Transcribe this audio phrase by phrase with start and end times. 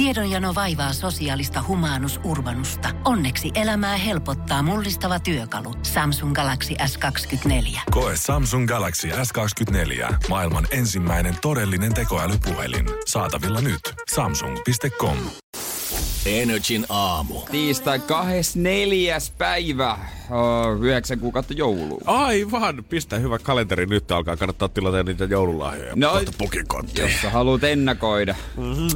[0.00, 2.88] Tiedonjano vaivaa sosiaalista humanus urbanusta.
[3.04, 5.74] Onneksi elämää helpottaa mullistava työkalu.
[5.82, 7.80] Samsung Galaxy S24.
[7.90, 10.14] Koe Samsung Galaxy S24.
[10.28, 12.86] Maailman ensimmäinen todellinen tekoälypuhelin.
[13.06, 13.80] Saatavilla nyt.
[14.14, 15.16] Samsung.com.
[16.26, 17.40] Energin aamu.
[17.50, 19.18] Tiistai 24.
[19.38, 19.98] päivä,
[20.74, 22.00] uh, 9 kuukautta joulua.
[22.06, 24.36] Aivan, pistä hyvä kalenteri nyt alkaa.
[24.36, 25.92] Kannattaa tilata niitä joululahjoja.
[25.96, 27.08] No, kohta pukikonttiin.
[27.08, 28.34] Jos sä haluat ennakoida.
[28.56, 28.88] Mm-hmm.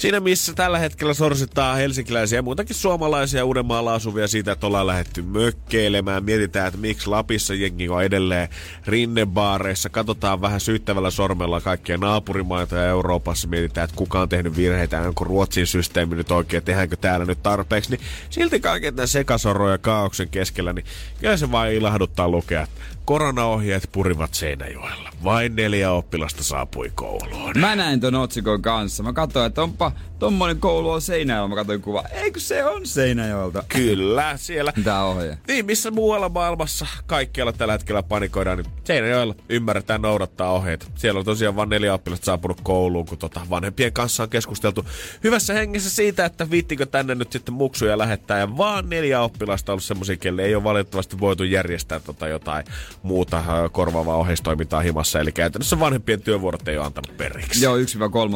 [0.00, 5.22] Siinä missä tällä hetkellä sorsittaa helsinkiläisiä ja muutakin suomalaisia Uudenmaalla asuvia siitä, että ollaan lähetty
[5.22, 6.24] mökkeilemään.
[6.24, 8.48] Mietitään, että miksi Lapissa jengi on edelleen
[8.86, 9.88] rinnebaareissa.
[9.88, 13.48] Katsotaan vähän syyttävällä sormella kaikkia naapurimaita ja Euroopassa.
[13.48, 17.90] Mietitään, että kuka on tehnyt virheitä, onko Ruotsin systeemi nyt oikein, tehdäänkö täällä nyt tarpeeksi.
[17.90, 20.84] Niin silti kaiken tämän sekasorron ja kaauksen keskellä, niin
[21.20, 25.10] kyllä se vain ilahduttaa lukea, että koronaohjeet purivat Seinäjoella.
[25.24, 27.52] Vain neljä oppilasta saapui kouluun.
[27.58, 29.02] Mä näin ton otsikon kanssa.
[29.02, 31.48] Mä katsoin, että onpa tommonen koulu on Seinäjoella.
[31.48, 32.04] Mä katsoin kuva.
[32.12, 33.64] Eikö se on Seinäjoelta?
[33.68, 34.72] Kyllä, siellä.
[34.84, 35.38] Tää ohje.
[35.48, 40.92] Niin, missä muualla maailmassa kaikkialla tällä hetkellä panikoidaan, niin Seinäjoella ymmärretään noudattaa ohjeet.
[40.94, 44.84] Siellä on tosiaan vain neljä oppilasta saapunut kouluun, kun tota vanhempien kanssa on keskusteltu
[45.24, 48.38] hyvässä hengessä siitä, että viittikö tänne nyt sitten muksuja lähettää.
[48.38, 52.64] Ja vaan neljä oppilasta on ollut semmoisia, kelle ei ole valitettavasti voitu järjestää tota jotain
[53.02, 55.09] muuta korvaavaa ohjeistoimintaa himassa.
[55.18, 57.64] Eli käytännössä vanhempien työvuorot ei ole antanut periksi.
[57.64, 57.80] Joo, 1-3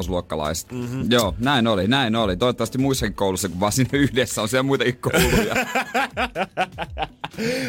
[0.08, 0.72] luokkalaiset.
[0.72, 1.10] Mm-hmm.
[1.10, 2.36] Joo, näin oli, näin oli.
[2.36, 5.54] Toivottavasti muissakin koulussa, kun vaan siinä yhdessä on siellä muitakin kouluja.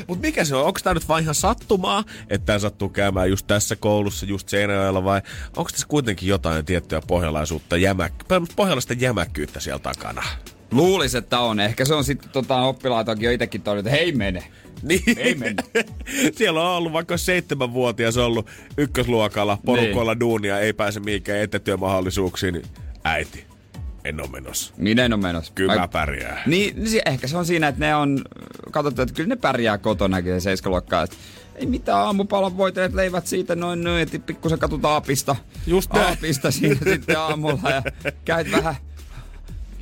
[0.08, 0.66] Mutta mikä se on?
[0.66, 5.03] Onko tämä nyt vain ihan sattumaa, että tämä sattuu käymään just tässä koulussa, just Seinäjoella,
[5.03, 5.22] vai
[5.58, 8.14] onko tässä kuitenkin jotain tiettyä pohjalaisuutta, jämäk...
[8.56, 10.23] pohjalaista jämäkkyyttä siellä takana?
[10.71, 11.59] Luulis, että on.
[11.59, 14.44] Ehkä se on sitten tota, oppilaitokin jo itsekin todennut, että hei mene.
[14.81, 15.03] Niin.
[15.17, 15.63] Ei mennä.
[16.38, 20.19] Siellä on ollut vaikka seitsemänvuotias ollut ykkösluokalla, porukoilla niin.
[20.19, 22.66] duunia, ei pääse mihinkään etätyömahdollisuuksiin, niin
[23.03, 23.45] äiti,
[24.05, 24.73] en ole menossa.
[24.77, 25.53] Minä en ole menossa.
[25.55, 25.77] Kyllä Vai...
[25.77, 26.41] mä pärjään.
[26.45, 28.22] Niin, niin, ehkä se on siinä, että ne on,
[28.72, 31.03] katsottu, että kyllä ne pärjää kotonakin se seiskaluokkaa.
[31.03, 31.16] Että
[31.55, 35.35] ei mitään aamupalon voitelet leivät siitä noin noin, että pikkusen katut aapista.
[35.67, 37.84] Just Aapista siinä sitten aamulla ja
[38.25, 38.75] käyt vähän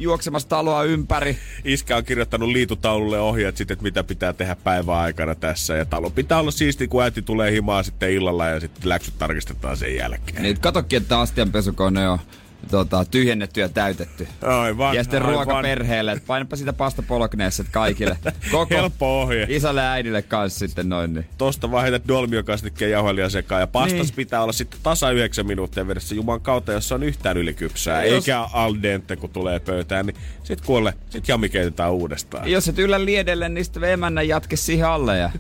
[0.03, 1.37] juoksemassa taloa ympäri.
[1.65, 5.75] Iskä on kirjoittanut liitutaululle ohjeet sitten, että mitä pitää tehdä päivän aikana tässä.
[5.75, 9.77] Ja talo pitää olla siisti, kun äiti tulee himaa sitten illalla ja sitten läksyt tarkistetaan
[9.77, 10.41] sen jälkeen.
[10.41, 12.19] Niin, katokin, että astianpesukone on
[12.71, 14.27] tota, tyhjennetty ja täytetty.
[14.41, 15.33] Aivan, ja sitten aivan.
[15.33, 18.17] ruoka perheelle, että painapa sitä pasta polokneesset kaikille.
[18.51, 19.45] Koko Helppo ohje.
[19.49, 21.13] Isälle ja äidille kanssa sitten noin.
[21.13, 21.25] Niin.
[21.37, 24.15] Tosta vaan heität dolmiokasnikkeen jauhelia sekaan ja pastas niin.
[24.15, 28.03] pitää olla sitten tasa 9 minuuttia vedessä Juman kautta, jos on yhtään ylikypsää.
[28.03, 28.13] Jos...
[28.13, 32.51] Eikä al dente, kun tulee pöytään, niin sit kuolle, sit jami keitetään uudestaan.
[32.51, 35.31] Jos et yllä liedelle, niin sitten emännän jatke siihen alle ja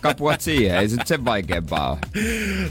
[0.00, 0.78] kapuat siihen.
[0.78, 1.98] Ei sit sen vaikeampaa ole.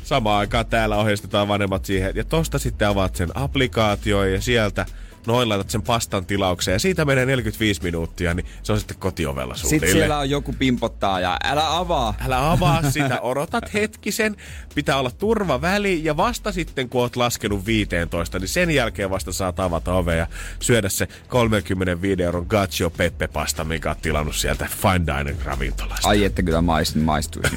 [0.03, 2.15] Samaan aikaan täällä ohjeistetaan vanhemmat siihen.
[2.15, 4.85] Ja tosta sitten avaat sen applikaation ja sieltä
[5.27, 9.55] noin laitat sen pastan tilaukseen ja siitä menee 45 minuuttia, niin se on sitten kotiovella
[9.55, 9.69] sulle.
[9.69, 12.13] Sitten siellä on joku pimpottaa ja älä avaa.
[12.25, 14.35] Älä avaa sitä, odotat hetkisen,
[14.75, 19.53] pitää olla turvaväli ja vasta sitten kun oot laskenut 15, niin sen jälkeen vasta saa
[19.57, 20.27] avata ove ja
[20.59, 26.09] syödä se 35 euron Gaccio Peppe pasta, mikä oot tilannut sieltä Fine Dining ravintolasta.
[26.09, 27.55] Ai että kyllä maistin, maistuisi.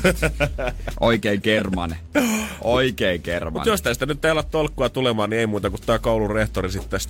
[1.01, 1.97] Oikein kermane.
[2.61, 3.53] Oikein kermane.
[3.53, 6.71] Mutta jos tästä nyt ei ole tolkkua tulemaan, niin ei muuta kuin tämä koulun rehtori
[6.71, 7.01] sitten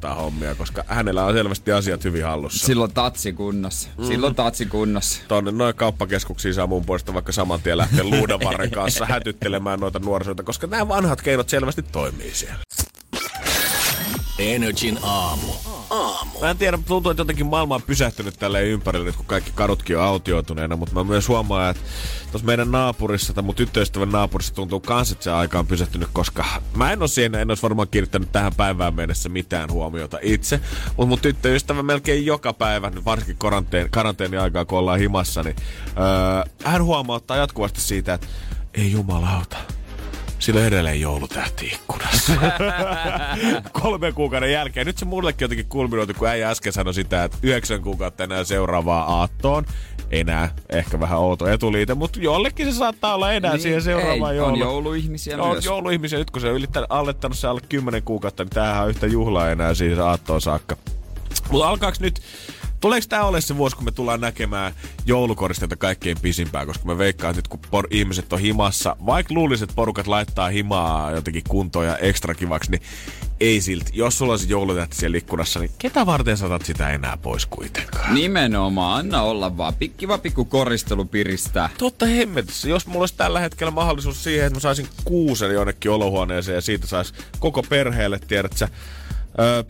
[0.00, 2.66] stadihoitaa hommia, koska hänellä on selvästi asiat hyvin hallussa.
[2.66, 3.88] Silloin tatsi kunnossa.
[3.98, 4.04] Mm.
[4.04, 5.20] Silloin tatsi kunnossa.
[5.28, 10.42] Tonne noin kauppakeskuksiin saa mun puolesta vaikka saman tien lähteä luudanvarren kanssa hätyttelemään noita nuorisoita,
[10.42, 12.62] koska nämä vanhat keinot selvästi toimii siellä.
[14.38, 15.52] Energin aamu.
[15.90, 16.40] Aamu.
[16.40, 19.98] Mä en tiedä, tuntuu, että jotenkin maailma on pysähtynyt tälleen ympärille, nyt kun kaikki kadutkin
[19.98, 21.82] on autioituneena, mutta mä myös huomaan, että
[22.30, 26.44] tuossa meidän naapurissa tai mun tyttöystävän naapurissa tuntuu kans, että se aika on pysähtynyt, koska
[26.76, 31.06] mä en ole siinä, en olisi varmaan kiinnittänyt tähän päivään mennessä mitään huomiota itse, mutta
[31.06, 35.56] mun tyttöystävä melkein joka päivä, varsinkin karanteen, karanteeni aikaa, kun ollaan himassa, niin
[35.86, 38.26] öö, hän huomauttaa jatkuvasti siitä, että
[38.74, 39.56] ei jumalauta,
[40.40, 42.32] sillä on edelleen joulutähti ikkunassa.
[43.82, 44.86] Kolme kuukauden jälkeen.
[44.86, 49.04] Nyt se mullekin jotenkin kulminoitu, kun äijä äsken sanoi sitä, että yhdeksän kuukautta enää seuraavaa
[49.20, 49.64] aattoon.
[50.10, 54.52] Enää, ehkä vähän outo etuliite, mutta jollekin se saattaa olla enää niin, siihen seuraavaan joulu.
[54.52, 55.64] On jouluihmisiä no, myös.
[55.64, 59.06] jouluihmisiä, nyt kun se on ylittänyt, allettanut se alle kymmenen kuukautta, niin tämähän on yhtä
[59.06, 60.76] juhlaa enää siihen aattoon saakka.
[61.50, 62.20] Mutta alkaaks nyt
[62.80, 64.72] Tuleeko tämä ole se vuosi, kun me tullaan näkemään
[65.06, 69.62] joulukoristeita kaikkein pisimpään, koska mä veikkaan, että nyt kun por- ihmiset on himassa, vaikka luulisit,
[69.62, 72.82] että porukat laittaa himaa jotenkin kuntoon ja ekstra kivaksi, niin
[73.40, 73.90] ei silti.
[73.94, 78.14] Jos sulla olisi joulutähti siellä ikkunassa, niin ketä varten saatat sitä enää pois kuitenkaan?
[78.14, 79.74] Nimenomaan, anna olla vaan.
[79.74, 81.70] Pikkiva pikku koristelu piristää.
[81.78, 82.68] Totta hemmetissä.
[82.68, 86.86] Jos mulla olisi tällä hetkellä mahdollisuus siihen, että mä saisin kuusen jonnekin olohuoneeseen ja siitä
[86.86, 88.68] saisi koko perheelle, tiedät sä,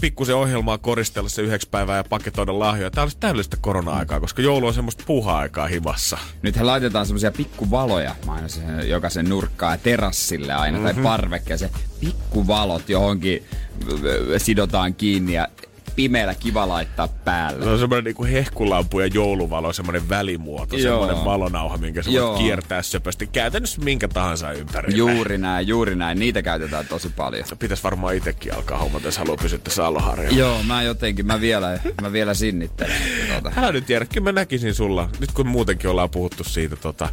[0.00, 2.90] pikkusen ohjelmaa koristella se yhdeksi päivää ja paketoida lahjoja.
[2.90, 6.18] Tämä olisi täydellistä korona-aikaa, koska joulu on semmoista puha-aikaa himassa.
[6.42, 10.94] Nythän laitetaan semmoisia pikkuvaloja aina sen, jokaisen nurkkaan ja terassille aina mm-hmm.
[10.94, 11.58] tai parvekkeen.
[11.58, 11.70] Se
[12.00, 13.44] pikkuvalot johonkin
[14.38, 15.48] sidotaan kiinni ja
[16.00, 17.64] pimeällä kiva laittaa päälle.
[17.64, 21.00] Se on semmoinen niinku hehkulampu ja jouluvalo, semmoinen välimuoto, Joo.
[21.00, 23.26] semmoinen valonauha, minkä sä voit kiertää söpösti.
[23.26, 24.96] Käytännössä minkä tahansa ympärillä.
[24.96, 26.18] Juuri näin, juuri näin.
[26.18, 27.44] Niitä käytetään tosi paljon.
[27.58, 30.38] Pitäisi varmaan itsekin alkaa hommata, jos haluaa pysyä tässä Alloharjalla.
[30.38, 32.96] Joo, mä jotenkin, mä vielä, mä vielä sinnittelen.
[33.30, 33.52] Tuota.
[33.60, 37.08] Älä nyt kyllä mä näkisin sulla, nyt kun muutenkin ollaan puhuttu siitä, tota,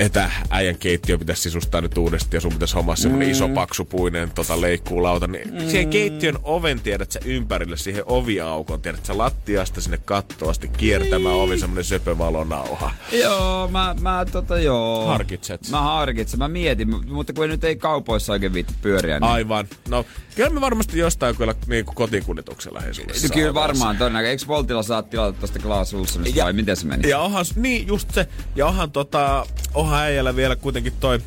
[0.00, 3.32] että äijän keittiö pitäisi sisustaa nyt uudestaan ja sun pitäisi hommaa semmonen Mm.
[3.32, 5.68] iso paksupuinen tota, leikkuulauta, niin mm.
[5.68, 11.34] siihen keittiön oven tiedät sä ympärille, siihen oviaukon, tiedät sä lattiasta sinne kattoon asti kiertämään
[11.34, 12.90] ovi semmonen söpövalonauha.
[13.12, 15.06] Joo, mä, mä tota joo.
[15.06, 15.68] Harkitset.
[15.70, 19.20] Mä harkitsen, mä mietin, mu- mutta kun nyt ei kaupoissa oikein viitti pyöriä.
[19.20, 19.30] Niin...
[19.30, 19.66] Aivan.
[19.88, 20.04] No,
[20.36, 24.32] kyllä me varmasti jostain kyllä niin kotikuljetuksella hei sulle No, kyllä varmaan todennäköisesti.
[24.44, 27.08] Eikö Voltilla saa tilata tosta Klaas vai miten se meni?
[27.08, 29.46] Ja onhan, niin just se, ja onhan tota,
[29.82, 31.20] onhan äijällä vielä kuitenkin toi,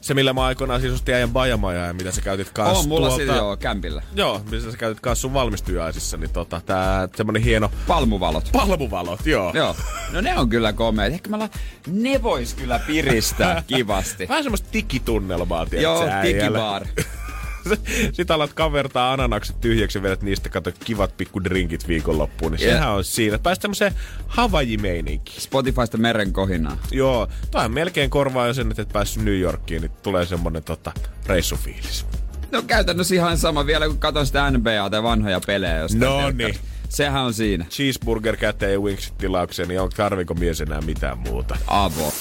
[0.00, 3.16] se millä mä aikoinaan sisustin äijän bajamaja ja mitä sä käytit kanssa on mulla tuolta,
[3.16, 4.02] siitä joo, kämpillä.
[4.14, 8.48] Joo, missä sä käytit kanssa sun valmistujaisissa, niin tota, tää semmonen hieno Palmuvalot.
[8.52, 9.52] palmuvalot, joo.
[9.54, 9.76] Joo.
[10.12, 11.12] No ne on kyllä komeet.
[11.12, 11.48] Ehkä mä la...
[11.86, 14.28] Ne vois kyllä piristää kivasti.
[14.28, 16.22] Vähän semmoista digitunnelmaa, tiedät Joo, sä
[18.12, 22.74] Sitten alat kavertaa ananakset tyhjäksi ja vedät niistä kato kivat pikku drinkit viikonloppuun, niin Yeah.
[22.78, 23.38] sehän on siinä.
[23.38, 23.94] Päästä tämmöiseen
[24.26, 25.40] Havaji-meininkiin.
[25.40, 26.76] Spotifysta meren kohinaa.
[26.90, 30.92] Joo, toihan melkein korvaa jo sen, että et päässyt New Yorkiin, niin tulee semmonen tota,
[31.26, 32.06] reissufiilis.
[32.52, 35.80] No käytännössä ihan sama vielä, kun katson sitä NBA tai vanhoja pelejä.
[35.94, 36.54] No niin.
[36.88, 37.64] Sehän on siinä.
[37.64, 41.56] Cheeseburger käteen ja wingsit tilaukseen, niin on, tarviko mies enää mitään muuta?
[41.66, 42.12] Avo.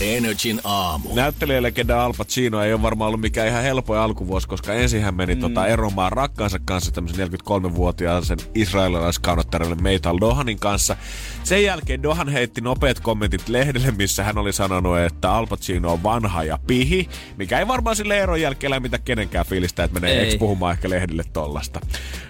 [0.00, 1.14] Energin aamu.
[1.14, 5.34] Näyttelijälegenda Al Pacino ei ole varmaan ollut mikään ihan helpoin alkuvuosi, koska ensin hän meni
[5.34, 5.40] mm.
[5.40, 10.96] tota, eromaan rakkaansa kanssa tämmöisen 43-vuotiaan sen israelilaiskaunottarille Meital Dohanin kanssa.
[11.42, 16.02] Sen jälkeen Dohan heitti nopeat kommentit lehdelle, missä hän oli sanonut, että Al Pacino on
[16.02, 20.28] vanha ja pihi, mikä ei varmaan sille eron jälkeen lämmitä kenenkään fiilistä, että menee Ei.
[20.28, 21.80] ex puhumaan ehkä lehdelle tollasta.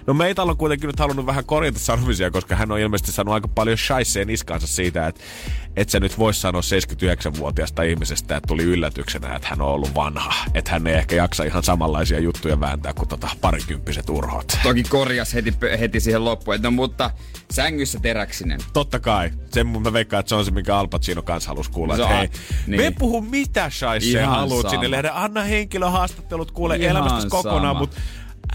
[0.07, 3.47] No Meital on kuitenkin nyt halunnut vähän korjata sanomisia, koska hän on ilmeisesti saanut aika
[3.47, 5.21] paljon shaisseen niskansa siitä, että
[5.75, 10.33] et sä nyt vois sanoa 79-vuotiaasta ihmisestä, että tuli yllätyksenä, että hän on ollut vanha.
[10.53, 14.57] Että hän ei ehkä jaksa ihan samanlaisia juttuja vääntää kuin tota parikymppiset urhot.
[14.63, 17.11] Toki korjas heti, heti siihen loppuun, että no mutta
[17.51, 18.59] sängyssä teräksinen.
[18.73, 19.31] Totta kai.
[19.51, 21.95] Sen mun mä veikkaan, että se on se, minkä Al Pacino kanssa halusi kuulla.
[21.95, 22.29] Että hei,
[22.67, 22.81] niin.
[22.81, 25.09] me puhu mitä shaisseja Ihan haluat sinne.
[25.13, 27.97] Anna henkilöhaastattelut kuule Ihan elämästä kokonaan, mutta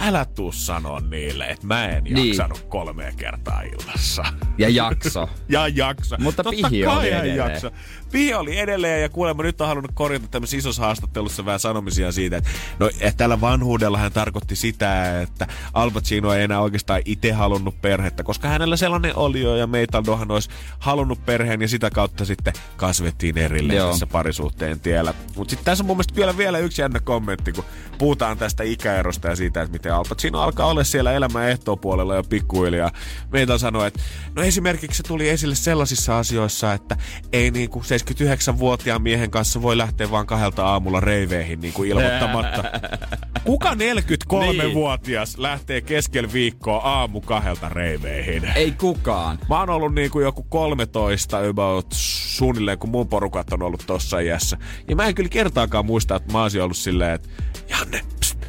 [0.01, 2.29] älä tuu sanoa niille, että mä en Niin.
[2.29, 4.23] jaksanut kolmea kertaa illassa.
[4.59, 5.29] Ja jakso.
[5.49, 6.17] Ja jaksa.
[6.21, 7.37] Mutta Totta Pihi oli edelleen.
[7.37, 7.71] jaksa.
[8.13, 12.37] Pihi oli edelleen ja kuulemma nyt on halunnut korjata tämmöisessä isossa haastattelussa vähän sanomisia siitä,
[12.37, 17.33] että, no, että tällä vanhuudella hän tarkoitti sitä, että Al Pacino ei enää oikeastaan itse
[17.33, 22.25] halunnut perhettä, koska hänellä sellainen oli jo ja Meitaldohan olisi halunnut perheen ja sitä kautta
[22.25, 23.91] sitten kasvettiin erilleen Joo.
[23.91, 25.15] tässä parisuhteen tiellä.
[25.37, 27.65] Mutta sitten tässä on mun mielestä vielä, vielä yksi jännä kommentti, kun
[27.99, 32.23] puhutaan tästä ikäerosta ja siitä, että miten Al Pacino alkaa olla siellä elämän ehtoopuolella jo
[32.23, 32.91] pikkuhiljaa.
[33.33, 34.01] Meitä sanoi, että
[34.35, 36.97] no esimerkiksi se tuli esille sellaisissa asioissa, että
[37.33, 42.65] ei niinku 79-vuotiaan miehen kanssa voi lähteä vaan kahdelta aamulla reiveihin niinku ilmoittamatta.
[43.45, 48.53] Kuka 43-vuotias lähtee keskellä viikkoa aamu kahdelta reiveihin?
[48.55, 49.39] Ei kukaan.
[49.49, 54.57] Mä oon ollut niinku joku 13 about suunnilleen, kun mun porukat on ollut tossa iässä.
[54.89, 57.29] Ja mä en kyllä kertaakaan muista, että mä olisin ollut silleen, että
[57.69, 58.40] Janne, pst,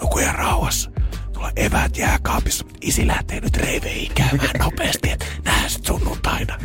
[0.00, 0.90] nuku ihan rauhassa.
[1.32, 2.64] Tuolla eväät jääkaapissa.
[2.80, 6.58] Isi lähtee nyt reiveihin käymään nopeasti, että nähdään sit sunnuntaina.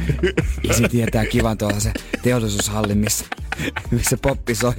[0.70, 1.92] Isi tietää kivan tuolla se
[2.24, 3.26] teollisuushalli, missä,
[3.92, 4.74] missä poppi soi.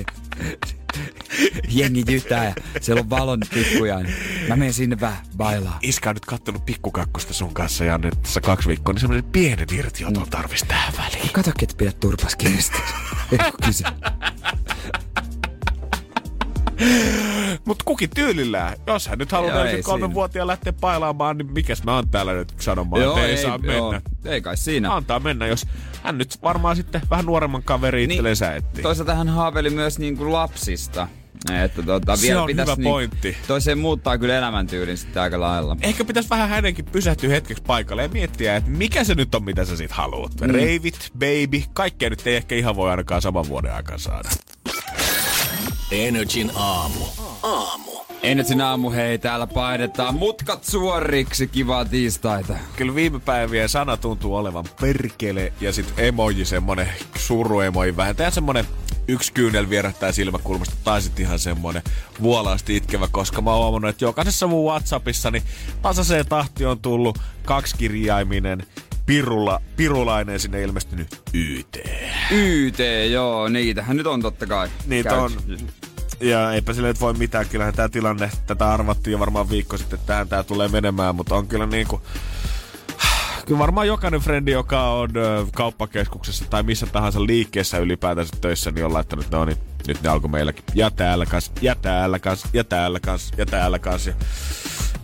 [1.68, 3.98] Jengi jytää ja siellä on valon tikkuja.
[3.98, 4.16] Niin
[4.48, 5.78] mä menen sinne vähän bailaa.
[5.82, 10.30] Iska on nyt kattonut pikkukakkosta sun kanssa, Janne, tässä kaksi viikkoa, niin semmonen pienen irtioton
[10.30, 11.30] tarvis tähän väliin.
[11.32, 12.62] Kato, et pidä turpas kiinni.
[13.66, 13.84] Kyse?
[17.64, 18.76] Mut kukin tyylillään.
[18.86, 22.54] Jos hän nyt haluaa Joo, ei 43-vuotiaan lähteä pailaamaan, niin mikäs mä oon täällä nyt
[22.60, 24.00] sanomaan, että ei, saa mennä.
[24.24, 24.94] Ei kai siinä.
[24.94, 25.66] Antaa mennä, jos
[26.02, 28.82] hän nyt varmaan sitten vähän nuoremman kaveri itsellensä etsii.
[28.82, 31.08] Toisaalta hän haaveli myös niinku lapsista.
[31.64, 33.36] Että tota, Se vielä on pitäisi hyvä niin, pointti.
[33.46, 35.76] Toiseen muuttaa kyllä elämäntyylin sitten aika lailla.
[35.80, 39.64] Ehkä pitäisi vähän hänenkin pysähtyä hetkeksi paikalle ja miettiä, että mikä se nyt on, mitä
[39.64, 40.32] sä sit haluat.
[40.40, 40.50] Mm.
[40.50, 44.28] Reivit, baby, kaikkea nyt ei ehkä ihan voi ainakaan saman vuoden aikaan saada.
[45.90, 47.04] Energin aamu.
[47.42, 47.90] Aamu.
[48.22, 52.54] Enetsin aamu hei, täällä painetaan mutkat suoriksi, kivaa tiistaita.
[52.76, 58.16] Kyllä viime päivien sana tuntuu olevan perkele ja sit emoji semmonen suruemoji vähän.
[58.16, 58.66] Tää semmonen
[59.08, 61.82] yksi kyynel vierähtää silmäkulmasta tai sitten ihan semmoinen
[62.22, 65.42] vuolaasti itkevä, koska mä oon huomannut, että jokaisessa mun Whatsappissa niin
[65.82, 68.66] tasaiseen tahti on tullut kaksikirjaiminen
[69.06, 71.78] Pirula, pirulainen sinne ilmestynyt YT.
[72.30, 72.78] YT,
[73.10, 74.68] joo, niitähän nyt on totta kai.
[74.86, 75.30] Niitä on.
[76.20, 77.48] Ja eipä sille nyt voi mitään.
[77.48, 81.34] Kyllähän tämä tilanne, tätä arvattiin jo varmaan viikko sitten, että tähän tämä tulee menemään, mutta
[81.34, 82.02] on kyllä niin kuin
[83.46, 88.84] kyllä varmaan jokainen frendi, joka on ö, kauppakeskuksessa tai missä tahansa liikkeessä ylipäätänsä töissä, niin
[88.84, 90.64] on laittanut, no niin, nyt ne alkoi meilläkin.
[90.74, 94.06] Ja täällä kas, ja täällä kas, ja täällä kas, ja täällä kas.
[94.06, 94.14] Ja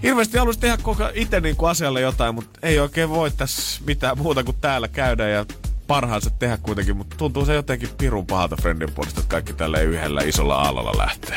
[0.02, 4.18] hirveästi haluaisi tehdä koko itse niin kuin asialle jotain, mutta ei oikein voi tässä mitään
[4.18, 5.46] muuta kuin täällä käydä ja
[5.86, 10.20] parhaansa tehdä kuitenkin, mutta tuntuu se jotenkin pirun pahalta friendin puolesta, että kaikki tälle yhdellä
[10.20, 11.36] isolla aallolla lähtee.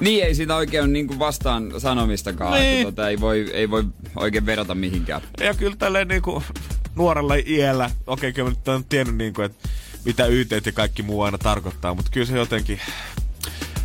[0.00, 2.74] Niin, ei siitä oikein niin kuin vastaan sanomistakaan, niin.
[2.74, 3.84] että tota, ei, voi, ei voi
[4.16, 5.22] oikein vedota mihinkään.
[5.40, 6.44] Ja kyllä tälleen niin kuin
[6.94, 9.68] nuorella iällä, okei okay, kyllä mä nyt on tiennyt niin kuin, että
[10.04, 12.80] mitä YT ja kaikki muu aina tarkoittaa, mutta kyllä se jotenkin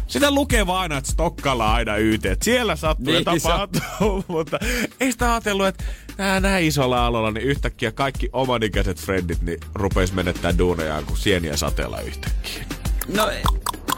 [0.08, 2.26] sitä lukee vaan aina, että Stokkalla aina YT.
[2.26, 4.60] Että siellä sattuu niin, ja tapahtuu, mutta
[5.00, 5.84] ei sitä ajatellut, että
[6.18, 11.58] nää, näin isolla alolla, niin yhtäkkiä kaikki omanikäiset friendit niin rupeis menettää duunejaan kuin sieniä
[11.58, 12.66] sateella yhtäkkiä.
[13.08, 13.30] No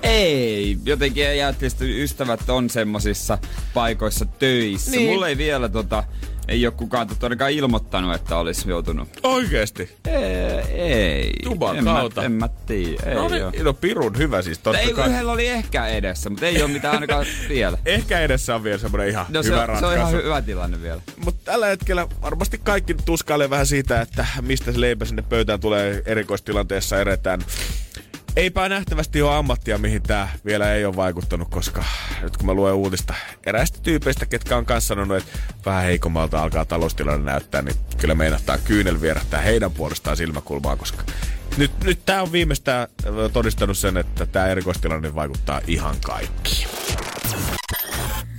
[0.03, 1.39] ei, jotenkin ei
[1.81, 3.37] ystävät on semmosissa
[3.73, 4.91] paikoissa töissä.
[4.91, 5.09] Niin.
[5.09, 6.03] Mulla ei vielä tota,
[6.49, 9.09] ei ole kukaan todennäköisesti ilmoittanut, että olisi joutunut.
[9.23, 9.97] Oikeesti?
[10.07, 10.23] Ei.
[10.81, 11.33] ei.
[11.43, 12.21] Tuban en kautta?
[12.21, 13.13] Mä, en mä tiedä.
[13.13, 15.09] No, niin, no pirun hyvä siis totta ei, kai.
[15.09, 17.77] Yhdellä oli ehkä edessä, mutta ei ole mitään ainakaan vielä.
[17.85, 19.79] Ehkä edessä on vielä semmoinen ihan no, hyvä se, ratkaisu.
[19.79, 21.01] Se on ihan hyvä tilanne vielä.
[21.25, 26.01] Mutta tällä hetkellä varmasti kaikki tuskailee vähän siitä, että mistä se leipä sinne pöytään tulee
[26.05, 27.41] erikoistilanteessa eretään
[28.39, 31.83] eipä nähtävästi ole ammattia, mihin tämä vielä ei ole vaikuttanut, koska
[32.21, 33.13] nyt kun mä luen uutista
[33.45, 38.57] eräistä tyypeistä, ketkä on kanssa sanonut, että vähän heikommalta alkaa taloustilanne näyttää, niin kyllä meinattaa
[38.57, 41.03] kyynel vierähtää heidän puolestaan silmäkulmaa, koska
[41.57, 42.87] nyt, nyt tämä on viimeistään
[43.33, 46.67] todistanut sen, että tämä erikoistilanne vaikuttaa ihan kaikkiin.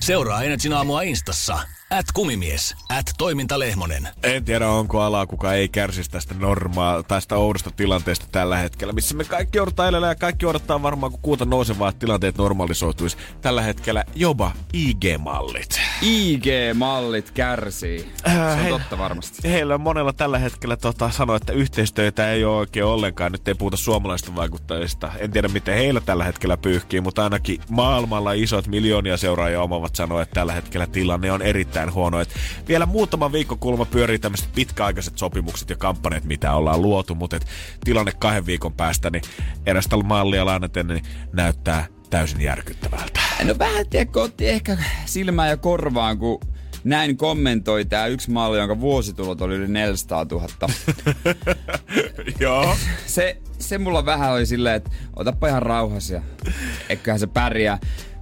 [0.00, 1.58] Seuraa Energin aamua Instassa.
[1.90, 2.74] At kumimies.
[2.88, 4.08] At toimintalehmonen.
[4.22, 9.16] En tiedä, onko alaa, kuka ei kärsisi tästä normaa, tästä oudosta tilanteesta tällä hetkellä, missä
[9.16, 13.16] me kaikki joudutaan elämään ja kaikki odottaa varmaan, kun kuuta nousevaa, että tilanteet normalisoituisi.
[13.40, 15.80] Tällä hetkellä jopa IG-mallit.
[16.02, 18.12] IG-mallit kärsii.
[18.28, 19.50] Äh, Se on he, totta varmasti.
[19.50, 23.32] Heillä on monella tällä hetkellä tota, sanoa, että yhteistyötä ei ole oikein ollenkaan.
[23.32, 25.12] Nyt ei puhuta suomalaista vaikuttajista.
[25.18, 30.22] En tiedä, miten heillä tällä hetkellä pyyhkii, mutta ainakin maailmalla isot miljoonia seuraajia omavat sanoa,
[30.22, 32.20] että tällä hetkellä tilanne on erittäin erittäin huono.
[32.20, 32.34] Et
[32.68, 37.46] vielä muutama viikko kulma pyörii tämmöiset pitkäaikaiset sopimukset ja kampanjat, mitä ollaan luotu, mutta et
[37.84, 39.22] tilanne kahden viikon päästä, niin
[39.66, 43.20] erästä mallia lainaten, niin näyttää täysin järkyttävältä.
[43.44, 46.40] No vähän tiedätkö, otti ehkä silmää ja korvaan, kun
[46.84, 50.46] näin kommentoi tämä yksi malli, jonka vuositulot oli yli 400 000.
[52.40, 52.76] Joo.
[53.06, 56.22] Se, se mulla vähän oli silleen, että otapa ihan rauhasia.
[56.88, 57.78] Eiköhän se pärjää.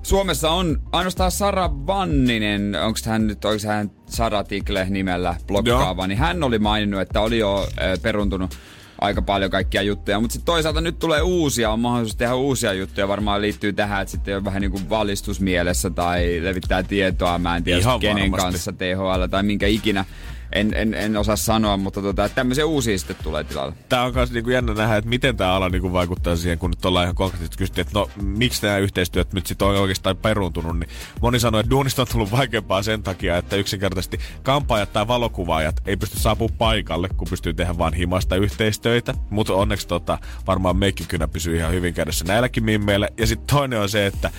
[0.08, 6.06] Suomessa on ainoastaan Sara Vanninen, onko hän nyt, onko hän Sara Tikle nimellä blokkaava, Joo.
[6.06, 7.68] niin hän oli maininnut, että oli jo
[8.02, 8.58] peruntunut
[9.00, 10.20] aika paljon kaikkia juttuja.
[10.20, 13.08] Mutta sitten toisaalta nyt tulee uusia, on mahdollisuus tehdä uusia juttuja.
[13.08, 17.38] Varmaan liittyy tähän, että sitten on vähän niin kuin valistusmielessä tai levittää tietoa.
[17.38, 18.52] Mä en tiedä Ihan kenen varmasti.
[18.52, 20.04] kanssa THL tai minkä ikinä
[20.52, 23.72] en, en, en osaa sanoa, mutta tota, tämmöisiä uusia sitten tulee tilalle.
[23.88, 26.84] Tämä on myös niinku jännä nähdä, että miten tämä ala niinku vaikuttaa siihen, kun nyt
[26.84, 30.90] ollaan ihan konkreettisesti kysytty, että no miksi nämä yhteistyöt nyt sitten on oikeastaan peruuntunut, niin
[31.20, 35.96] moni sanoi, että duunista on tullut vaikeampaa sen takia, että yksinkertaisesti kampaajat tai valokuvaajat ei
[35.96, 41.56] pysty saapumaan paikalle, kun pystyy tehdä vain himasta yhteistyötä, mutta onneksi tota, varmaan meikkikynä pysyy
[41.56, 43.08] ihan hyvin kädessä näilläkin mimmeillä.
[43.18, 44.30] Ja sitten toinen on se, että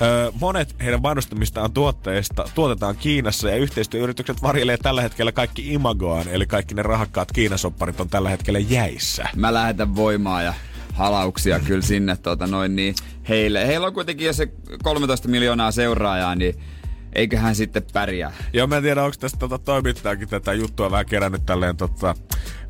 [0.00, 6.28] ö, monet heidän mainostamistaan tuotteista tuotetaan Kiinassa ja yhteistyöyritykset varjelee tällä hetkellä kaikki kaikki imagoaan,
[6.28, 9.28] eli kaikki ne rahakkaat kiinasopparit on tällä hetkellä jäissä.
[9.36, 10.54] Mä lähetän voimaa ja
[10.92, 12.94] halauksia kyllä sinne tota noin niin
[13.28, 13.66] heille.
[13.66, 16.54] Heillä on kuitenkin jo se 13 miljoonaa seuraajaa, niin
[17.12, 18.32] eiköhän sitten pärjää.
[18.52, 22.14] Joo, mä en tiedä, onko tästä tota, toimittajakin tätä juttua vähän kerännyt tälleen tota,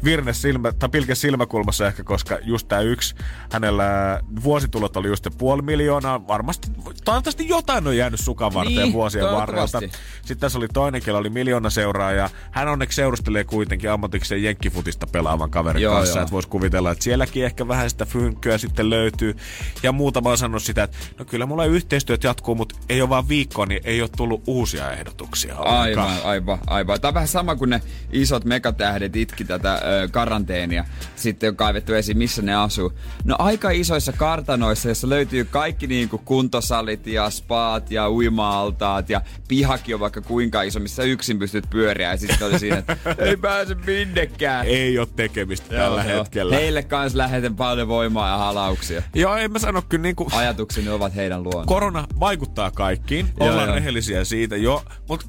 [0.04, 3.14] virne silmä, tai pilke silmäkulmassa ehkä, koska just tämä yksi,
[3.52, 6.26] hänellä vuositulot oli just puoli miljoonaa.
[6.26, 6.68] Varmasti,
[7.04, 9.80] toivottavasti jotain on jäänyt sukan varteen niin, vuosien varrelta.
[10.20, 12.30] Sitten tässä oli toinen, kellä oli miljoona seuraajaa.
[12.50, 16.20] Hän onneksi seurustelee kuitenkin ammatikseen jenkkifutista pelaavan kaverin joo, kanssa.
[16.20, 19.36] Että voisi kuvitella, että sielläkin ehkä vähän sitä fynkköä sitten löytyy.
[19.82, 23.28] Ja muutama on sanonut sitä, että no kyllä mulla yhteistyöt jatkuu, mutta ei ole vaan
[23.28, 25.56] viikkoa, niin ei ole tullut uusia ehdotuksia.
[25.56, 27.00] Aivan, aivan, aivan.
[27.00, 30.84] Tämä on vähän sama kuin ne isot megatähdet itki tätä ö, karanteenia.
[31.16, 32.92] Sitten on kaivettu esiin, missä ne asuu.
[33.24, 39.94] No aika isoissa kartanoissa, jossa löytyy kaikki niinku kuntosalit ja spaat ja uima-altaat ja pihakin
[39.94, 42.10] on vaikka kuinka iso, missä yksin pystyt pyöriä.
[42.10, 44.66] Ja sitten oli siinä, että ei pääse minnekään.
[44.66, 46.18] Ei ole tekemistä joo, tällä joo.
[46.18, 46.56] hetkellä.
[46.56, 49.02] Heille kans lähetän paljon voimaa ja halauksia.
[49.14, 50.28] Joo, en mä sano kyllä niinku...
[50.32, 51.66] Ajatukseni ovat heidän luona.
[51.66, 53.26] Korona vaikuttaa kaikkiin.
[53.40, 54.84] Ollaan rehellisiä siitä jo.
[55.08, 55.26] Mutta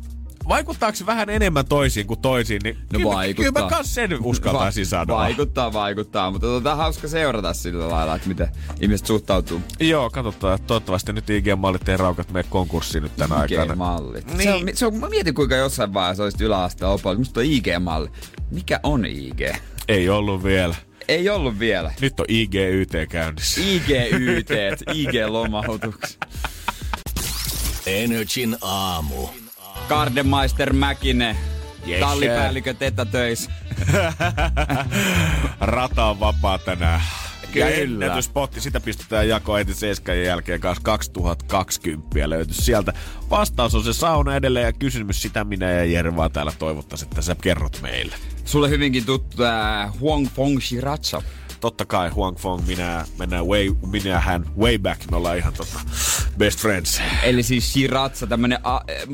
[0.50, 3.52] vaikuttaako se vähän enemmän toisiin kuin toisiin, niin no kyllä, vaikuttaa.
[3.54, 5.18] kyllä mä kans sen uskaltaisin Va- sanoa.
[5.18, 8.48] Vaikuttaa, vaikuttaa, mutta tota, hauska seurata sillä lailla, että miten
[8.82, 9.62] ihmiset suhtautuu.
[9.80, 10.60] Joo, katsotaan.
[10.68, 13.60] Toivottavasti nyt IG-mallit ei raukat mene konkurssiin nyt tänä IG-mallit.
[13.60, 13.74] aikana.
[13.74, 14.26] IG-mallit.
[14.38, 14.44] Niin.
[14.44, 17.20] Se on, se on, mä mietin kuinka jossain vaiheessa olisit yläasteen opalla.
[17.20, 18.10] Musta on IG-malli.
[18.52, 19.42] Mikä on IG?
[19.88, 20.76] Ei ollut vielä.
[21.08, 21.92] Ei ollut vielä.
[22.02, 23.62] Nyt on IGYT käynnissä.
[23.62, 24.50] IGYT,
[24.94, 26.18] IG-lomautukset.
[27.86, 29.28] Energin aamu.
[29.90, 31.38] Gardemeister Mäkinen.
[31.88, 32.76] Yes, Tallipäällikö
[33.12, 33.52] töissä.
[35.62, 37.02] Rata on vapaa tänään.
[37.52, 37.70] Kyllä.
[37.70, 42.94] Ja ennätyspotti, sitä pistetään jakoon heti 7 jälkeen kanssa 2020 löyty sieltä.
[43.30, 47.22] Vastaus on se sauna edelleen ja kysymys sitä minä ja Jere vaan täällä toivottaisiin, että
[47.22, 48.16] sä kerrot meille.
[48.46, 51.22] Sulle hyvinkin tuttu tää Huang Fong Shiracha
[51.60, 55.80] totta kai Huang Fong, minä, mennään way, minä hän way back, me ollaan ihan tota,
[56.38, 57.02] best friends.
[57.24, 58.60] Eli siis Shiratsa, tämmönen,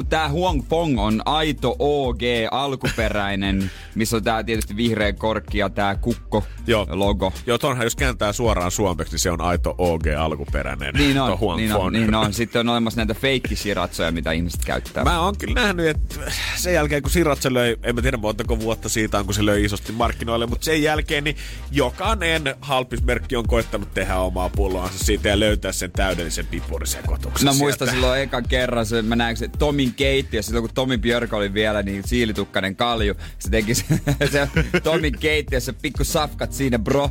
[0.10, 2.22] tää Huang Fong on aito OG,
[2.52, 6.88] alkuperäinen, missä on tää tietysti vihreä korkki ja tää kukko Joo.
[6.90, 7.34] logo.
[7.46, 10.94] Joo, tonhan jos kääntää suoraan suomeksi, niin se on aito OG alkuperäinen.
[10.94, 12.34] Niin on, Huang niin on, niin on.
[12.46, 15.04] Sitten on olemassa näitä feikki Shiratsoja, mitä ihmiset käyttää.
[15.04, 16.16] Mä oon kyllä nähnyt, että
[16.56, 19.64] sen jälkeen kun Shiratsa löi, en mä tiedä montako vuotta siitä on, kun se löi
[19.64, 21.38] isosti markkinoille, mutta sen jälkeen niin
[21.72, 27.54] jokainen Monen halpismerkki on koittanut tehdä omaa pulloansa siitä ja löytää sen täydellisen pipurisekoituksen Mä
[27.54, 31.54] muistan silloin ekan kerran, se, mä näin se Tomin keittiö, silloin kun Tomi Björk oli
[31.54, 33.84] vielä niin siilitukkainen kalju, se teki se,
[34.32, 34.50] se
[34.84, 35.14] Tomin
[35.60, 37.10] se pikku safkat siinä bro,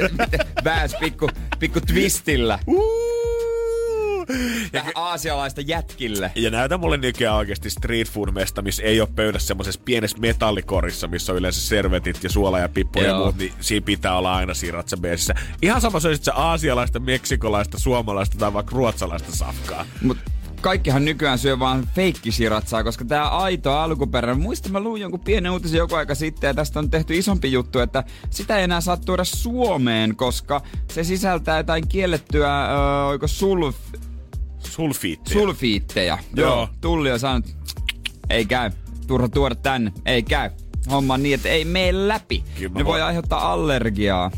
[0.64, 1.28] vääs pikku,
[1.58, 2.58] pikku twistillä.
[2.66, 3.33] Uh!
[4.72, 6.32] Tähän aasialaista jätkille.
[6.34, 11.08] Ja näytä mulle nykyään oikeasti street food mesta, missä ei ole pöydässä semmoisessa pienessä metallikorissa,
[11.08, 14.54] missä on yleensä servetit ja suola ja pippu ja muut, niin siinä pitää olla aina
[14.54, 15.34] siinä ratsabeesissä.
[15.62, 19.86] Ihan sama se se aasialaista, meksikolaista, suomalaista tai vaikka ruotsalaista safkaa.
[20.02, 20.18] Mut
[20.60, 25.78] kaikkihan nykyään syö vaan feikkisiratsaa, koska tämä aito alkuperäinen, muista mä luin jonkun pienen uutisen
[25.78, 29.24] joku aika sitten ja tästä on tehty isompi juttu, että sitä ei enää saa tuoda
[29.24, 33.76] Suomeen, koska se sisältää jotain kiellettyä, öö, oiko sulf,
[34.70, 35.40] Sulfiitteja.
[35.40, 36.18] Sulfiitteja.
[36.36, 36.68] Joo.
[36.80, 37.56] Tulli on sanonut,
[38.30, 38.70] ei käy.
[39.06, 39.92] Turha tuoda tänne.
[40.06, 40.50] Ei käy
[40.90, 42.44] homma niin, että ei mene läpi.
[42.58, 43.02] Kyllä ne voi voin...
[43.02, 44.30] aiheuttaa allergiaa.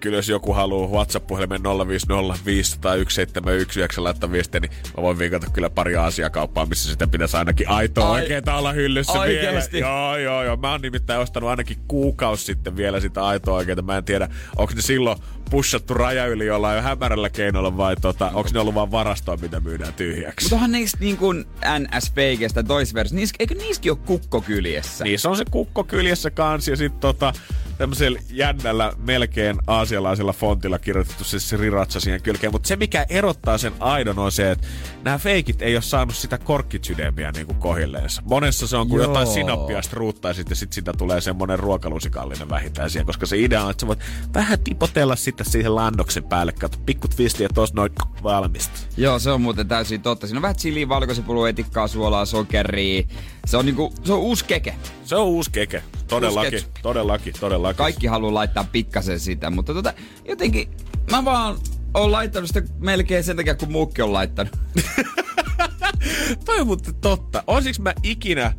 [0.00, 5.70] Kyllä jos joku haluaa WhatsApp-puhelimen 050 tai 1719 laittaa viestiä, niin mä voin viikata kyllä
[5.70, 8.22] pari asiakauppaa, missä sitä pitäisi ainakin aitoa Ai...
[8.22, 9.76] oikeeta olla hyllyssä Oikeesti?
[9.76, 9.88] vielä.
[9.88, 10.56] Joo, joo, joo.
[10.56, 13.82] Mä oon nimittäin ostanut ainakin kuukausi sitten vielä sitä aitoa oikeeta.
[13.82, 15.18] Mä en tiedä, onko ne silloin
[15.50, 19.94] pushattu raja yli jollain hämärällä keinolla vai tota, onko ne ollut vaan varastoa, mitä myydään
[19.94, 20.44] tyhjäksi?
[20.44, 25.04] Mutta onhan niistä niin kuin NS-feikeistä toisversioista, eikö niissäkin ole kukko kyljessä?
[25.04, 27.32] Niissä on se kukko kyljessä kanssa ja sitten tota,
[27.78, 32.52] tämmöisellä jännällä, melkein aasialaisella fontilla kirjoitettu se sriracha siihen kylkeen.
[32.52, 34.66] Mutta se, mikä erottaa sen aidon, on se, että
[35.02, 38.22] nämä feikit ei ole saanut sitä korkkitsydemiä niin kuin kohilleensa.
[38.24, 39.10] Monessa se on kuin Joo.
[39.10, 43.64] jotain sinappia ruuttaa ja sitten sit sitä tulee semmoinen ruokalusikallinen vähintään siihen, koska se idea
[43.64, 44.00] on, että sä voit
[44.34, 48.78] vähän tipotella sitä siihen landoksen päälle, kato pikku twisti ja tos noin valmista.
[48.96, 50.26] Joo, se on muuten täysin totta.
[50.26, 53.02] Siinä on vähän chili, valkosipulua, etikkaa, suolaa, sokeria.
[53.46, 54.74] Se on niinku, se on uusi keke.
[55.04, 55.82] Se on uusi keke.
[56.08, 57.63] Todellakin, todellakin, todellakin.
[57.72, 59.92] Kaikki haluaa laittaa pikkasen sitä, mutta tota,
[60.28, 60.70] jotenkin
[61.10, 61.56] mä vaan
[61.94, 64.56] oon laittanut sitä melkein sen takia, kun muukki on laittanut.
[66.44, 67.44] Toi on mutta totta.
[67.46, 68.54] Olisiko mä ikinä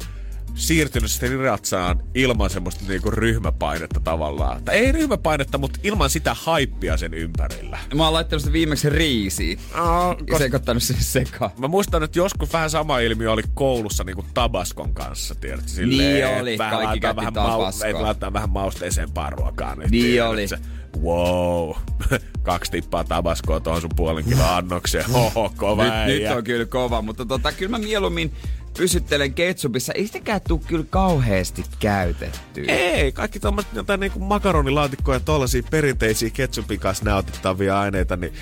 [0.56, 4.64] siirtynyt sitten ratsaan ilman semmoista niinku ryhmäpainetta tavallaan.
[4.64, 7.80] Tai ei ryhmäpainetta, mutta ilman sitä haippia sen ympärillä.
[7.96, 9.60] Mä oon laittanut sitä viimeksi riisiin.
[9.80, 11.52] Oh, ja sekoittanut sen sekaan.
[11.58, 15.68] Mä muistan, että joskus vähän sama ilmiö oli koulussa niinku tabaskon kanssa, tiedätkö?
[15.68, 17.88] Silleen, niin oli, kaikki käytti vähän tabaskoa.
[17.88, 19.76] Ei laittaa vähän mausteisempaa ruokaa.
[19.76, 20.48] Niin, niin oli.
[20.48, 20.58] Se,
[21.02, 21.72] wow,
[22.44, 25.06] kaksi tippaa tabaskoa tuohon sun puolen kilon annokseen.
[25.14, 28.32] Oho, kova nyt, nyt, on kyllä kova, mutta tota, kyllä mä mieluummin
[28.78, 29.94] pysyttelen ketsupissa.
[29.94, 32.66] Ei sitäkään tule kyllä kauheasti käytetty.
[32.68, 35.20] Ei, kaikki tommoset jotain niinku makaronilaatikkoja
[35.58, 38.34] ja perinteisiä ketsupin kanssa näytettäviä aineita, niin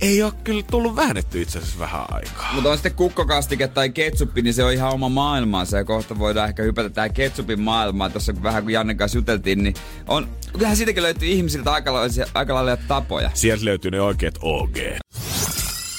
[0.00, 2.52] ei ole kyllä tullut väännetty itse asiassa vähän aikaa.
[2.54, 6.48] Mutta on sitten kukkokastike tai ketsuppi, niin se on ihan oma maailmansa ja kohta voidaan
[6.48, 8.12] ehkä hypätä tähän ketsupin maailmaan.
[8.12, 9.74] Tuossa vähän kun Janne kanssa juteltiin, niin
[10.08, 11.92] on, kyllähän siitäkin löytyy ihmisiltä aika
[12.34, 13.30] aika lailla tapoja.
[13.34, 14.76] Sieltä löytyy ne oikeat OG.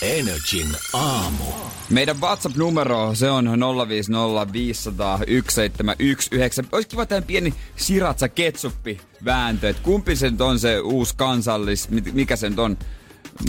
[0.03, 1.43] Energin aamu.
[1.89, 3.51] Meidän WhatsApp-numero, se on 050501719.
[6.71, 11.89] Olisi kiva tehdä pieni siratsa ketsuppi vääntö, että kumpi se nyt on se uusi kansallis,
[11.89, 12.77] mikä se nyt on,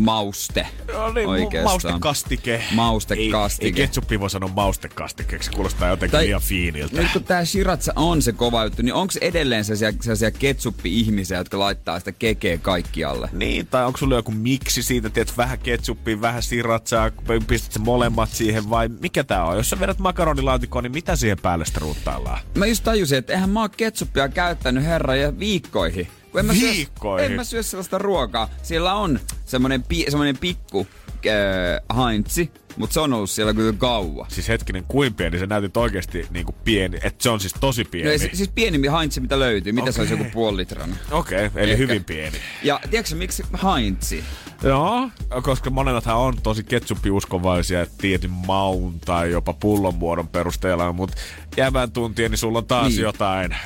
[0.00, 0.66] mauste.
[0.92, 1.64] No niin, oikeastaan.
[1.64, 2.64] maustekastike.
[2.74, 3.64] Maustekastike.
[3.66, 7.02] Ei, ei ketsuppi voi sanoa maustekastikeeksi, se kuulostaa jotenkin Tai- liian fiiniltä.
[7.02, 11.58] Nyt kun tää shiratsa on se kova juttu, niin onko edelleen sellaisia, sellaisia ketsuppi-ihmisiä, jotka
[11.58, 13.28] laittaa sitä kekeä kaikkialle?
[13.32, 17.10] Niin, tai onko sulla joku miksi siitä, teet vähän ketsuppia, vähän siratsaa,
[17.46, 19.56] pistät se molemmat siihen, vai mikä tää on?
[19.56, 22.38] Jos sä vedät makaronilaatikkoon, niin mitä siihen päälle sitä ruuttaillaan?
[22.54, 26.08] Mä just tajusin, että eihän mä oon ketsuppia käyttänyt herra ja viikkoihin.
[26.34, 28.50] Kun en mä syö- en mä syö sellaista ruokaa.
[28.62, 30.86] Siellä on semmonen, pi, semmonen pikku
[31.26, 34.30] äh, haintsi, mutta se on ollut siellä kyllä kauan.
[34.30, 37.84] Siis hetkinen, kuin pieni, se näytit oikeasti niin kuin pieni, että se on siis tosi
[37.84, 38.06] pieni.
[38.06, 39.72] No, ei, siis pienimpi haintsi, mitä löytyy.
[39.72, 40.96] Mitä se olisi joku puoli litrana?
[41.10, 41.82] Okei, okay, eli Ehkä.
[41.82, 42.38] hyvin pieni.
[42.62, 44.24] Ja tiedätkö miksi haintsi?
[44.64, 45.10] Joo,
[45.42, 51.16] koska monethan on tosi ketsuppiuskovaisia tietyn maun tai jopa pullon muodon perusteella, mutta
[51.56, 53.00] jäävän tuntien, niin sulla on taas Niin.
[53.02, 53.56] jotain.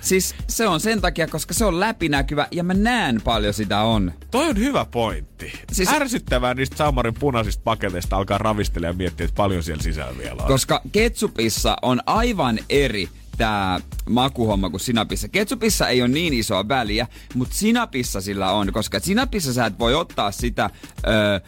[0.00, 4.12] Siis se on sen takia, koska se on läpinäkyvä ja mä näen paljon sitä on.
[4.30, 5.52] Toi on hyvä pointti.
[5.72, 5.88] Siis...
[5.88, 10.48] Ärsyttävää niistä Saumarin punaisista paketeista alkaa ravistella ja miettiä, että paljon siellä sisällä vielä on.
[10.48, 13.08] Koska ketsupissa on aivan eri
[13.42, 15.28] tämä makuhomma kuin sinapissa.
[15.28, 19.94] Ketsupissa ei ole niin isoa väliä, mutta sinapissa sillä on, koska sinapissa sä et voi
[19.94, 20.70] ottaa sitä
[21.06, 21.40] öö,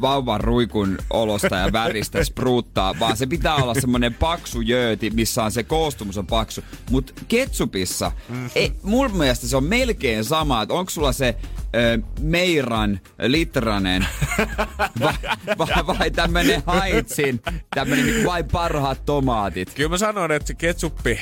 [0.00, 5.52] vauvan ruikun olosta ja väristä spruuttaa, vaan se pitää olla semmonen paksu jööti, missä on
[5.52, 6.60] se koostumus on paksu.
[6.90, 8.46] Mutta ketsupissa, Mhm.
[8.54, 11.36] ei, mun mielestä se on melkein sama, että onko sulla se
[12.20, 14.06] meiran litranen
[15.00, 15.14] vai,
[15.58, 17.40] vai, vai tämmönen haitsin,
[17.74, 19.74] tämmönen niinku vai parhaat tomaatit.
[19.74, 21.20] Kyllä mä sanoin, että se ketsuppi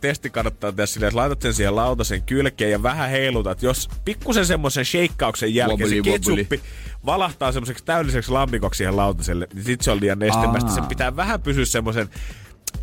[0.00, 3.62] testi kannattaa tehdä silleen, että laitat sen siihen lautasen kylkeen ja vähän heilutat.
[3.62, 6.12] Jos pikkusen semmoisen shakeauksen jälkeen Wobbly, se wobbly.
[6.12, 6.60] ketsuppi
[7.06, 10.70] valahtaa semmoiseksi täydelliseksi lammikoksi siihen lautaselle, niin sit se on liian nestemästä.
[10.70, 12.08] Sen pitää vähän pysyä semmoisen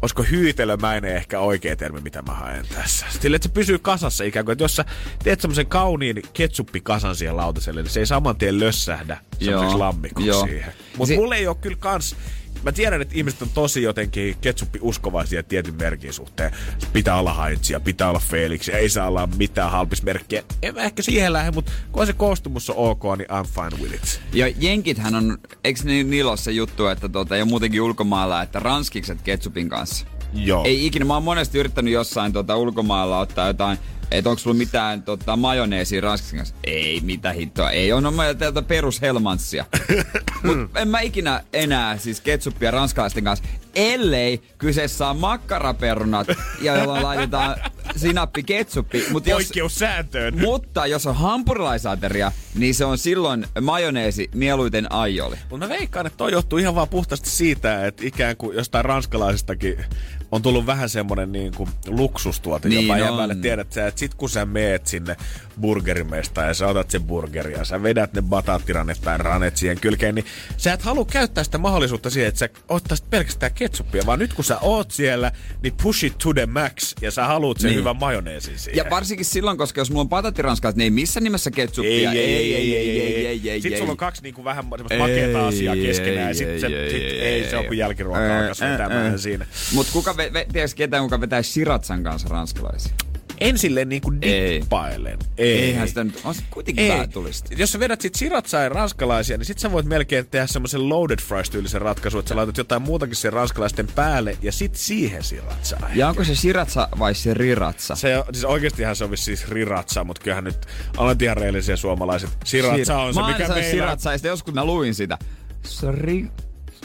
[0.02, 3.06] olisiko hyytelömäinen ehkä oikea termi, mitä mä haen tässä.
[3.20, 4.86] Sille, että se pysyy kasassa ikään kuin, että jos sä
[5.24, 10.46] teet semmoisen kauniin ketsuppikasan siihen lautaselle, niin se ei saman tien lössähdä semmoiseksi lammikoksi joo.
[10.46, 10.74] siihen.
[10.98, 12.16] Mutta Se- mulla ei ole kyllä kans
[12.64, 16.52] Mä tiedän, että ihmiset on tosi jotenkin ketsuppi-uskovaisia tietyn merkin suhteen.
[16.94, 20.44] Pitää olla Heinzia, pitää olla Felix, ei saa olla mitään halpismerkkiä.
[20.62, 23.96] En mä ehkä siihen lähde, mutta kun se koostumus on ok, niin I'm fine with
[23.96, 24.22] it.
[24.34, 28.60] Ja jenkithän on, eikö ni, niillä ole se juttu, että tota, ja muutenkin ulkomailla, että
[28.60, 30.06] ranskikset ketsupin kanssa.
[30.34, 30.66] Joo.
[30.66, 33.78] Ei ikinä, mä oon monesti yrittänyt jossain tota, ulkomailla ottaa jotain,
[34.12, 36.56] että onko sulla mitään tota, majoneesia ranskiksen kanssa.
[36.64, 39.66] Ei, mitä hittoa, ei on oma täältä perushelmanssia.
[40.44, 46.28] Mut en mä ikinä enää siis ketsuppia ranskalaisten kanssa, ellei kyseessä on makkaraperunat,
[46.62, 47.56] ja jolla laitetaan
[47.96, 49.06] sinappi ketsuppi.
[49.12, 50.40] Mut jos, Poikkeus sääntöön.
[50.40, 55.36] mutta jos on hampurilaisateria, niin se on silloin majoneesi mieluiten aioli.
[55.50, 59.86] Mutta mä veikkaan, että toi johtuu ihan vaan puhtaasti siitä, että ikään kuin jostain ranskalaisistakin
[60.32, 63.36] on tullut vähän semmonen niin kuin luksustuote Niin jopa jäbälle.
[63.36, 65.16] Tiedät sä, että sit kun sä meet sinne
[65.62, 70.26] burgerimestaan ja sä otat sen burgeria, sä vedät ne batattiranet tai ranet siihen kylkeen, niin
[70.58, 74.44] sä et halua käyttää sitä mahdollisuutta siihen, että sä ottaisit pelkästään ketsuppia, vaan nyt kun
[74.46, 75.32] sä oot siellä,
[75.64, 77.80] niin push it to the max ja sä haluut sen Niin.
[77.80, 78.78] hyvän majoneesin siihen.
[78.78, 82.12] Ja varsinkin silloin, koska jos mulla on patatiranskalaiset, niin ei missään nimessä ei, ketsuppia.
[82.12, 83.98] ei, ei, ei, ei, ei, ei, ei, Sitten sulla on ei.
[83.98, 87.20] kaksi niinku vähän semmoista makeata asiaa Ei, keskenään ja ei, sit se, ei, sit, ei,
[87.22, 89.18] ei, se on kuin jälkiruoka Ää, alkas ää, vetämään ää.
[89.18, 89.46] siinä.
[89.74, 92.94] Mut kuka, ve, ve, tiedätkö ketään, kuka vetää Shiratsan kanssa ranskalaisia?
[93.40, 94.60] En silleen niinku Ei.
[94.60, 95.20] dippailen.
[95.38, 95.60] Ei.
[95.60, 96.92] Eihän sitä nyt, on se kuitenkin ei.
[96.92, 97.54] vähän tulista.
[97.58, 101.20] Jos sä vedät sit siratsaa ja ranskalaisia, niin sit sä voit melkein tehdä semmoisen loaded
[101.22, 105.90] fries tyylisen ratkaisun, että sä laitat jotain muutakin sen ranskalaisten päälle ja sit siihen siratsaa.
[105.96, 107.96] Ja onko se Shiratsa vai se Riratsa?
[107.96, 110.66] Se, siis oikeestihan se on siis riratsa, mutta kyllähän nyt
[110.98, 112.30] olet ihan reellisiä suomalaiset.
[112.46, 113.70] Siratsa on se, mikä sanoin meillä...
[113.70, 115.18] Shiratsa, ja sitten joskus mä luin sitä.
[115.64, 116.28] Sri...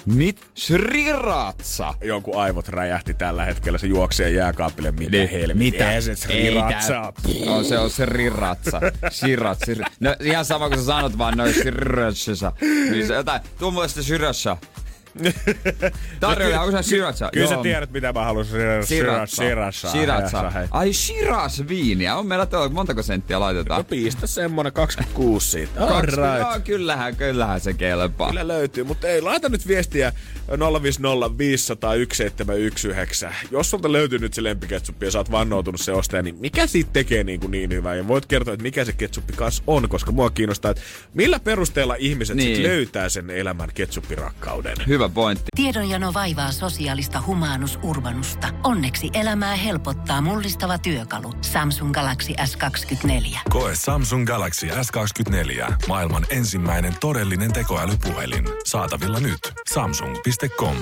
[0.07, 0.41] Mit?
[0.55, 1.95] Sriratsa.
[2.05, 5.29] Jonkun aivot räjähti tällä hetkellä, se juoksee jääkaapille, mitä Niin.
[5.29, 5.55] helvettiä.
[5.73, 5.93] Mitä?
[5.93, 7.13] Ei se sriratsa.
[7.47, 8.81] No se on se riratsa.
[9.11, 9.79] Shirat, sir...
[10.01, 12.53] No ihan sama kuin sä sanot vaan noin shiratsa.
[12.91, 14.57] Niin se jotain, tuo mulle sitä shiratsa.
[16.21, 17.31] Tarjolla, onko se shiratsa?
[17.33, 18.47] Kyllä sä tiedät, mitä mä haluan.
[18.85, 19.37] Shiratsa.
[19.37, 19.91] Shiratsa.
[19.91, 20.53] Shiratsa.
[20.71, 22.17] Ai Shiraz viiniä.
[22.17, 23.85] On meillä tuolla, montako senttiä No laitetaan?
[23.85, 25.87] pistä semmonen 26 siitä.
[25.87, 26.17] Alright.
[26.41, 28.29] Joo, kyllähän, kyllähän se kelpaa.
[28.29, 30.13] Kyllä löytyy, mutta ei, laita nyt viestiä
[30.83, 33.33] 050 500 1719.
[33.51, 36.91] Jos sulta löytyy nyt se lempiketsuppi ja sä oot vannoutunut se ostaja, niin mikä siitä
[36.93, 37.95] tekee niin, kuin niin hyvää?
[37.95, 40.83] Ja voit kertoa, että mikä se ketsuppi kanssa on, koska mua kiinnostaa, että
[41.15, 42.47] millä perusteella ihmiset niin.
[42.47, 42.57] Niin.
[42.57, 44.77] sit löytää sen elämän ketsuppirakkauden.
[44.87, 45.45] Hyvä Hyvä pointti.
[45.57, 48.49] Tiedonjano vaivaa sosiaalista humanus urbanusta.
[48.65, 51.33] Onneksi elämää helpottaa mullistava työkalu.
[51.41, 53.39] Samsung Galaxy S24.
[53.51, 55.75] Koe Samsung Galaxy S24.
[55.89, 58.45] Maailman ensimmäinen todellinen tekoälypuhelin.
[58.65, 59.39] Saatavilla nyt.
[59.73, 60.77] Samsung.com.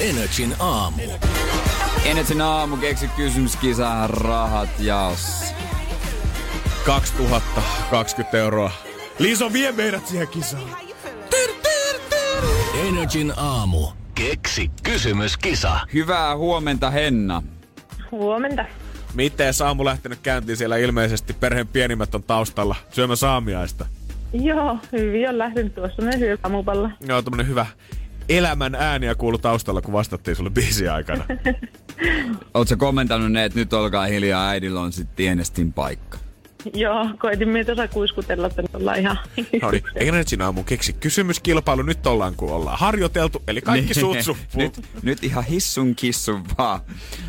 [0.00, 1.02] Energin aamu.
[2.04, 5.44] Energin aamu keksi kysymyskisa rahat jaos.
[6.86, 8.70] 2020 euroa.
[9.18, 10.85] Liiso vie meidät siihen kisaan.
[12.84, 13.86] Energin aamu.
[14.14, 15.80] Keksi kysymyskisa.
[15.94, 17.42] Hyvää huomenta Henna.
[18.10, 18.64] Huomenta.
[19.14, 23.86] Miten Saamu lähtenyt käyntiin siellä ilmeisesti perheen pienimmät on taustalla syömään saamiaista?
[24.32, 26.90] Joo, hyvin on lähtenyt tuossa ne syö aamupalla.
[27.08, 27.66] Joo, tämmönen hyvä
[28.28, 31.24] elämän ääniä kuulu taustalla, kun vastattiin sulle biisin aikana.
[32.54, 36.18] Oletko kommentoinut ne, että nyt olkaa hiljaa, äidillä on sitten tienestin paikka?
[36.74, 39.18] Joo, koitin meitä osa kuiskutella, että nyt ollaan ihan...
[39.62, 41.82] No niin, Energin aamu keksi kysymyskilpailu.
[41.82, 44.44] Nyt ollaan, kun ollaan harjoiteltu, eli kaikki suut suppuu.
[44.54, 46.80] nyt, nyt ihan hissun kissun vaan.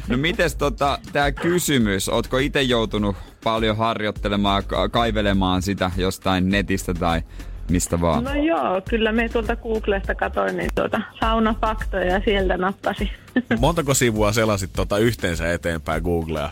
[0.07, 6.93] No mites tota, tää kysymys, ootko itse joutunut paljon harjoittelemaan, ka- kaivelemaan sitä jostain netistä
[6.93, 7.21] tai
[7.69, 8.23] mistä vaan?
[8.23, 13.11] No joo, kyllä me tuolta Googlesta katsoin niin tuota saunafaktoja ja sieltä nappasi.
[13.59, 16.49] Montako sivua selasit tota yhteensä eteenpäin Googlea?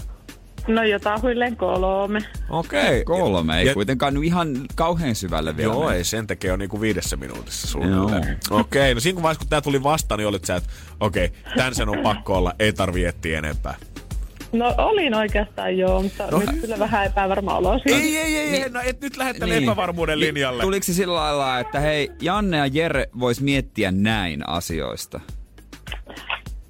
[0.67, 2.19] No jotain huilleen kolme.
[2.49, 3.03] Okei.
[3.17, 5.73] Kolme, ei Ja- kuitenkaan nyt ihan kauhean syvälle vielä.
[5.73, 8.37] Joo, ei sen tekee jo niinku viidessä minuutissa suunnilleen.
[8.49, 11.89] Okei, no siinä vaiheessa kun tää tuli vastaan, niin olit sä, että okei, tän sen
[11.89, 13.75] on pakko olla, ei tarvi etsiä enempää.
[14.51, 16.39] No olin oikeastaan joo, mutta No.
[16.39, 17.97] nyt kyllä vähän epävarma olo siitä.
[18.03, 19.63] Ei, ei, ei, ei, no et nyt lähde tälle Niin.
[19.69, 20.63] epävarmuuden Niin, linjalle.
[20.63, 25.19] Tuliko se sillä lailla, että hei, Janne ja Jere vois miettiä näin asioista?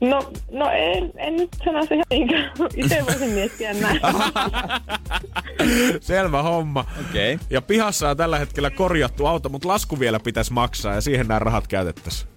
[0.02, 2.52] No, no en, en nyt sanoisi ihan niinkään.
[2.76, 4.00] Itse voisin miettiä näin.
[6.02, 6.86] Selvä homma.
[7.10, 7.40] Okei.
[7.50, 11.40] Ja pihassa on tällä hetkellä korjattu auto, mutta lasku vielä pitäisi maksaa ja siihen nämä
[11.40, 12.30] rahat käytettäisiin.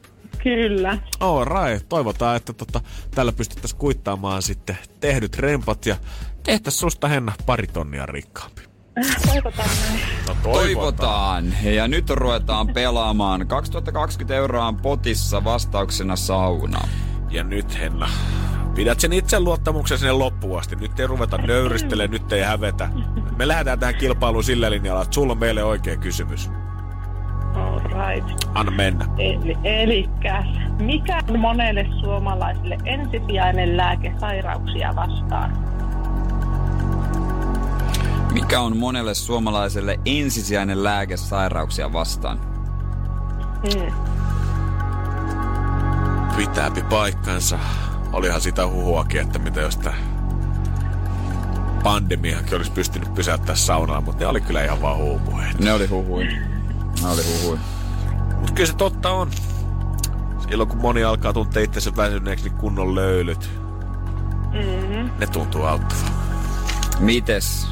[0.42, 0.98] kyllä.
[1.20, 1.88] All right.
[1.88, 2.80] Toivotaan, että tota,
[3.14, 5.96] tällä pystyttäisiin kuittaamaan sitten tehdyt rempat ja
[6.42, 8.62] tehtäisiin susta Henna pari tonnia rikkaampi.
[9.26, 10.00] Toivotaan näin.
[10.28, 11.54] No Toivotaan.
[11.62, 13.46] Ja nyt ruvetaan pelaamaan.
[13.46, 16.80] 2020 euroa on potissa vastauksena sauna.
[17.30, 18.08] Ja nyt Henna,
[18.74, 20.76] pidät sen itseluottamuksen sinne loppuun asti.
[20.76, 22.88] Nyt ei ruveta nöyristelemään, nyt ei hävetä.
[23.36, 26.50] Me lähdetään tähän kilpailuun sillä linjalla, että sulla on meille oikea kysymys.
[27.54, 28.44] All right.
[28.54, 29.06] Anna mennä.
[29.18, 30.46] Eli, elikkäs,
[30.78, 35.68] mikä on monelle suomalaiselle ensisijainen lääke sairauksia vastaan?
[38.32, 42.40] Mikä on monelle suomalaiselle ensisijainen lääke sairauksia vastaan?
[43.62, 43.92] Hmm.
[46.38, 47.58] Pitääpi paikkansa.
[48.12, 49.78] Olihan sitä huhuakin, että mitä jos
[51.82, 55.64] pandemiakin olisi pystynyt pysäyttämään saunaa, mutta ne oli kyllä ihan vaan huupuheita.
[55.64, 56.24] Ne oli huhui.
[57.02, 57.58] Ne oli huhui.
[58.36, 59.30] Mutta kyllä se totta on.
[60.48, 63.50] Silloin kun moni alkaa tuntea itsensä väsyneeksi, niin kunnon löylyt.
[64.52, 65.10] Mm-hmm.
[65.18, 66.12] Ne tuntuu auttavan.
[67.00, 67.68] Mites?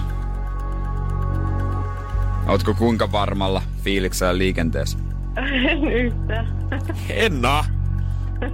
[2.47, 4.99] Ootko kuinka varmalla fiiliksellä liikenteessä?
[5.71, 6.47] En yhtään.
[7.09, 7.76] Henna!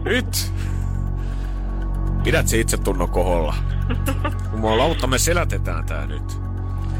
[0.05, 0.53] Nyt!
[2.25, 3.55] Pidät se itse tunnon koholla.
[4.53, 6.41] Jumalauta, me selätetään tää nyt.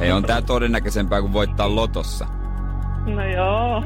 [0.01, 2.27] Ei on tää todennäköisempää kuin voittaa lotossa.
[3.07, 3.85] No joo.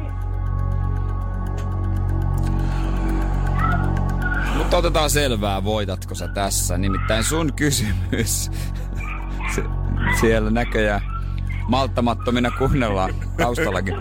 [4.56, 6.78] Mutta otetaan selvää, voitatko sä tässä.
[6.78, 8.50] Nimittäin sun kysymys.
[9.54, 9.64] Se,
[10.20, 11.00] siellä näköjään
[11.68, 13.96] malttamattomina kuunnellaan taustallakin.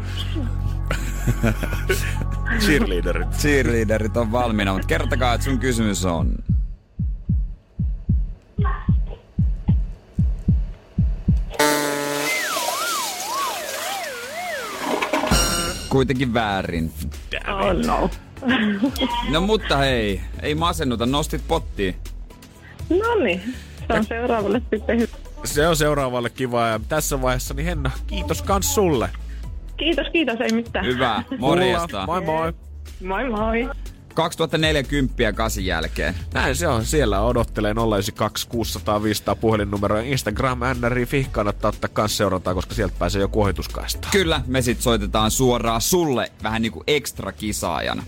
[2.59, 3.31] Cheerleaderit.
[3.31, 6.35] Cheerleaderit on valmiina, mutta kertokaa, että sun kysymys on.
[15.89, 16.91] Kuitenkin väärin.
[17.47, 18.09] Oh no.
[19.29, 21.95] No mutta hei, ei masennuta, nostit pottiin.
[22.89, 23.55] No niin.
[23.87, 25.17] Se on seuraavalle sitten hyvä.
[25.43, 29.09] Se on seuraavalle kiva ja tässä vaiheessa niin Henna, kiitos kans sulle.
[29.77, 30.85] Kiitos, kiitos, ei mitään.
[30.85, 32.05] Hyvä, morjesta.
[32.05, 32.53] Moi moi.
[33.03, 33.69] Moi moi.
[34.13, 36.15] 2040 kasin jälkeen.
[36.33, 36.85] Näin se on.
[36.85, 42.95] Siellä odottelee 092 600 500 puhelinnumero ja Instagram NRI kannattaa ottaa kans seurantaa, koska sieltä
[42.99, 44.11] pääsee joku ohituskaistaan.
[44.11, 48.03] Kyllä, me sit soitetaan suoraan sulle vähän niinku ekstra kisaajana.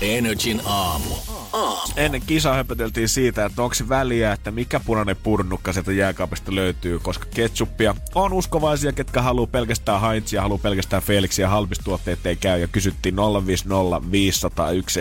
[0.00, 1.14] Energin aamu.
[1.54, 1.92] Aamu.
[1.96, 7.26] Ennen kisaa höpöteltiin siitä, että onko väliä, että mikä punainen purnukka sieltä jääkaapista löytyy, koska
[7.34, 13.16] ketsuppia on uskovaisia, ketkä haluaa pelkästään Heinzia, haluaa pelkästään Felixia, halpistuotteet ei käy, ja kysyttiin
[13.16, 15.00] 050 501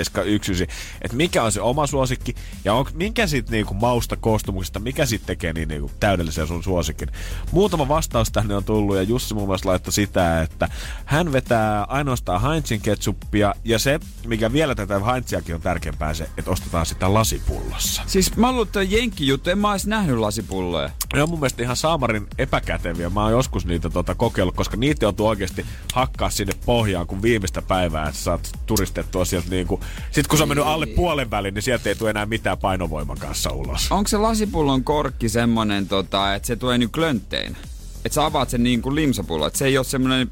[1.02, 2.36] että mikä on se oma suosikki,
[2.66, 7.10] ja on, minkä siitä niinku mausta koostumuksesta, mikä sitten tekee niin niinku täydellisen sun suosikin.
[7.52, 10.70] Muutama vastaus tänne on tullut, ja Jussi muun muassa laittoi sitä, että
[11.06, 16.86] hän vetää ainoastaan Heinzin ketsuppia, ja se, mikä vielä tätä Heinziakin on tärkeämpää, se, ostetaan
[16.86, 18.02] sitä lasipullossa.
[18.08, 20.90] Siis mä oon ollut toi jenkkijuttu, en mä ois nähnyt lasipulloja.
[21.14, 23.10] Ne on mun mielestä ihan saamarin epäkäteviä.
[23.10, 27.62] Mä oon joskus niitä tota, kokeillut, koska niitä joutuu oikeasti hakkaa sinne pohjaan, kun viimeistä
[27.62, 29.80] päivää että saat turistettua sieltä niinku...
[30.06, 33.18] Sitten kun se on mennyt alle puolen välin, niin sieltä ei tule enää mitään painovoiman
[33.18, 33.92] kanssa ulos.
[33.92, 37.58] Onko se lasipullon korkki semmonen, tota, että se tulee nyt klöntteinä?
[38.06, 40.32] Että sä avaat sen niin kuin limsapullo, että se ei ole semmonen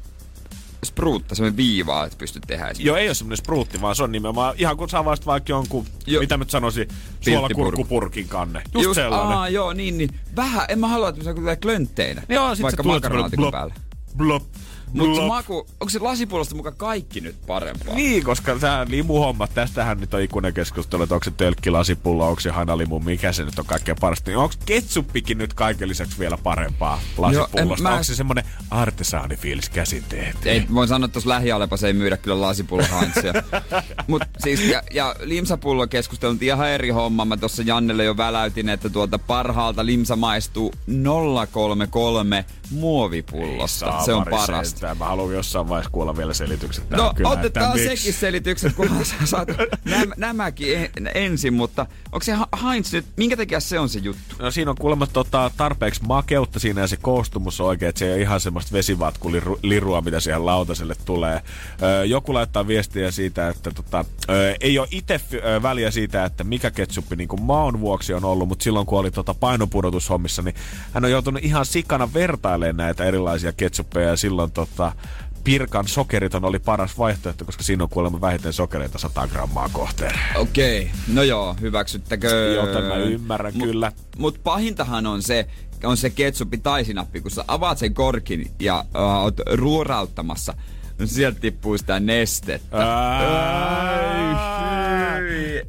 [0.86, 2.72] spruutta, semmonen viiva, että pystyt tehdä.
[2.78, 5.86] Joo, ei ole semmonen spruutti, vaan se on nimenomaan ihan kun sä avaisit vaikka jonkun,
[6.06, 7.34] Jo- mitä mä nyt sanoisin, Pilttipurku.
[7.48, 8.62] suolakurkkupurkin kanne.
[8.74, 9.38] Just, Just sellainen.
[9.38, 10.10] Aa, joo, niin, niin.
[10.36, 12.22] Vähän, en mä halua, että se tulee klöntteinä.
[12.28, 13.74] Joo, sit vaikka se tulee päällä.
[14.16, 14.42] blop,
[14.92, 17.94] Mutta maku, onko se lasipullosta mukaan kaikki nyt parempaa?
[17.94, 22.40] Niin, koska tämä limuhommat, tästähän nyt on ikuinen keskustelu, että onko se tölkki, lasipullo, onko
[22.40, 24.30] se hanalimu, mikä se nyt on kaikkein parasta.
[24.30, 27.60] Niin onko ketsuppikin nyt kaiken lisäksi vielä parempaa lasipullosta?
[27.60, 30.50] en mä- Onko se semmonen artesaanifiilis käsin tehty?
[30.50, 33.32] Ei, voin sanoa, että tuossa lähialepas ei myydä kyllä lasipullo Heinzia.
[34.08, 37.24] Mut siis, ja, ja limsapullo keskusteltiin ihan eri homma.
[37.24, 40.72] Mä tuossa Jannelle jo väläytin, että tuolta parhaalta limsa maistuu
[41.52, 44.04] 033 muovipullosta.
[44.04, 44.81] Se on parasta.
[44.82, 44.98] Sentään.
[44.98, 46.88] Mä haluan jossain vaiheessa kuulla vielä selitykset.
[46.88, 47.96] tähän No kyllä, otetaan miksi.
[47.96, 49.48] sekin selitykset, kun sä saat
[49.84, 52.32] näm, nämäkin en, ensin, mutta onko se
[52.64, 54.36] Heinz nyt, minkä takia se on se juttu?
[54.38, 58.06] No siinä on kuulemma tota, tarpeeksi makeutta siinä ja se koostumus on oikein, että se
[58.06, 61.42] ei ole ihan semmoista vesivatkulirua, mitä siihen lautaselle tulee.
[61.82, 66.44] Öö, joku laittaa viestiä siitä, että tota, öö, ei ole itse öö, väliä siitä, että
[66.44, 70.54] mikä ketsuppi niin kuin maun vuoksi on ollut, mutta silloin kun oli tota painopudotushommissa, niin
[70.92, 74.71] hän on joutunut ihan sikana vertailemaan näitä erilaisia ketsuppeja ja silloin tota,
[75.44, 80.18] Pirkan sokeriton oli paras vaihtoehto, koska siinä on kuulemma vähiten sokereita 100 grammaa kohteen.
[80.34, 82.54] Okei, no joo, hyväksyttäkö?
[82.54, 83.92] Jota mä ymmärrän kyllä.
[84.18, 85.46] Mutta pahintahan on se,
[85.84, 90.54] on se ketsuppi tai sinappi, kun sä avaat sen korkin ja uh, oot ruorauttamassa,
[90.98, 92.76] no sieltä tippuu sitä nestettä.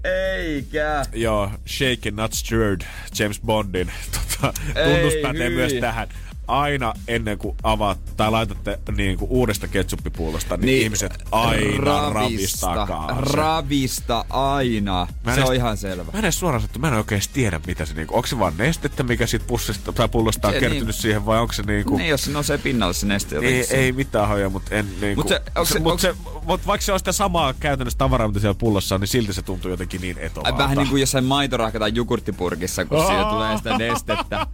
[0.04, 1.06] Eikä.
[1.14, 2.82] Joo, Shaken Not Stirred,
[3.20, 6.08] James Bondin tota, tunnus pätee myös tähän.
[6.48, 13.08] Aina ennen kuin avaat tai laitatte niin kuin uudesta ketsuppipullosta, niin, Niin, ihmiset aina ravistakaa
[13.26, 13.36] se.
[13.38, 15.08] Ravista aina.
[15.24, 16.04] Mä se edes- on ihan selvä.
[16.04, 18.54] Mä en edes suoraan sanottu, mä en oikein tiedä, mitä se niinku, onko se vaan
[18.58, 21.98] nestettä, mikä siitä pussista tai pullosta on Se kertynyt niin- siihen, vai onko se niinku...
[21.98, 25.22] Niin, jos se nousee pinnalle se neste Ei, ei mitään hoja, mutta en niinku...
[25.22, 28.28] Mut se- onks se- mut onks- se, mut vaikka se on sitä samaa käytännössä tavaraa,
[28.28, 30.58] mitä siellä pullossa on, niin silti se tuntuu jotenkin niin etovalta.
[30.58, 34.48] Vähän niin kuin jossain maitorahka tai jogurttipurkissa, kun siinä tulee sitä nestettä.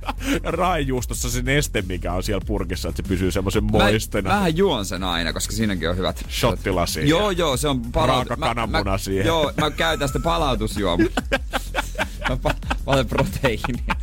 [0.44, 4.30] Raijuustossa se neste, mikä on siellä purkissa, että se pysyy semmoisen Mä, moistena.
[4.30, 6.26] vähän juon sen aina, koska siinäkin on hyvät.
[6.30, 7.10] Shottilasi.
[7.10, 9.26] Joo, joo, se on Raaka Mä- kananmuna mä, siihen.
[9.26, 11.08] Joo, mä käytän sitä palautusjuomaa.
[12.30, 12.38] mä
[12.86, 13.96] paljon proteiinia.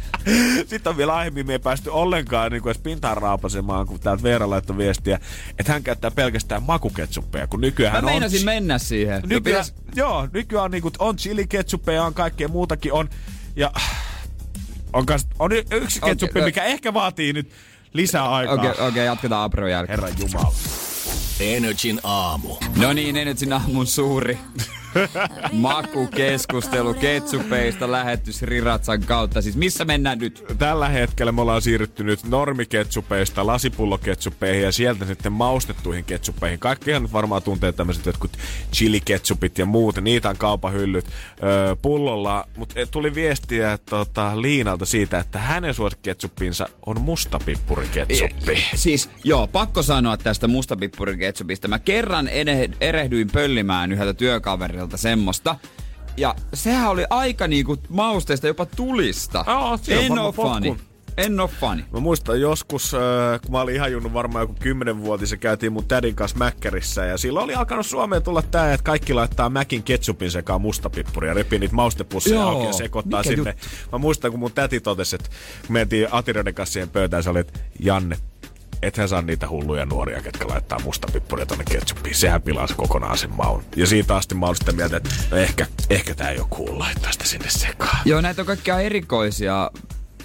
[0.67, 4.23] Sitten on vielä aiemmin me ei päästy ollenkaan niin kuin edes pintaan raapasemaan, kun täältä
[4.23, 5.21] Veera laittoi viestiä,
[5.59, 8.05] että hän käyttää pelkästään makuketsuppeja, kun nykyään Mä on...
[8.05, 9.23] meinasin mennä siihen.
[9.27, 13.09] Nykyään, pitäis- joo, nykyään on, niinku, on chiliketsuppeja, on kaikkea muutakin on.
[13.57, 13.71] Ja
[14.97, 17.51] on, kans, on y- yksi ketsuppi, ö- mikä ehkä vaatii nyt
[17.93, 18.55] lisää aikaa.
[18.55, 20.01] Okei, okay, okay, jatketaan Apron jälkeen.
[20.01, 20.55] Herran Jumala.
[21.41, 22.57] Energin aamu.
[22.77, 24.39] No niin, ei nyt sinä mun suuri
[25.53, 29.43] makukeskustelu ketsupeista lähetty Sriratsan kautta.
[29.43, 30.45] Siis missä mennään nyt?
[30.59, 36.59] Tällä hetkellä me ollaan siirrytty nyt normiketsupeista lasipulloketsuppeihin ja sieltä sitten maustettuihin ketsuppeihin.
[36.59, 38.39] Kaikkihan nyt varmaan tuntee tämmöiset jotkut
[38.73, 39.97] chiliketsupit ja muut.
[40.01, 41.07] Niitä on kaupan hyllyt
[41.43, 42.49] öö, pullolla.
[42.57, 48.65] Mutta tuli viestiä tota, Liinalta siitä, että hänen suosikketsuppinsa on mustapippuriketsuppi.
[48.75, 51.69] Siis joo, pakko sanoa tästä mustapippuriketsupista.
[51.69, 52.29] Mä kerran
[52.81, 55.57] erehdyin pöllimään yhdeltä työkaverilta semmoista.
[56.17, 59.45] Ja sehän oli aika niinku mausteista jopa tulista.
[59.47, 60.77] On en oo fani.
[61.17, 61.85] En oo fani.
[61.93, 63.01] Mä muistan joskus, äh,
[63.43, 67.19] kun mä olin ihan junnu varmaan joku 10 vuotisen käytiin mun tädin kanssa Mäkkärissä ja
[67.19, 71.75] silloin oli alkanut Suomeen tulla tää, että kaikki laittaa Mäkin ketsupin sekaan mustapippuria, repii niitä
[71.75, 73.51] maustepusseja Joo, auki ja sekoittaa mikä sinne.
[73.51, 73.67] juttu?
[73.93, 75.29] Mä muistan, kun mun täti totesi, että
[75.67, 78.17] kun mentiin Atiroiden kanssa siihen pöytään, se oli, että Janne,
[78.83, 82.15] ethän saa niitä hulluja nuoria, ketkä laittaa mustapippuria tonne ketsuppiin.
[82.15, 83.65] Sehän pilaa se kokonaan sen maun.
[83.77, 86.79] Ja siitä asti mä olin sitä mieltä, että no ehkä, ehkä tää ei ole cool
[86.79, 87.99] laittaa sitä sinne sekaan.
[88.05, 89.71] Joo, näitä on kaikkia erikoisia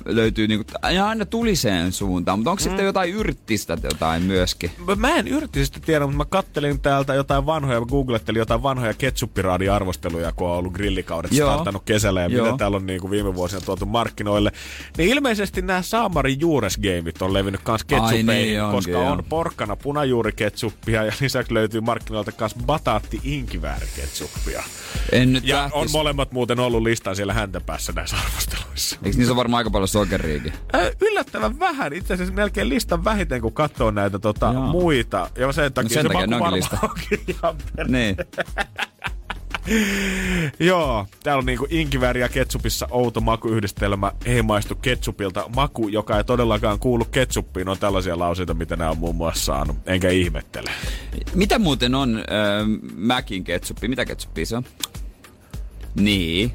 [0.05, 2.63] löytyy niinku, ja aina tuliseen suuntaan, mutta onko mm.
[2.63, 4.71] sitten jotain yrttistä jotain myöskin?
[4.87, 8.93] Mä, mä en yrttisistä tiedä, mutta mä kattelin täältä jotain vanhoja, mä googlettelin jotain vanhoja
[8.93, 11.49] ketsuppiraadi-arvosteluja, kun on ollut grillikaudet Joo.
[11.49, 12.45] startannut kesällä ja Joo.
[12.45, 14.51] mitä täällä on niin kuin viime vuosina tuotu markkinoille.
[14.97, 21.03] Niin ilmeisesti nämä Saamarin juuresgameit on levinnyt kans ketsuppeihin, niin onkin, koska on porkkana punajuurikeitsuppia
[21.03, 24.63] ja lisäksi löytyy markkinoilta kans bataatti inkiväärikeitsuppia.
[25.11, 25.73] En nyt Ja lähtis.
[25.73, 28.97] on molemmat muuten ollut listan siellä häntäpäässä näissä arvosteluissa.
[29.03, 30.53] Eikö niissä ole varmaan aika paljon sokeriikin?
[31.01, 31.93] Yllättävän vähän.
[31.93, 35.29] Itse asiassa melkein listan vähiten, kun katsoo näitä tota, muita.
[35.37, 36.77] Ja sen takia, sen se takia maku lista.
[37.87, 38.15] Niin.
[40.59, 44.11] Joo, täällä on niinku inkivääri ja ketsupissa outo makuyhdistelmä.
[44.25, 45.45] Ei maistu ketsupilta.
[45.55, 49.77] Maku, joka ei todellakaan kuulu ketsuppiin, on tällaisia lauseita, mitä nämä on muun muassa saanut.
[49.85, 50.71] Enkä ihmettele.
[51.35, 52.23] Mitä muuten on äh,
[52.95, 53.87] Mäkin ketsuppi?
[53.87, 54.63] Mitä ketsuppia se on?
[55.95, 56.53] Niin.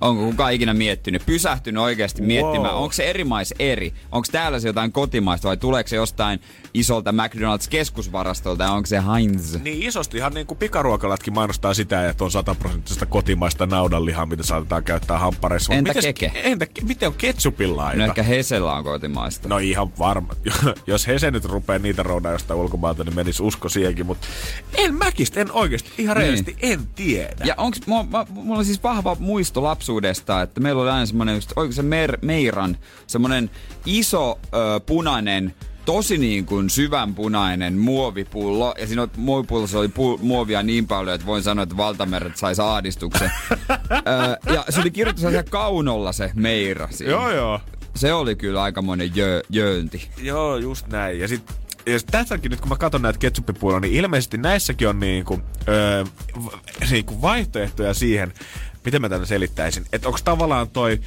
[0.00, 2.82] Onko kukaan ikinä miettinyt, pysähtynyt oikeasti miettimään, Wow.
[2.82, 3.94] onko se eri maissa eri?
[4.12, 6.40] Onko täällä se jotain kotimaista vai tuleeko se jostain
[6.74, 9.54] isolta McDonald's-keskusvarastolta ja onko se Heinz?
[9.62, 15.18] Niin isostihan niin kuin pikaruokalatkin mainostaa sitä, että on sataprosenttista kotimaista naudanlihaa, mitä saatetaan käyttää
[15.18, 15.72] hamppareissa.
[15.72, 16.32] Mut Entä mites- keke?
[16.34, 17.98] Entä, miten on ketsupilla aita?
[17.98, 19.48] No ehkä Hesellä on kotimaista.
[19.48, 20.32] No ihan varma.
[20.86, 24.26] Jos Hese nyt rupeaa niitä roudaa jostain ulkomaalta, niin menisi usko siihenkin, mutta
[24.76, 26.16] en mäkistä, en oikeasti, ihan Niin.
[26.16, 27.44] rehellisesti, en tiedä.
[27.44, 31.52] Ja onks, mulla, mulla on siis vahva muisto lapsuudesta, että meillä oli aina semmonen, just,
[31.56, 33.50] oliko se mer, Meiran, semmonen
[33.86, 35.54] iso ö, punainen,
[35.84, 38.74] tosi niin kuin syvän punainen muovipullo.
[38.78, 43.30] Ja siinä muovipullossa oli pu, muovia niin paljon, että voin sanoa, että valtameret sai ahdistuksen.
[44.50, 47.12] ö, ja se oli sellaisella kaunolla se Meira siinä.
[47.12, 47.60] Joo, joo.
[47.96, 50.08] Se oli kyllä aikamoinen jö, jöönti.
[50.22, 51.20] Joo, just näin.
[51.20, 51.42] Ja sit
[51.86, 56.04] ja tässäkin nyt kun mä katson näitä ketsuppipuolia, niin ilmeisesti näissäkin on niinku, öö,
[56.44, 58.32] v- niinku vaihtoehtoja siihen,
[58.84, 59.84] miten mä tänne selittäisin.
[59.92, 61.00] Että onko tavallaan toi,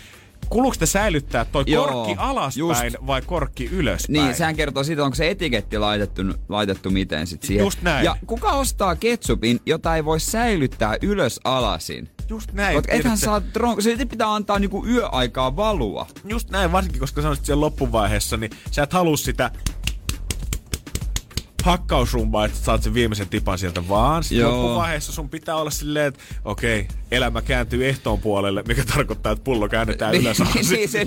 [0.49, 3.07] kuuluuko te säilyttää toi Joo, korkki alaspäin just.
[3.07, 4.13] vai korkki ylöspäin?
[4.13, 7.63] Niin, sehän kertoo siitä, onko se etiketti laitettu, laitettu miten sit siihen.
[7.65, 8.05] Just näin.
[8.05, 12.09] Ja kuka ostaa ketsupin, jota ei voi säilyttää ylös alasin?
[12.29, 12.75] Just näin.
[12.75, 16.07] Koska ethän saa dron- se pitää antaa niinku yöaikaa valua.
[16.25, 19.51] Just näin, varsinkin koska sanoisit siellä loppuvaiheessa, niin sä et halua sitä
[21.63, 26.87] hakkausrumbaa, että saat sen viimeisen tipan sieltä, vaan loppuvaiheessa sun pitää olla silleen, että okei,
[27.11, 30.69] elämä kääntyy ehtoon puolelle, mikä tarkoittaa, että pullo käännetään ylös alas.
[30.69, 31.05] niin, se,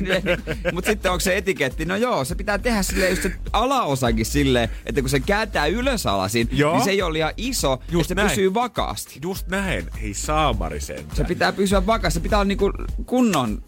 [0.73, 1.85] mutta sitten onko se etiketti?
[1.85, 6.07] No joo, se pitää tehdä silleen just se alaosakin silleen, että kun se kääntää ylös
[6.07, 6.75] alasin, Joo.
[6.75, 8.29] niin se ei ole liian iso, Just just se näin.
[8.29, 9.19] pysyy vakaasti.
[9.23, 11.05] Just näin, hei saamari sen.
[11.13, 12.73] Se pitää pysyä vakaasti, se pitää olla niinku
[13.07, 13.63] kunnon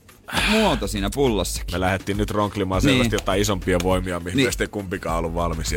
[0.50, 1.74] muoto siinä pullossakin.
[1.74, 2.94] Me lähdettiin nyt ronklimaan Niin.
[2.94, 4.44] selvästi jotain isompia voimia, mihin Niin.
[4.44, 4.52] niin.
[4.52, 5.74] sitten kumpikaan ollut valmis.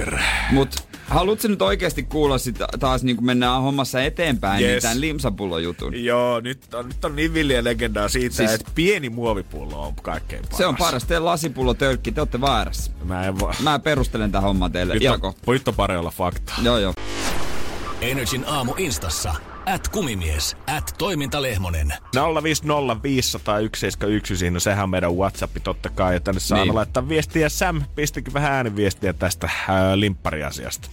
[0.51, 0.76] Mut
[1.08, 4.68] haluatko nyt oikeasti kuulla sit taas niin kun mennään hommassa eteenpäin, yes.
[4.68, 4.84] niin Yes.
[4.84, 6.03] tämän limsapullon jutun?
[6.03, 10.41] Joo, nyt on, nyt on niin villiä legendaa siitä, Siis- että pieni muovipullo on kaikkein
[10.41, 10.58] paras.
[10.58, 11.03] Se on paras.
[11.03, 12.91] Te lasipullo tölkki, te olette väärässä.
[13.03, 13.53] Mä en voi...
[13.64, 16.53] Mä perustelen tämän homman teille Nyt on, nyt on pari olla fakta.
[16.64, 16.93] Joo, joo.
[18.01, 19.36] Energin aamu instassa.
[19.66, 20.57] At kumimies.
[20.78, 21.93] At toimintalehmonen.
[22.16, 22.20] 050501719,
[24.36, 26.13] siinä sehän on meidän Whatsappi totta kai.
[26.13, 26.76] Ja tänne saa Niin.
[26.76, 27.49] laittaa viestiä.
[27.49, 30.89] Sam, pistikin vähän ääniviestiä tästä ää, limppariasiasta.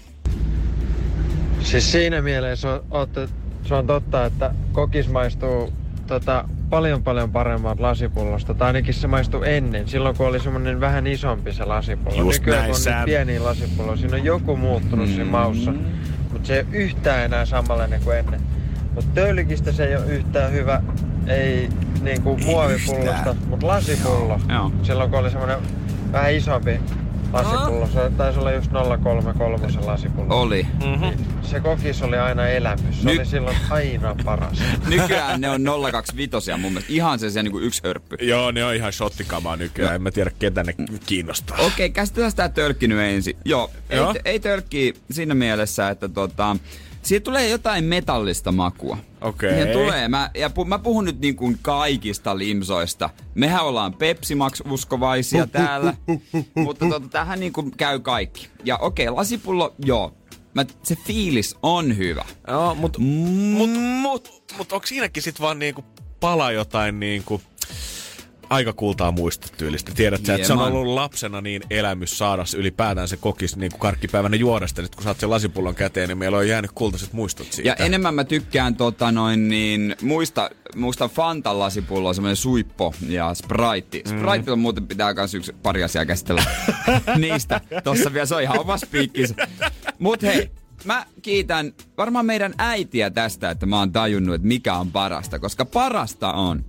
[1.60, 3.28] Siis siinä mielessä on, ootte,
[3.64, 5.72] se on totta, että kokis maistuu
[6.06, 8.54] tota, paljon paljon paremmat lasipullosta.
[8.54, 12.16] Tai ainakin se maistuu ennen, silloin kun oli semmonen vähän isompi se lasipullo.
[12.18, 12.94] Just Nykyään näin, kun on Sam.
[12.94, 15.72] niin pieniä lasipulloja, siinä on joku muuttunut siinä maussa.
[16.32, 18.40] Mutta se ei ole yhtään enää samanlainen kuin ennen.
[18.94, 20.82] Mutta tölkistä se ei ole yhtään hyvä,
[21.26, 21.68] ei
[22.02, 23.36] niinku muovipullosta, yhtään.
[23.48, 24.40] mutta lasipullo.
[24.48, 24.72] Joo.
[24.82, 25.58] Silloin kun oli semmonen
[26.12, 26.80] vähän isompi
[27.32, 28.70] lasipullo, se taisi olla just
[29.02, 30.40] 033 se lasipullo.
[30.40, 30.66] Oli.
[30.80, 33.02] Niin se kokis oli aina elämys.
[33.02, 34.58] Se Nyt- oli silloin aina paras.
[34.88, 35.62] Nykyään ne on
[35.92, 36.92] 025 mun mielestä.
[36.92, 38.16] Ihan se niinku yksi hörppy.
[38.20, 39.88] Joo, ne on ihan shottikamaa nykyään.
[39.90, 39.94] Joo.
[39.94, 40.74] En mä tiedä, ketä ne
[41.06, 41.56] kiinnostaa.
[41.58, 43.36] Okei, käsitellään tää tölkki nyt ensin.
[43.44, 44.14] Joo, ei, Joo.
[44.24, 46.56] ei tölkki siinä mielessä, että tota,
[47.02, 48.98] siitä tulee jotain metallista makua.
[49.20, 49.50] Okei.
[49.50, 50.08] Siihen tulee.
[50.08, 53.10] Mä, ja pu, mä puhun nyt niin kuin kaikista limsoista.
[53.34, 55.94] Mehän ollaan Pepsi Max-uskovaisia täällä,
[56.54, 58.48] mutta tota, tähän niin kuin käy kaikki.
[58.64, 60.14] Ja okei, lasipullo, joo.
[60.54, 62.24] Mä, se fiilis on hyvä.
[62.48, 63.70] Joo, mut, mut,
[64.02, 65.84] mut, mut onko siinäkin sit vaan niinku
[66.20, 67.42] pala jotain niinku
[68.52, 69.92] aika kultaa muistotyylistä.
[69.94, 73.80] Tiedät sä, että se on ollut lapsena niin elämys saada ylipäätään se kokis niin kuin
[73.80, 74.82] karkkipäivänä juodesta.
[74.82, 77.68] Nyt kun saat sen lasipullon käteen, niin meillä on jäänyt kultaiset muistot siitä.
[77.68, 84.02] Ja enemmän mä tykkään tota noin niin, muista, muista Fantan lasipulloa, semmoinen suippo ja Sprite.
[84.08, 86.44] Sprite on muuten pitää kans yksi pari asiaa käsitellä
[87.18, 87.60] niistä.
[87.84, 89.34] Tossa vielä se on ihan oma spiikkinsä.
[89.98, 90.50] Mut hei,
[90.84, 95.38] mä kiitän varmaan meidän äitiä tästä, että mä oon tajunnut, että mikä on parasta.
[95.38, 96.64] Koska parasta on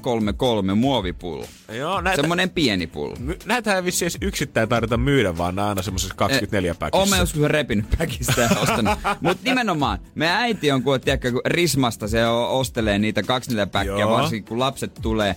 [0.00, 1.44] 033 muovipullo.
[1.72, 3.16] Joo, näitä, Semmonen pieni pullo.
[3.18, 6.98] my, näitä ei vissi edes yksittäin tarvita myydä, vaan nämä aina semmoisessa 24 päkissä.
[6.98, 8.98] Oon mä joskus repinyt päkistä ja ostanut.
[9.20, 14.48] Mut nimenomaan, meidän äiti on, kun, tiedätkö, kun Rismasta se ostelee niitä 24 päkkiä, varsinkin
[14.48, 15.36] kun lapset tulee.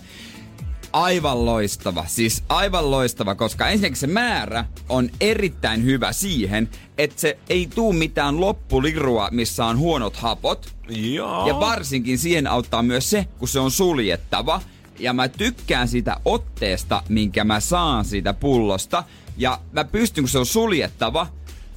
[0.92, 6.68] Aivan loistava, siis aivan loistava, koska ensinnäkin se määrä on erittäin hyvä siihen,
[6.98, 10.74] että se ei tuu mitään loppulirua, missä on huonot hapot.
[10.88, 11.48] Joo.
[11.48, 14.60] Ja varsinkin siihen auttaa myös se, kun se on suljettava.
[14.98, 19.04] Ja mä tykkään siitä otteesta, minkä mä saan siitä pullosta.
[19.36, 21.26] Ja mä pystyn, kun se on suljettava,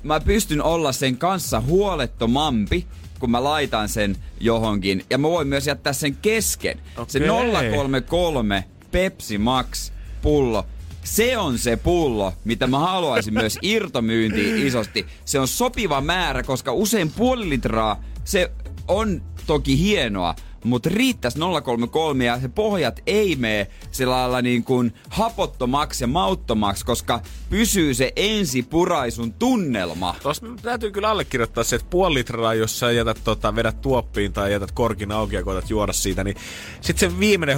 [0.03, 2.87] mä pystyn olla sen kanssa huolettomampi,
[3.19, 5.05] kun mä laitan sen johonkin.
[5.09, 6.79] Ja mä voin myös jättää sen kesken.
[7.07, 7.71] Se Okei.
[7.71, 10.65] 033 Pepsi Max pullo.
[11.03, 15.05] Se on se pullo, mitä mä haluaisin myös irtomyyntiin isosti.
[15.25, 18.51] Se on sopiva määrä, koska usein puoli litraa, se
[18.87, 24.93] on toki hienoa, mutta riittäisi 033 ja se pohjat ei mene sillä lailla niin kuin
[25.09, 30.15] hapottomaksi ja mauttomaksi, koska pysyy se ensipuraisun tunnelma.
[30.21, 34.51] Tuossa täytyy kyllä allekirjoittaa se, että puoli litraa, jos sä jätät, tota, vedät tuoppiin tai
[34.51, 36.35] jätät korkin auki ja koetat juoda siitä, niin
[36.81, 37.57] sitten se viimeinen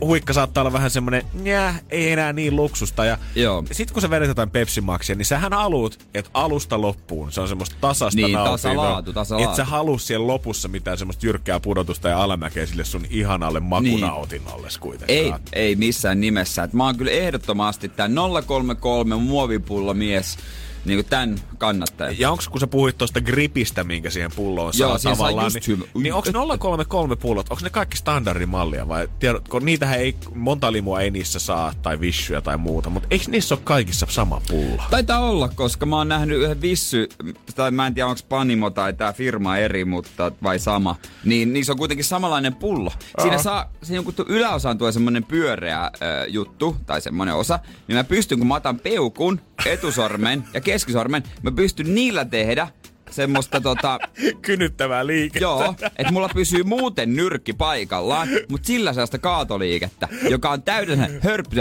[0.00, 3.04] huikka saattaa olla vähän semmonen, njää, ei enää niin luksusta.
[3.04, 3.64] Ja Joo.
[3.72, 7.48] sit kun sä vedät jotain Pepsi Maxia, niin sähän haluut, että alusta loppuun se on
[7.48, 8.52] semmoista tasasta Niin, nautintoa.
[8.52, 9.50] tasalaatu, tasalaatu.
[9.50, 14.68] Et sä halua siellä lopussa mitään semmoista jyrkkää pudotusta ja alamäkeä sille sun ihanalle makunautinnolle
[14.80, 15.10] kuitenkaan.
[15.18, 16.62] Ei, ei missään nimessä.
[16.62, 18.12] Et mä oon kyllä ehdottomasti tän
[18.46, 20.38] 033 muovipullo mies,
[20.84, 22.14] niin kuin tän kannattaja.
[22.18, 25.66] Ja onko kun sä puhuit tuosta gripistä, minkä siihen pulloon Joo, saa saa tavallaan, just
[25.66, 31.00] niin, niin onko 033 pullot, onko ne kaikki standardimallia vai tiedätkö, niitähän ei, monta limua
[31.00, 34.82] ei niissä saa tai vissyä tai muuta, mutta eikö niissä ole kaikissa sama pullo?
[34.90, 37.08] Taitaa olla, koska mä oon nähnyt yhden vissy,
[37.54, 40.96] tai mä en tiedä onko Panimo tai tää firma eri, mutta vai sama.
[41.24, 42.92] Niin niissä on kuitenkin samanlainen pullo.
[43.22, 45.90] Siinä saa, siinä kun yläosaan tulee semmonen pyöreä äh,
[46.28, 47.58] juttu, tai semmonen osa,
[47.88, 52.68] niin mä pystyn, kun mä otan peukun, etusormen ja keskisormen, mä pystyn niillä tehdä
[53.10, 53.98] semmoista tota,
[54.42, 55.44] Kynyttävää liikettä.
[55.44, 61.56] Joo, että mulla pysyy muuten nyrkki paikallaan, mutta sillä sellaista kaatoliikettä, joka on täydellinen hörppy.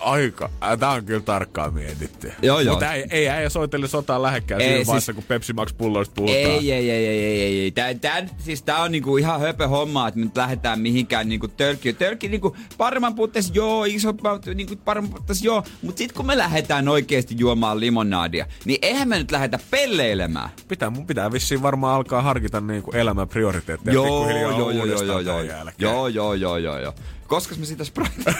[0.00, 0.50] Aika.
[0.80, 2.32] Tää on kyllä tarkkaan mietitty.
[2.42, 2.74] Joo, joo.
[2.74, 6.14] Mutta ei, ei äijä soitelle sotaan lähekkään Ei, siinä siis- vaiheessa, kun Pepsi Max pulloista
[6.14, 6.38] puhutaan.
[6.40, 7.70] Ei, ei, ei, ei, ei, ei, ei.
[7.70, 11.48] Tää, tää, siis tää on niinku ihan höpö homma, että me nyt lähdetään mihinkään niinku
[11.48, 11.92] tölkkiä.
[11.92, 14.14] Tölkki niinku paremman puutteessa joo, iso
[14.54, 15.62] niinku paremman puutteessa joo.
[15.82, 20.50] Mut sit kun me lähdetään oikeesti juomaan limonadia, niin eihän me nyt lähdetä pelleilemään.
[20.68, 24.80] Pitää, mun pitää vissiin varmaan alkaa harkita niinku elämän prioriteetteja Joo, pikkuhiljaa joo, joo, joo,
[24.82, 25.74] uudestaan joo, joo, tämän jälkeen.
[25.78, 26.94] joo, joo, joo, joo, joo.
[27.26, 28.34] Koska me sitä sprite...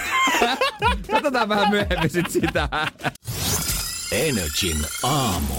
[1.11, 2.69] Katsotaan vähän myöhemmin sit sitä.
[4.11, 5.53] Energin aamu.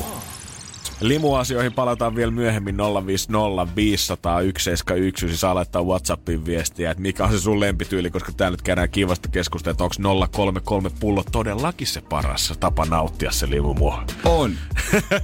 [1.00, 7.32] Limuasioihin palataan vielä myöhemmin 050 500 171, siis saa laittaa Whatsappiin viestiä, että mikä on
[7.32, 12.00] se sun lempityyli, koska täällä nyt käydään kivasta keskustelua, että onko 033 pullo todellakin se
[12.00, 14.04] paras tapa nauttia se limumua.
[14.24, 14.52] On.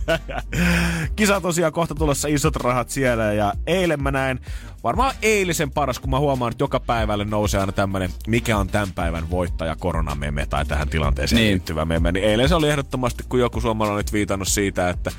[1.17, 4.41] Kisa tosiaan kohta tulossa isot rahat siellä ja eilen mä näin
[4.85, 8.93] varmaan eilisen paras, kun mä huomaan, että joka päivälle nousee aina tämmönen, mikä on tämän
[8.93, 11.45] päivän voittaja koronameme tai tähän tilanteeseen Niin.
[11.45, 11.53] niin.
[11.53, 12.13] liittyvä meme.
[12.13, 15.11] Niin eilen se oli ehdottomasti, kun joku suomalainen oli viitannut siitä, että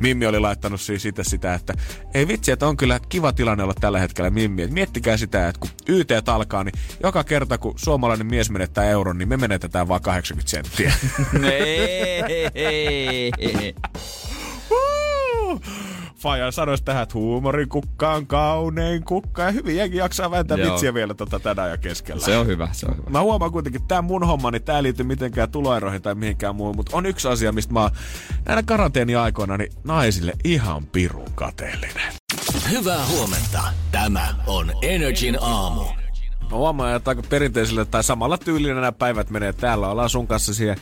[0.00, 1.74] Mimmi oli laittanut siis sitä, sitä, että
[2.14, 4.62] ei vitsi, että on kyllä kiva tilanne olla tällä hetkellä Mimmi.
[4.62, 9.18] Et miettikää sitä, että kun YT alkaa, niin joka kerta kun suomalainen mies menettää euron,
[9.18, 10.92] niin me menetetään vaan 80 senttiä.
[16.24, 19.42] Fajan sanoisi tähän, että huumorin kukka on kaunein kukka.
[19.42, 20.72] Ja hyvin jengi jaksaa vääntää Joo.
[20.72, 22.24] vitsiä vielä tota tänään ja keskellä.
[22.24, 23.10] Se on hyvä, se on hyvä.
[23.10, 26.56] Mä huomaan kuitenkin, että tää mun homma, niin tää ei liity mitenkään tuloeroihin tai mihinkään
[26.56, 27.90] muuhun, mutta on yksi asia, mistä mä oon
[28.46, 32.12] näinä karanteeni-aikoina niin naisille ihan pirun kateellinen.
[32.70, 33.62] Hyvää huomenta.
[33.92, 36.03] Tämä on Energin aamu.
[36.50, 39.52] Mä huomaan, että aika perinteisellä tai samalla tyylillä nämä päivät menee.
[39.52, 40.76] Täällä ollaan sun kanssa siihen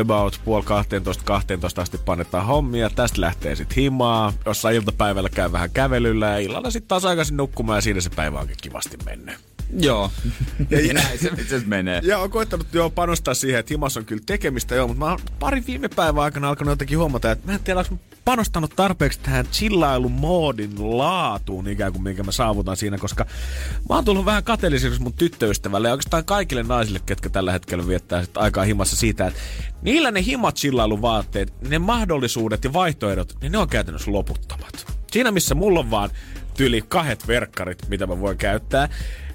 [0.00, 2.90] about puoli 12, 12 asti pannetaan hommia.
[2.90, 4.32] Tästä lähtee sitten himaa.
[4.46, 8.40] Jossain iltapäivällä käy vähän kävelyllä ja illalla sitten taas aikaisin nukkumaan ja siinä se päivä
[8.40, 9.51] onkin kivasti mennyt.
[9.72, 10.10] Joo.
[10.92, 12.00] Näin se itse menee.
[12.04, 15.18] Ja on koittanut jo panostaa siihen, että himas on kyllä tekemistä joo, mutta mä oon
[15.38, 19.46] pari viime päivän aikana alkanut jotenkin huomata, että mä en tiedä, onko panostanut tarpeeksi tähän
[19.46, 23.26] chillailumuodin laatuun ikään kuin, minkä mä saavutan siinä, koska
[23.88, 28.24] mä oon tullut vähän kateelliseksi mun tyttöystävälle ja oikeastaan kaikille naisille, ketkä tällä hetkellä viettää
[28.24, 29.40] sit aikaa himassa siitä, että
[29.82, 34.86] niillä ne himat chillailuvaatteet, ne mahdollisuudet ja vaihtoehdot, niin ne on käytännössä loputtomat.
[35.12, 36.10] Siinä missä mulla on vaan
[36.56, 38.88] tyli kahdet verkkarit, mitä mä voin käyttää,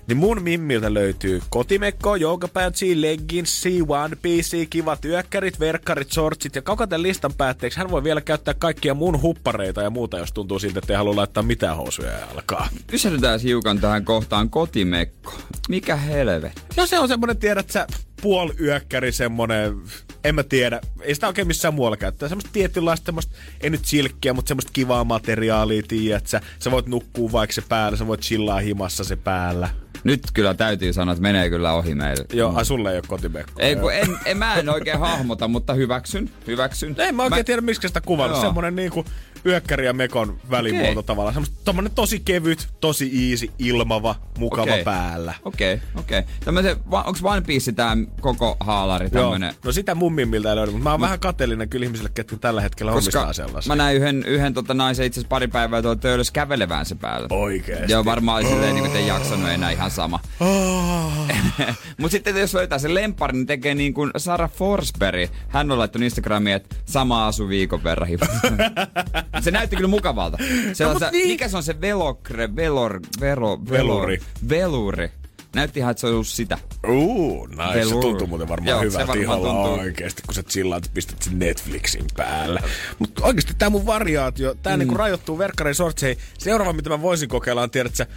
[0.07, 6.87] Niin mun mimmiltä löytyy kotimekko, joukapäätsi, legginsi, one piece, kivat yökkärit, verkkarit, shortsit ja koko
[6.87, 10.79] tämän listan päätteeksi hän voi vielä käyttää kaikkia mun huppareita ja muuta, jos tuntuu siltä,
[10.79, 12.67] että ei halua laittaa mitään housuja ja alkaa.
[12.91, 15.33] Pysähdytään hiukan tähän kohtaan kotimekko.
[15.69, 16.61] Mikä helvetti?
[16.77, 17.87] No se on semmonen, tiedät sä,
[18.21, 19.77] puoliyökkäri semmonen,
[20.23, 22.29] en mä tiedä, ei sitä oikein missään muualla käyttää.
[22.29, 26.41] Semmoista tietynlaista, semmoista, ei nyt silkkiä, mutta semmoista kivaa materiaalia, tiedät sä.
[26.59, 29.69] Sä voit nukkua vaikka se päällä, sä voit chillaa himassa se päällä.
[30.03, 32.25] Nyt kyllä täytyy sanoa, että menee kyllä ohi meille.
[32.33, 33.65] Joo, ai sulle ei ole kotimekkoa.
[33.65, 36.95] Ei, kun en, en, mä en oikein hahmota, mutta hyväksyn, hyväksyn.
[36.97, 37.43] En mä oikein mä...
[37.43, 38.33] tiedä, miksi sitä kuvata.
[38.33, 38.41] Joo.
[38.41, 39.05] Semmonen niinku
[39.47, 41.03] yökkäri ja mekon välimuoto Okei.
[41.03, 41.33] tavallaan.
[41.33, 44.83] Semmosta tommonen tosi kevyt, tosi easy, ilmava, mukava Okei.
[44.83, 45.33] päällä.
[45.45, 46.19] Okei, okay, okei.
[46.19, 46.33] Okay.
[46.45, 49.53] Tämmöisen, onks One Piece tää koko haalari tämmönen?
[49.65, 52.91] No sitä mummimmilta ei löydy, mutta mä oon vähän kateellinen kyllä ihmisille, ketkä tällä hetkellä
[52.91, 53.69] Koska omistaa sellaisia.
[53.69, 57.27] mä näin yhden, yhden tota naisen itse asiassa pari päivää tuolla töölössä kävelevään se päällä.
[57.31, 57.91] Oikeesti.
[57.91, 60.19] Joo, varmaan oli silleen, niin kuin, ei jaksanut enää ihan sama.
[61.97, 65.29] Mutta sitten jos löytää sen lempari, niin tekee niin kuin Sara Forsberg.
[65.47, 68.09] Hän on laittanut Instagramiin, että sama asu viikon verran.
[69.43, 70.37] se näytti kyllä mukavalta.
[70.73, 71.27] Se No, on mut se, niin.
[71.27, 74.19] Mikä se on se velokre, velor, vero, Veluri.
[74.49, 75.11] Veluri.
[75.55, 76.57] Näytti ihan, että se on ollut sitä.
[76.87, 77.83] Uu, nice.
[77.83, 79.79] Se tuntuu muuten varmaan Joo, se hyvältä varmaan ihalla tuntuu.
[79.79, 82.61] oikeesti, kun sä chillaat ja pistät sen Netflixin päälle.
[82.99, 84.79] Mutta oikeesti tää mun variaatio, tää mm.
[84.79, 86.23] niinku rajoittuu verkkarein sortseihin.
[86.37, 88.07] Seuraava, mitä mä voisin kokeilla, on tiedät sä,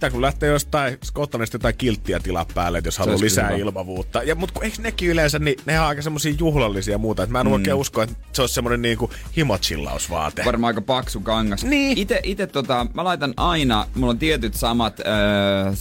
[0.00, 3.58] tää kun lähtee jostain Skotlannista jotain kilttiä tilaa päälle, että jos haluaa lisää hyvä.
[3.58, 4.22] ilmavuutta.
[4.22, 7.22] Ja, mut kun eikö nekin yleensä, niin ne on aika semmosia juhlallisia ja muuta.
[7.22, 7.52] Että mä en mm.
[7.52, 10.44] oikein usko, että se olisi semmonen niinku himochillausvaate.
[10.44, 11.64] Varmaan aika paksu kangas.
[11.64, 11.98] Niin.
[11.98, 15.72] Ite, ite tota, mä laitan aina, mulla on tietyt samat öö,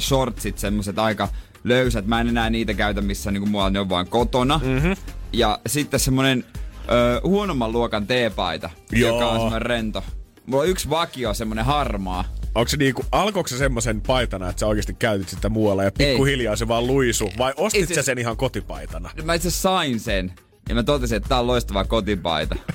[0.00, 1.28] shortsit, semmoset aika
[1.64, 2.06] löysät.
[2.06, 4.60] Mä en enää niitä käytä missä niinku mulla ne on vaan kotona.
[4.64, 4.96] Mm-hmm.
[5.32, 6.44] Ja sitten semmonen
[6.90, 9.14] öö, huonomman luokan teepaita, Joo.
[9.14, 10.04] joka on semmonen rento.
[10.46, 12.24] Mulla on yksi vakio, semmonen harmaa.
[12.54, 16.56] Onko se niinku, alkoiko se semmosen paitana, että sä oikeasti käytit sitä muualla ja pikkuhiljaa
[16.56, 17.30] se vaan luisu?
[17.38, 19.10] Vai ostit Ei se- sä sen ihan kotipaitana?
[19.24, 20.32] Mä itse sain sen.
[20.68, 22.56] Ja mä totesin, että tää on loistava kotipaita.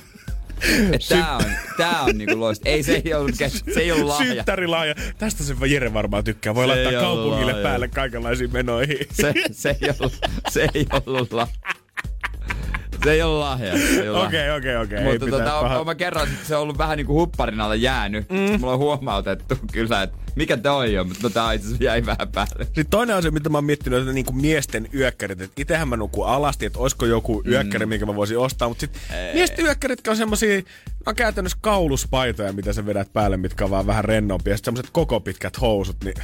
[0.92, 1.44] Et tää on,
[1.76, 2.70] tää on niinku loistava.
[2.74, 3.34] Ei se ei ollut,
[3.74, 4.34] se ei ollut lahja.
[4.34, 4.94] Synttärilahja.
[5.18, 6.54] Tästä se Jere varmaan tykkää.
[6.54, 7.62] Voi Se laittaa kaupungille lahja.
[7.62, 8.98] päälle kaikenlaisiin menoihin.
[9.12, 10.18] Se, se, ei ollut,
[10.48, 11.54] se ei ollut lahja.
[13.04, 13.72] Se ei ollut lahja.
[14.26, 14.98] Okei, okei, okei.
[14.98, 15.80] ei Mutta tota, pahaa.
[15.80, 18.30] on, mä kerron, että se on ollut vähän niinku hupparin alle jäänyt.
[18.30, 18.60] Mm.
[18.60, 22.28] Mulla on huomautettu kyllä, että mikä toi on, mutta no tää itse asiassa jäi vähän
[22.32, 22.64] päälle.
[22.64, 25.40] Sitten toinen asia, mitä mä oon miettinyt, että niinku miesten yökkärit.
[25.40, 27.52] Että itehän mä nukun alasti, että olisiko joku Mm.
[27.52, 28.68] yökkäri, minkä mä voisin ostaa.
[28.68, 29.00] Mutta sitten
[29.34, 30.62] miesten yökkäritkin on semmosia,
[31.06, 34.52] on käytännössä kauluspaitoja, mitä sä vedät päälle, mitkä on vaan vähän rennompia.
[34.52, 36.14] Ja sitten semmoset koko pitkät housut, niin...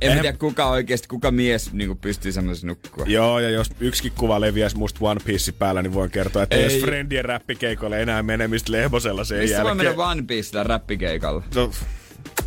[0.00, 3.04] En Eihän- tiedä kuka oikeesti, kuka mies niinku pystyy semmoisen nukkua.
[3.08, 6.64] Joo, ja jos yksikin kuva leviäisi musta One Piece päällä, niin voin kertoa, että ei.
[6.64, 6.74] Ei.
[6.74, 9.86] jos Friendien räppikeikolle enää menemistä lehmosella sen Missä voi jälkeen.
[9.88, 11.42] mennä One Piecellä räppikeikalla?
[11.54, 11.70] No,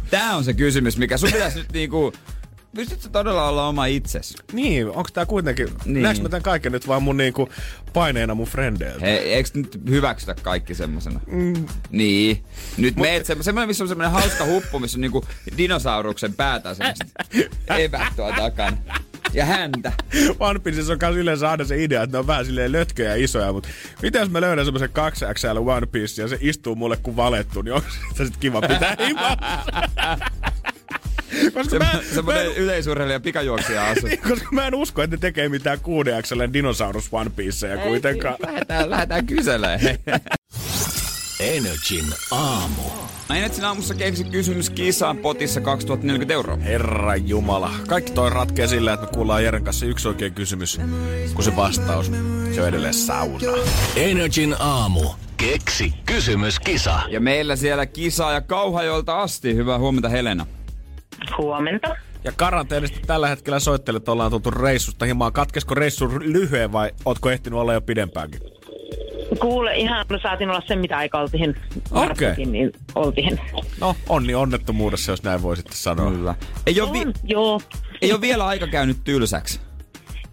[0.10, 2.14] Tää on se kysymys, mikä sun pitäisi nyt niinku...
[2.76, 4.36] Pystytkö todella olla oma itses?
[4.54, 6.04] niin, onko tää kuitenkin, niin.
[6.04, 7.50] Näekö mä tän kaiken nyt vaan mun niinku
[7.94, 9.06] paineena mun frendeiltä?
[9.06, 11.20] He, eikö nyt hyväksytä kaikki semmosena?
[11.28, 11.66] Mm.
[11.92, 12.44] Niin.
[12.78, 15.26] Nyt Mut, meet semmo- semmoinen, missä on semmoinen hauska huppu, missä on niinku
[15.58, 17.06] dinosauruksen päätä semmoista
[18.38, 18.78] takana.
[19.34, 19.92] Ja häntä.
[20.40, 23.24] One Piecessa on kans yleensä aina se idea, että ne on vähän silleen lötköjä ja
[23.24, 23.70] isoja, mutta
[24.02, 27.74] mitä jos mä löydän semmoisen 2XL One Piece ja se istuu mulle kuin valettu, niin
[27.74, 29.38] onko se sit kiva pitää himassa?
[31.54, 34.08] Koska mä, mä, Semmoinen en, yleisurheilija pikajuoksija asu.
[34.08, 38.36] niin, koska mä en usko, että ne tekee mitään 6XL dinosaurus One Pieceja kuitenkaan.
[38.40, 39.80] Lähdetään, lähdetään kyselemään.
[41.40, 42.82] Energin aamu.
[43.30, 46.56] Ainetsin aamussa keksi kysymys kisaan potissa 2040 euroa.
[46.58, 47.72] Herra Jumala.
[47.88, 50.80] Kaikki toi ratkee sillä, että me kuullaan Jeren kanssa yksi oikein kysymys,
[51.34, 52.12] kun se vastaus,
[52.56, 53.40] se on edelleen sauna.
[53.96, 55.02] Energin aamu.
[55.38, 57.00] Keksi kysymys, kisa.
[57.10, 59.56] Ja meillä siellä kisa ja Kauhajolta asti.
[59.56, 60.46] Hyvää huomenta Helena.
[61.38, 61.96] Huomenta.
[62.24, 65.34] Ja karanteenista tällä hetkellä soittelet, ollaan tultu reissusta himaan.
[65.34, 68.40] Katkesko reissu lyhyen vai ootko ehtinyt olla jo pidempäänkin?
[69.40, 72.08] Kuule, ihan me saatiin olla sen, mitä aika oltiin Okei.
[72.10, 73.40] varsinkin, niin oltiin.
[73.82, 76.12] No, onni onnettomuudessa, jos näin voi sitten sanoa.
[76.12, 76.36] Kyllä.
[76.68, 77.62] Ei ole, vi- On, joo.
[78.02, 79.60] ei ole vielä aika käynyt tylsäksi.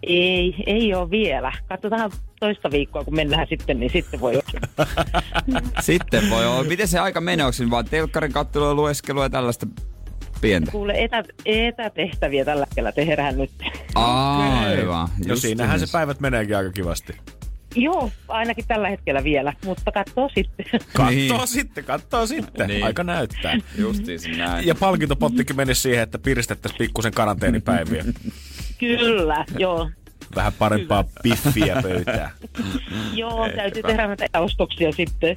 [0.03, 1.51] Ei, ei ole vielä.
[1.69, 4.87] Katsotaan toista viikkoa, kun mennään sitten, niin sitten voi olla.
[5.81, 6.63] Sitten voi olla.
[6.63, 7.45] Miten se aika menee?
[7.45, 9.67] Onko vaan telkkarin kattelua, lueskelua ja tällaista
[10.41, 10.71] pientä?
[10.71, 13.51] Kuule, etä, etätehtäviä tällä hetkellä tehdään nyt.
[13.95, 15.07] Aivan.
[15.17, 15.91] No just siinähän se niin.
[15.91, 17.13] päivät meneekin aika kivasti.
[17.75, 20.65] Joo, ainakin tällä hetkellä vielä, mutta katsoo sitten.
[20.71, 21.47] Kattoo Niin.
[21.47, 22.67] sitten, kattoo sitten.
[22.67, 22.83] Niin.
[22.83, 23.57] Aika näyttää.
[23.77, 24.67] Justiinsa näin.
[24.67, 28.05] Ja palkintopottikin meni siihen, että piristettäisiin pikkusen karanteenipäiviä.
[28.77, 29.89] Kyllä, joo.
[30.35, 32.29] Vähän parempaa piffiä pöytään.
[33.13, 35.35] Joo, täytyy tehdä näitä ostoksia sitten.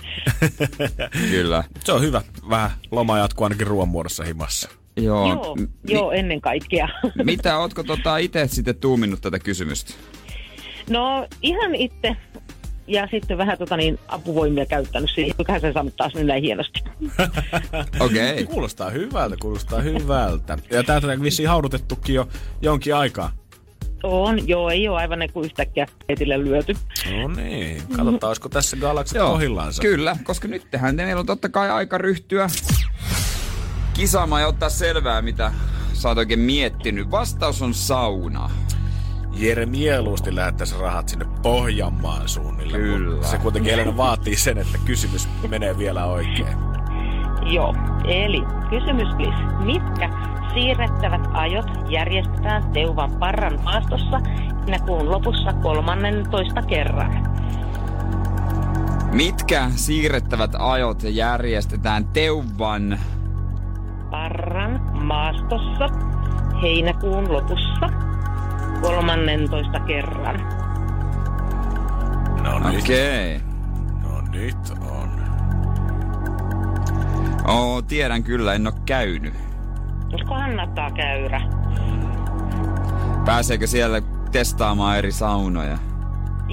[1.30, 1.64] Kyllä.
[1.84, 2.22] Se on hyvä.
[2.51, 4.70] Vähän loma jatkuu ainakin ruoan muodossa himassa.
[4.97, 5.28] Joo.
[5.28, 6.88] Joo, M- joo, ennen kaikkea.
[7.24, 9.95] Mitä, ootko tota itse sitten tuuminnut tätä kysymystä?
[10.91, 12.16] No ihan itse
[12.86, 16.80] ja sitten vähän tota niin, apuvoimia käyttänyt siihen, kuinka se saanut taas nyt näin hienosti.
[18.01, 18.32] Okei.
[18.32, 18.47] Okay.
[18.47, 20.59] Kuulostaa hyvältä, kuulostaa hyvältä.
[20.70, 22.28] Ja täältä on vissiin haudutettukin jo
[22.62, 23.32] jonkin aikaa.
[24.03, 26.76] On, joo, ei ole aivan ne kuin yhtäkkiä etille lyöty.
[27.20, 29.82] No niin, katsotaan, olisiko tässä galaksit Joo, kohillaansa.
[29.82, 32.49] kyllä, koska nyt tehdään meillä on totta kai aika ryhtyä
[34.01, 35.53] kisaamaan ja ottaa selvää, mitä
[35.92, 37.11] sä oot oikein miettinyt.
[37.11, 38.51] Vastaus on sauna.
[39.32, 42.78] Jere mieluusti lähettäisi rahat sinne Pohjanmaan suunnille.
[42.78, 43.26] Kyllä.
[43.26, 46.57] Se kuitenkin Elena vaatii sen, että kysymys menee vielä oikein.
[47.42, 47.74] Joo,
[48.05, 49.64] eli kysymys please.
[49.64, 50.11] Mitkä
[50.55, 54.20] siirrettävät ajot järjestetään Teuvan Parran maastossa
[54.86, 57.28] kuun lopussa 13 kerran?
[59.12, 63.01] Mitkä siirrettävät ajot järjestetään Teuvan
[64.11, 65.89] Parran maastossa
[66.63, 67.89] heinäkuun lopussa
[68.83, 70.37] 13 kerran.
[72.43, 73.37] No nyt, Okei.
[73.37, 73.49] Okay.
[74.03, 74.57] no nyt
[74.91, 75.11] on.
[77.49, 79.35] Oo, tiedän kyllä, en oo käynyt.
[80.29, 81.41] Kannattaa käydä.
[83.25, 84.03] Pääseekö siellä
[84.33, 85.79] testaamaan eri saunoja?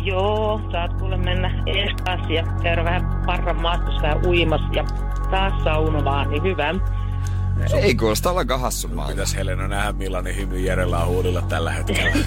[0.03, 4.83] Joo, saat kuule mennä ees taas ja käydä vähän parran maastossa vähän uimas ja
[5.31, 6.73] taas saunomaan, niin hyvä.
[7.81, 9.07] Ei kuulosta ollenkaan hassumaa.
[9.07, 12.11] Pitäis Helena nähdä millainen hymy Jerellä on huulilla tällä hetkellä.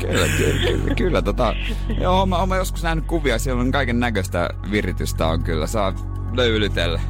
[0.00, 1.54] Kyllä, kyllä, kyllä, kyllä tota,
[2.00, 5.94] joo, mä, mä joskus nähnyt kuvia, siellä on kaiken näköistä viritystä on kyllä, saa
[6.32, 7.00] löylytellä.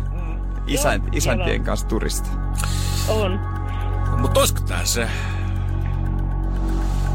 [0.67, 2.31] Isän, Joo, isäntien kanssa turista.
[3.09, 3.41] On.
[4.19, 5.09] Mutta olisiko tää se?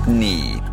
[0.08, 0.64] Niin.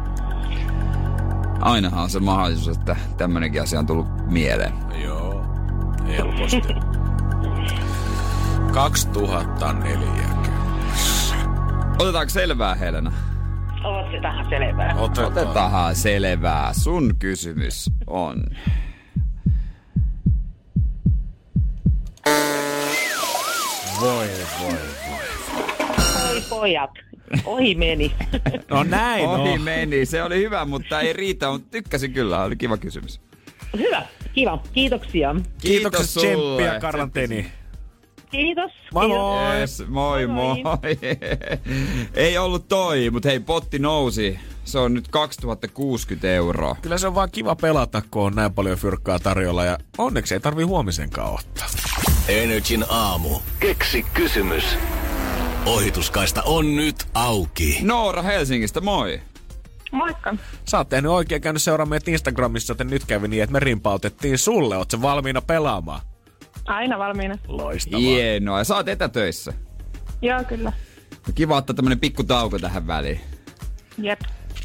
[1.61, 4.73] Ainahan on se mahdollisuus, että tämmönenkin asia on tullut mieleen.
[5.03, 5.45] Joo,
[6.07, 6.63] helposti.
[8.75, 10.09] 2004.
[11.99, 13.13] Otetaanko selvää, Helena?
[13.85, 14.95] Otetaan selvää.
[14.99, 15.27] Otetaan.
[15.33, 16.73] Otetaanhan selvää.
[16.73, 18.45] Sun kysymys on...
[24.01, 24.29] Voi,
[24.61, 24.79] voi.
[26.31, 26.91] Oi pojat,
[27.45, 28.15] ohi meni.
[28.71, 29.61] No näin Ohi on.
[29.63, 33.21] meni, se oli hyvä, mutta ei riitä, mutta tykkäsin kyllä, oli kiva kysymys.
[33.79, 34.03] Hyvä,
[34.33, 35.35] kiva, kiitoksia.
[35.61, 36.27] Kiitokset sulle.
[36.63, 37.53] tsemppiä karanteeni.
[38.35, 38.73] Kiitos.
[38.93, 39.21] Moi kiitos.
[39.21, 39.59] moi.
[39.61, 40.63] Yes, moi moi.
[40.63, 40.79] Moi,
[42.15, 44.39] Ei ollut toi, mutta hei, potti nousi.
[44.65, 46.77] Se on nyt 2060 euroa.
[46.83, 50.41] Kyllä se on vaan kiva pelata, kun on näin paljon fyrkkaa tarjolla ja onneksi ei
[50.41, 51.67] tarvi huomisenkaan ottaa.
[52.29, 53.29] Energin aamu.
[53.61, 54.65] Keksi kysymys.
[55.67, 57.79] Ohituskaista on nyt auki.
[57.83, 59.21] Noora Helsingistä, moi.
[59.93, 60.35] Moikka.
[60.65, 64.39] Sä oot tehnyt oikein käynyt seuraa meitä Instagramissa, joten nyt kävi niin, että me rimpautettiin
[64.39, 64.77] sulle.
[64.77, 66.01] Oot sä valmiina pelaamaan?
[66.65, 67.35] Aina valmiina.
[67.49, 68.01] Loistavaa.
[68.01, 68.59] Hienoa.
[68.59, 69.53] Ja sä oot etätöissä.
[70.23, 70.73] Joo, kyllä.
[71.35, 73.21] Kiva ottaa tämmönen pikku tauko tähän väliin.
[73.99, 74.21] Jep.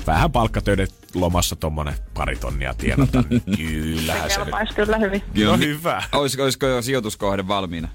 [0.08, 4.46] Vähän palkkatöiden lomassa tommonen pari tonnia tienata, niin kyllähän se nyt.
[4.46, 5.24] Kelpaisi kyllä hyvin.
[5.46, 6.04] No hyvä.
[6.14, 7.88] Olisiko, olisiko jo sijoituskohde valmiina?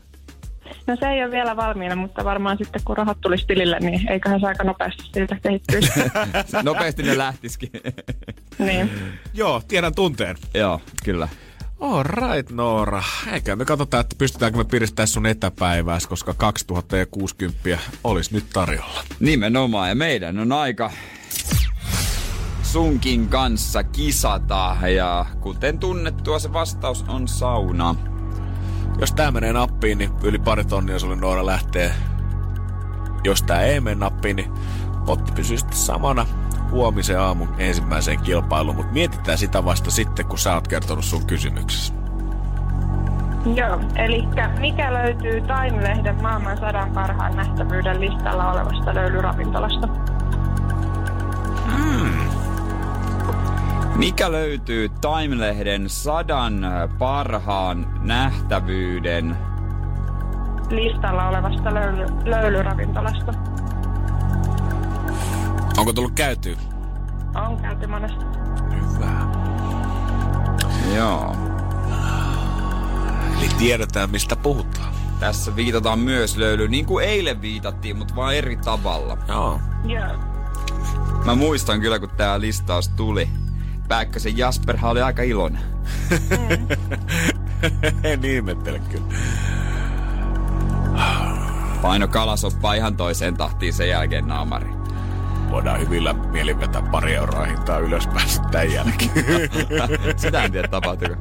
[0.87, 4.41] No se ei ole vielä valmiina, mutta varmaan sitten kun rahat tulisi tilille, niin eiköhän
[4.41, 5.93] se aika nopeasti siltä kehittyisi.
[6.63, 7.71] Nopeasti ne lähtisikin.
[8.59, 8.91] niin.
[9.35, 10.37] Joo, tiedän tunteen.
[10.55, 11.29] Joo, kyllä.
[11.85, 13.03] All right, Noora.
[13.33, 19.05] Eikä me katsotaan, että pystytäänkö me piristämään sun etäpäivääsi, koska 2060 olisi nyt tarjolla.
[19.21, 20.91] Nimenomaan, ja meidän on aika
[22.63, 27.95] sunkin kanssa kisata, ja kuten tunnettua se vastaus on sauna.
[28.99, 31.95] Jos tää menee nappiin, niin yli pari tonnia sulle Noora lähtee.
[33.25, 34.53] Jos tää ei mene nappiin, niin
[35.07, 36.27] potti pysyy sitten samana
[36.75, 41.95] huomisen aamun ensimmäiseen kilpailuun, mutta mietitään sitä vasta sitten, kun sä oot kertonut sun kysymyksessä.
[43.55, 44.23] Joo, eli
[44.61, 49.89] mikä löytyy Time-lehden maailman sadan parhaan nähtävyyden listalla olevasta löylyravintolasta?
[53.97, 56.67] Mikä löytyy Time-lehden sadan
[56.99, 59.37] parhaan nähtävyyden
[60.71, 63.33] Listalla olevasta löyly, löylyravintolasta.
[65.85, 66.57] Onko tullut käytyä?
[67.35, 68.25] On käyty monesti.
[68.71, 69.27] Hyvä.
[70.95, 71.37] Joo.
[73.39, 74.95] Eli tiedetään, mistä puhutaan.
[75.21, 79.19] Tässä viitataan myös löyly, niin kuin eilen viitattiin, mutta vaan eri tavalla.
[79.29, 79.61] Joo.
[79.85, 80.19] Joo.
[81.25, 83.29] Mä muistan kyllä, kun tää listaus tuli.
[83.89, 85.63] Pääkkösen Jasperhan oli aika iloinen.
[88.05, 89.15] en ihmettele kyllä.
[91.83, 94.74] Paino kalasoppaa ihan toiseen tahtiin sen jälkeen naamari.
[95.55, 99.11] Voidaan hyvillä mielin vetää pari euroa hintaa ylöspäin sitten tämän jälkeen.
[100.17, 101.15] Sitä en tiedä tapahtuuko.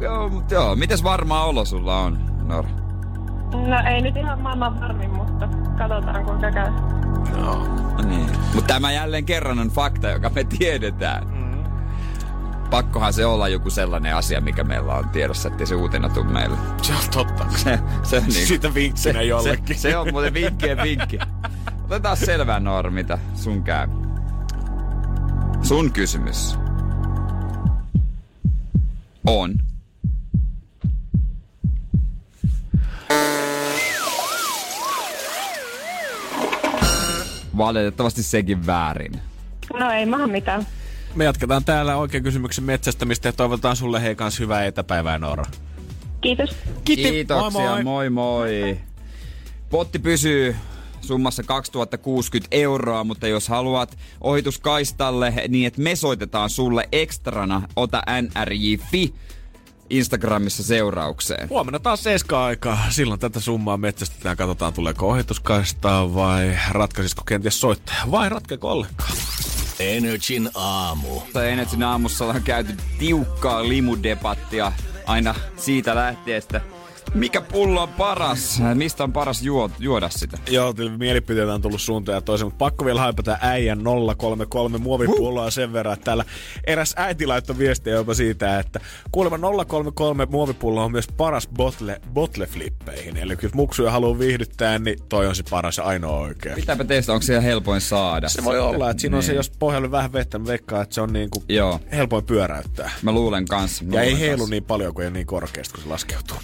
[0.00, 0.76] joo, mutta joo.
[0.76, 2.68] Mites varmaa olo sulla on, Nora?
[3.52, 5.48] No ei nyt ihan maailman varmin, mutta
[5.78, 6.70] katsotaan kuinka käy.
[7.36, 7.66] No.
[8.08, 8.30] Niin.
[8.54, 11.26] Mutta tämä jälleen kerran on fakta, joka me tiedetään.
[11.26, 11.64] Mm.
[12.70, 16.56] Pakkohan se olla joku sellainen asia, mikä meillä on tiedossa, ettei se uutena tule meille.
[16.82, 17.46] Se on totta.
[17.56, 19.76] Se, se on niin, Siitä vinkkinä se, jollekin.
[19.76, 21.18] Se, se on muuten vinkkien vinkki.
[21.90, 23.88] Otetaan selvää Noora, mitä sun käy.
[25.62, 26.56] Sun kysymys
[29.26, 29.54] on.
[37.56, 39.12] Valitettavasti sekin väärin.
[39.78, 40.66] No ei maha mitään.
[41.14, 45.44] Me jatketaan täällä oikein kysymyksen metsästämistä ja toivotaan sulle hei kans hyvää etäpäivää Noora.
[46.20, 46.56] Kiitos.
[46.84, 48.10] Kiitoksia, Moi moi moi.
[48.10, 48.80] moi.
[49.70, 50.56] Potti pysyy
[51.00, 59.14] summassa 2060 euroa, mutta jos haluat ohituskaistalle niin, että me soitetaan sulle ekstrana, ota nrj.fi
[59.90, 61.48] Instagramissa seuraukseen.
[61.48, 62.78] Huomenna taas seiska aikaa.
[62.90, 64.36] Silloin tätä summaa metsästetään.
[64.36, 67.98] Katsotaan tuleeko ohituskaistaa vai ratkaisisiko kenties soittaja.
[68.10, 69.12] Vai ratkeeko ollenkaan.
[69.78, 71.20] Energin aamu.
[71.50, 74.72] Enetsin aamussa ollaan käyty tiukkaa limudebattia
[75.06, 76.60] aina siitä lähtien, että
[77.14, 80.38] mikä pullo on paras, mistä on paras juo, juoda sitä.
[80.50, 83.78] Joo, mielipiteitä on tullut suuntaan ja toiseen, mutta pakko vielä haipata äijän
[84.16, 86.24] 033 muovipulloa sen verran, että täällä
[86.66, 88.80] eräs äiti laittoi viestiä jopa siitä, että
[89.12, 93.16] kuulemma 033 muovipullo on myös paras botle, botleflippeihin.
[93.16, 96.54] Eli jos muksuja haluaa viihdyttää, niin toi on se paras ja ainoa oikea.
[96.54, 98.28] Pitääpä teistä, onko se helpoin saada?
[98.28, 99.36] Se voi olla, että siinä on se, Niin.
[99.36, 102.90] jos pohjalle vähän vettä, mä veikkaan, että se on niinku Joo, helpoin pyöräyttää.
[103.02, 103.84] mä luulen kanssa.
[103.84, 104.50] mä Ja ei heilu kanssa.
[104.50, 106.36] niin paljon, kun ei niin korkeasti, kun se laskeutuu.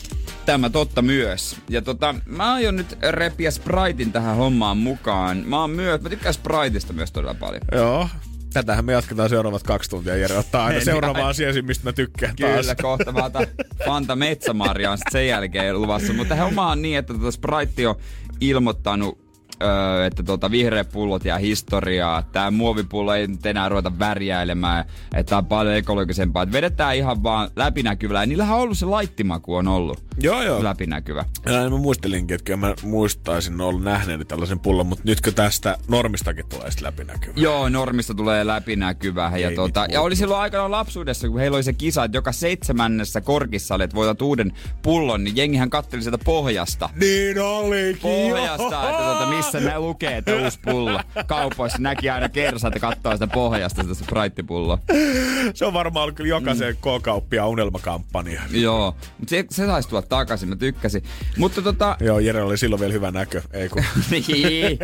[0.46, 1.56] Tämä totta myös.
[1.68, 5.42] Ja tota, mä aion nyt repiä Spritein tähän hommaan mukaan.
[5.46, 7.62] Mä oon myös, mä tykkään Spriteista myös todella paljon.
[7.72, 8.08] Joo.
[8.52, 10.16] Tätähän me jatketaan seuraavat kaksi tuntia.
[10.16, 12.60] Jere ottaa aina Niin, seuraava asia, mistä mä tykkään taas.
[12.60, 13.46] Kyllä, kohta mä otan
[13.86, 16.12] Fanta Metsämarja on sit sen jälkeen luvassa.
[16.12, 17.96] Mutta homma on niin, että tota Sprite on
[18.40, 19.26] ilmoittanut
[19.62, 22.22] Öö, että tota, vihreät pullot jää historiaa.
[22.22, 24.84] Tää muovipullo ei nyt enää ruveta värjäilemään.
[25.14, 26.42] Että tää on paljon ekologisempaa.
[26.42, 28.22] Et vedetään ihan vaan läpinäkyvällä.
[28.22, 30.64] Ja niillähän on ollut se laittimaku on ollut Joo, joo.
[30.64, 31.24] läpinäkyvä.
[31.46, 36.70] Ja mä muistelinkin, että mä muistaisin ollut nähneeni tällaisen pullon, mutta nytkö tästä normistakin tulee
[36.70, 37.32] sitten läpinäkyvä?
[37.36, 39.32] Joo, normista tulee läpinäkyvä.
[39.36, 42.16] Ja, Ei tota, nyt ja oli silloin aikanaan lapsuudessa, kun heillä oli se kisa, että
[42.18, 44.52] joka seitsemännessä korkissa oli, että voitat uuden
[44.82, 46.90] pullon, niin jengihän katteli sieltä pohjasta.
[46.94, 51.00] Niin olikin, Pohjasta, että tota, missä ne lukee, että uusi pullo.
[51.26, 54.78] Kaupoissa näki aina kersat ja katsoo sitä pohjasta, sitä sprite-pulloa.
[55.54, 56.76] Se on varmaan ollut kyllä jokaisen mm.
[56.76, 58.42] K-kauppia unelmakampanja.
[58.50, 61.02] Joo, mutta se, se saisi takaisin, mä tykkäsin.
[61.38, 63.84] Mutta tota, Joo, Jere oli silloin vielä hyvä näkö, ei kun.
[64.10, 64.78] Niin.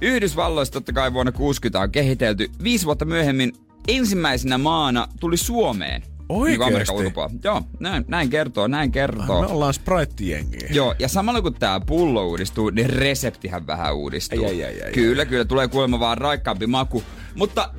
[0.00, 2.50] Yhdysvalloissa totta kai vuonna 60 on kehitelty.
[2.62, 3.52] Viisi vuotta myöhemmin
[3.88, 6.02] ensimmäisenä maana tuli Suomeen.
[6.28, 6.94] Niin Oikeesti?
[6.94, 7.38] ulkopuolella.
[7.44, 9.40] Joo, näin, näin kertoo, näin kertoo.
[9.40, 10.68] Me ollaan Sprite-jengiä.
[10.70, 14.44] Joo, ja samalla kun tää pullo uudistuu, niin reseptihän vähän uudistuu.
[14.46, 17.02] Ai, ai, ai, ai, kyllä, kyllä, tulee kuulemma vaan raikkaampi maku.
[17.34, 17.70] Mutta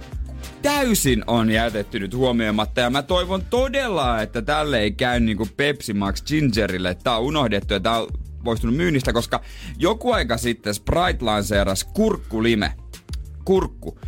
[0.61, 5.93] täysin on jätetty nyt huomioimatta ja mä toivon todella, että tälle ei käy niinku Pepsi
[5.93, 6.95] Max Gingerille.
[6.95, 8.07] Tää on unohdettu ja tää on
[8.43, 9.41] poistunut myynnistä, koska
[9.77, 12.73] joku aika sitten Sprite lanseeras kurkkulime.
[13.45, 13.99] Kurkku.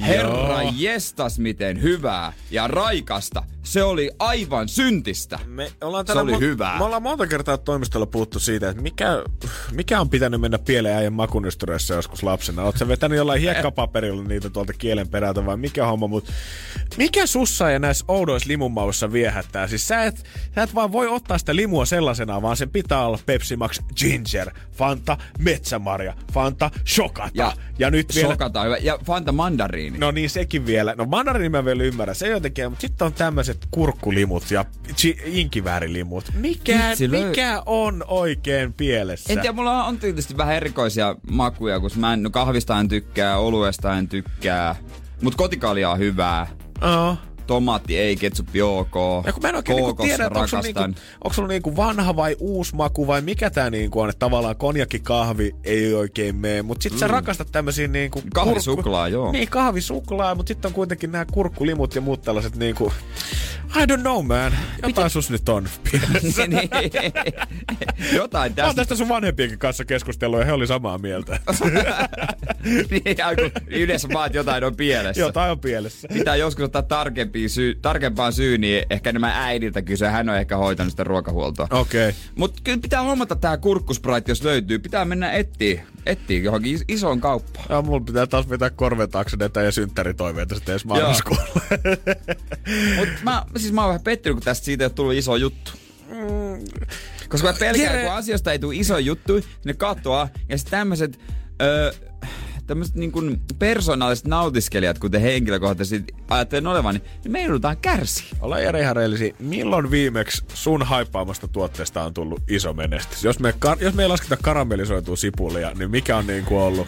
[0.00, 0.72] Herra Joo.
[0.76, 3.42] jestas miten hyvää ja raikasta.
[3.62, 5.38] Se oli aivan syntistä.
[5.46, 6.78] Me ollaan Se oli hyvää.
[6.78, 9.24] Me ollaan monta kertaa toimistolla puhuttu siitä, että mikä,
[9.72, 12.72] mikä on pitänyt mennä pieleen äijän makunystyreissä joskus lapsena.
[12.76, 16.32] Sä vetänyt jollain hiekkapaperilla niitä tuolta kielen perältä vai mikä homma, mutta
[16.96, 19.66] mikä sussa ja näissä oudoissa limunmauissa viehättää?
[19.66, 23.18] Siis sä et, sä et vaan voi ottaa sitä limua sellaisena, vaan sen pitää olla
[23.26, 27.30] Pepsi Max Ginger, Fanta Metsämarja, Fanta Shokata.
[27.34, 28.32] Ja, ja nyt vielä...
[28.32, 28.76] Sokata on hyvä.
[28.76, 29.98] Ja Fanta mandariini.
[29.98, 30.94] No niin, sekin vielä.
[30.94, 33.12] No mandarini mä vielä ymmärrän, se jotenkin, mutta sitten on
[33.50, 34.64] tämmöiset kurkkulimut ja
[35.24, 36.24] inkiväärilimut.
[36.34, 39.32] Mikä, löy- mikä on oikein pielessä?
[39.32, 43.38] En tiedä, mulla on tietysti vähän erikoisia makuja, kun mä en, no kahvista en tykkää,
[43.38, 44.76] oluesta en tykkää.
[45.22, 46.46] Mut kotikalia on hyvää.
[46.82, 47.18] Oh.
[47.50, 48.94] Tomaatti ei, ketsuppi ok.
[49.26, 50.80] Ja kun mä en oikein niinku tiedä, että onko sulla, niinku,
[51.24, 55.54] onko sulla niinku vanha vai uusi maku vai mikä tää niinku on, että tavallaan konjakkikahvi
[55.64, 58.22] ei oikein mene, mutta sit sä rakastat tämmösiä niinku...
[58.34, 59.32] Kahvisuklaa, joo.
[59.32, 62.92] Niin, kahvisuklaa, mutta sitten on kuitenkin nämä kurkkulimut ja muut tällaiset niinku...
[63.76, 64.52] I don't know, man.
[64.76, 65.08] Jotain Pitä...
[65.08, 65.68] sus nyt on.
[66.48, 66.70] Niin.
[68.12, 68.74] Jotain Mä oon tästä.
[68.74, 71.40] tästä sun vanhempienkin kanssa keskustellut ja he oli samaa mieltä.
[72.90, 73.16] niin,
[73.66, 75.22] yleensä vaan että jotain on pielessä.
[75.22, 76.08] Jotain on pielessä.
[76.12, 76.82] Pitää joskus ottaa
[77.40, 80.10] tarkempia syy, tarkempaan syyyn, niin ehkä nämä äidiltä kysyä.
[80.10, 81.68] Hän on ehkä hoitanut sitä ruokahuoltoa.
[81.70, 82.08] Okei.
[82.08, 82.20] Okay.
[82.36, 84.78] Mutta kyllä pitää huomata tää kurkkusprite, jos löytyy.
[84.78, 87.66] Pitää mennä etsiä, etsiä johonkin is- isoon kauppaan.
[87.68, 91.44] Ja mulla pitää taas vetää korvetaaksen etä ja synttäritoiveita sitten edes marraskuulla.
[92.98, 95.70] Mut mä, siis mä oon vähän pettynyt, kun tästä siitä ei ole tullut iso juttu.
[97.28, 100.28] Koska mä pelkään, Jere- kun asioista ei tule iso juttu, ne katoaa.
[100.48, 101.20] Ja sitten tämmöiset...
[101.62, 101.92] Öö,
[102.70, 108.26] tämmöiset niin kuin persoonalliset nautiskelijat, kuten henkilökohtaisesti ajattelen olevan, niin, niin me joudutaan kärsiä.
[108.40, 109.34] Olla Jere ihan reellisi.
[109.38, 113.24] Milloin viimeksi sun haippaamasta tuotteesta on tullut iso menestys?
[113.24, 116.86] Jos me, kar- jos me ei lasketa karamellisoitua sipulia, niin mikä on niin kuin ollut?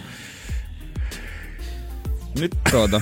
[2.38, 3.00] Nyt tuota.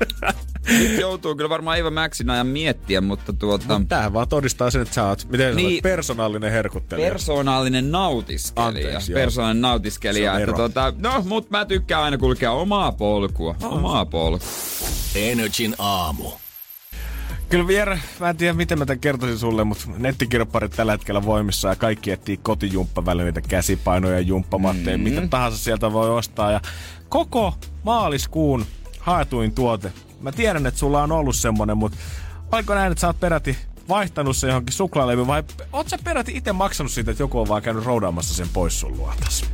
[0.68, 3.80] Nyt joutuu kyllä varmaan Eva Maxin ajan miettiä, mutta tuota...
[3.88, 5.82] Tämähän vaan todistaa sen, että sä oot, miten niin, Niin.
[5.82, 7.08] persoonallinen herkuttelija.
[7.08, 8.66] Persoonallinen nautiskelija.
[8.68, 9.20] Anteeksi, joo.
[9.20, 10.38] Persoonallinen nautiskelija.
[10.38, 13.54] Että tota, no, mut mä tykkään aina kulkea omaa polkua.
[13.62, 14.48] Omaa polkua.
[15.14, 16.30] Energin aamu.
[17.48, 21.68] Kyllä vielä, mä en tiedä miten mä tämän kertoisin sulle, mutta nettikirpparit tällä hetkellä voimissa
[21.68, 25.04] ja kaikki etsii kotijumppavälineitä, käsipainoja, jumppamatteja, mm.
[25.04, 26.52] mitä tahansa sieltä voi ostaa.
[26.52, 26.60] Ja
[27.08, 28.66] koko maaliskuun
[29.00, 29.92] haetuin tuote.
[30.20, 31.98] Mä tiedän, että sulla on ollut semmonen, mutta
[32.52, 33.56] oliko näin, että sä oot peräti
[33.88, 35.42] vaihtanut se johonkin suklaalevyyn vai
[35.72, 38.96] oot sä peräti itse maksanut siitä, että joku on vaan käynyt roudaamassa sen pois sun
[38.96, 39.44] luotas?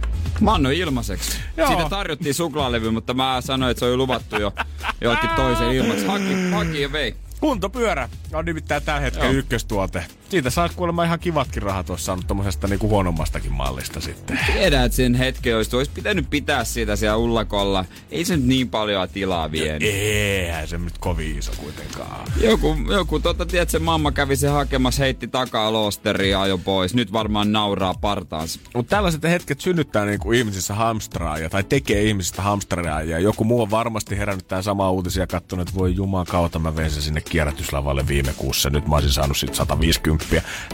[0.40, 1.38] Mä annoin ilmaiseksi.
[1.56, 1.68] Joo.
[1.68, 4.52] Siitä tarjottiin suklaalevy, mutta mä sanoin, että se jo luvattu jo
[5.00, 6.06] jollekin toiseen ilmaksi.
[6.06, 7.14] Haki, haki ja vei.
[7.40, 9.34] Kuntopyörä on nimittäin tällä hetkellä Joo.
[9.34, 10.04] ykköstuote.
[10.32, 14.38] Siitä saat kuulemma ihan kivatkin rahat, olisi saanut tommosesta niinku huonommastakin mallista sitten.
[14.52, 17.84] Tiedän, että sen hetken olisi, olisi pitänyt pitää siitä siellä ullakolla.
[18.10, 19.82] Ei se nyt niin paljon tilaa vienyt.
[19.82, 22.26] Eihän se nyt kovin iso kuitenkaan.
[22.40, 26.94] Joku, joku tota, tiedätkö, mamma kävi se hakemassa, heitti takaa loosteria ja ajo pois.
[26.94, 28.60] Nyt varmaan nauraa partaansa.
[28.74, 33.18] Mutta tällaiset hetket synnyttää niinku ihmisissä hamstraajia tai tekee ihmisistä hamstraajia.
[33.18, 36.76] Joku muu on varmasti herännyt tähän samaa uutisia ja katsonut, että voi juman kautta mä
[36.76, 38.70] vein sen sinne kierrätyslavalle viime kuussa.
[38.70, 40.21] Nyt mä olisin saanut sit 150.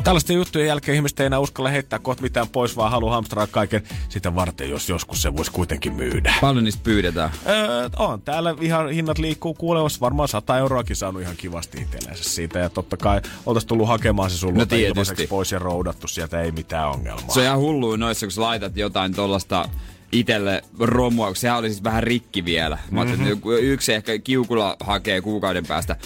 [0.05, 3.83] Tällaisten juttujen jälkeen ihmiset ei enää uskalla heittää kohta mitään pois, vaan haluaa hamstraa kaiken
[4.09, 6.35] sitä varten, jos joskus se voisi kuitenkin myydä.
[6.41, 7.31] Paljon niistä pyydetään.
[7.49, 8.23] Öö, on.
[8.23, 10.01] Täällä ihan hinnat liikkuu kuulevassa.
[10.01, 12.59] Varmaan 100 euroakin saanut ihan kivasti itsellensä siitä.
[12.59, 14.67] Ja totta kai oltais tullut hakemaan se sun No
[15.29, 16.41] pois ja roudattu sieltä.
[16.41, 17.35] Ei mitään ongelmaa.
[17.35, 19.69] Se on ihan hullu noissa, kun sä laitat jotain tollasta
[20.13, 22.79] itelle romua, kun sehän oli siis vähän rikki vielä.
[22.91, 23.15] Mä mm-hmm.
[23.15, 25.97] että joku- yksi ehkä kiukula hakee kuukauden päästä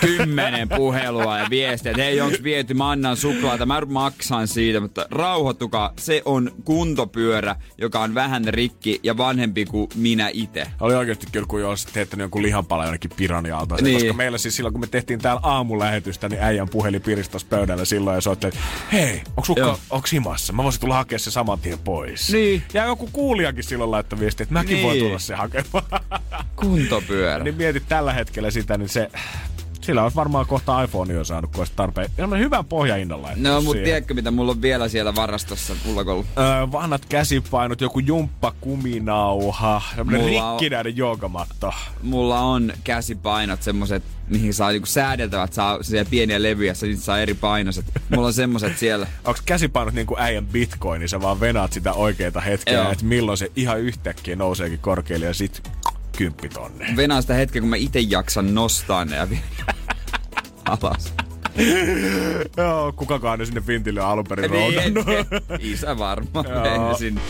[0.00, 5.06] kymmenen puhelua ja viestiä, että hei, onks viety, mä annan suklaata, mä maksan siitä, mutta
[5.10, 10.66] rauhoittukaa, se on kuntopyörä, joka on vähän rikki ja vanhempi kuin minä itse.
[10.80, 13.76] Oli oikeasti kyllä, kun olisi teettänyt jonkun lihanpala jonnekin piranialta.
[13.80, 13.94] Niin.
[13.98, 18.14] Koska meillä siis silloin, kun me tehtiin täällä aamulähetystä, niin äijän puhelin piristas pöydällä silloin
[18.14, 18.60] ja soitti, että
[18.92, 19.70] hei, onks, Joo.
[19.72, 20.52] ukko, onks himassa?
[20.52, 22.32] Mä voisin tulla hakea se saman tien pois.
[22.32, 22.62] Niin.
[22.74, 24.86] Ja joku kuulijakin silloin laittoi viestiä, että mäkin Niin.
[24.86, 25.84] voin tulla se hakemaan.
[26.56, 27.44] Kuntopyörä.
[27.44, 29.10] niin mietit tällä hetkellä sitä, niin se...
[29.86, 32.10] Sillä olisi varmaan kohta iPhone jo saanut, kun olisi tarpeen.
[32.18, 36.24] Ilman hyvän pohjahinnan laittanut No, mutta tiedätkö mitä mulla on vielä siellä varastossa ullakolla?
[36.38, 41.72] Öö, vanhat käsipainot, joku jumppakuminauha, semmonen Mulla on- rikkinäinen joogamatto.
[42.02, 47.34] mulla on käsipainot semmoset, mihin saa niinku säädeltävät, saa siellä pieniä levyjä, niitä saa eri
[47.34, 47.84] painoset.
[48.08, 49.06] Mulla on semmoset siellä.
[49.24, 53.38] Onko käsipainot niin kuin äijän bitcoin, niin sä vaan venaat sitä oikeita hetkeä, että milloin
[53.38, 55.62] se ihan yhtäkkiä nouseekin korkealle ja sit
[56.16, 56.86] kymppi tonne.
[56.96, 59.26] Venaan sitä hetkeä, kun mä itse jaksan nostaa ne ja
[60.82, 61.14] alas.
[62.56, 64.94] Joo, kukakaan ne sinne vintille on alun perin Niin.
[65.72, 66.44] Isä varmaan.
[66.98, 67.20] Sinne.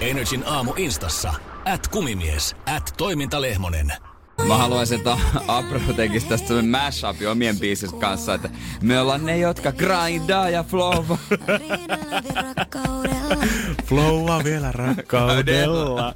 [0.00, 1.34] Energin aamu Instassa.
[1.64, 2.56] At kumimies.
[2.66, 3.92] At toimintalehmonen.
[4.48, 5.18] Mä haluaisin, että
[5.48, 8.50] Apro tekisi tästä semmonen mashup omien biisistä kanssa, että
[8.82, 11.04] me ollaan ne, jotka grindaa ja flow.
[13.84, 16.12] Flowa vielä rakkaudella.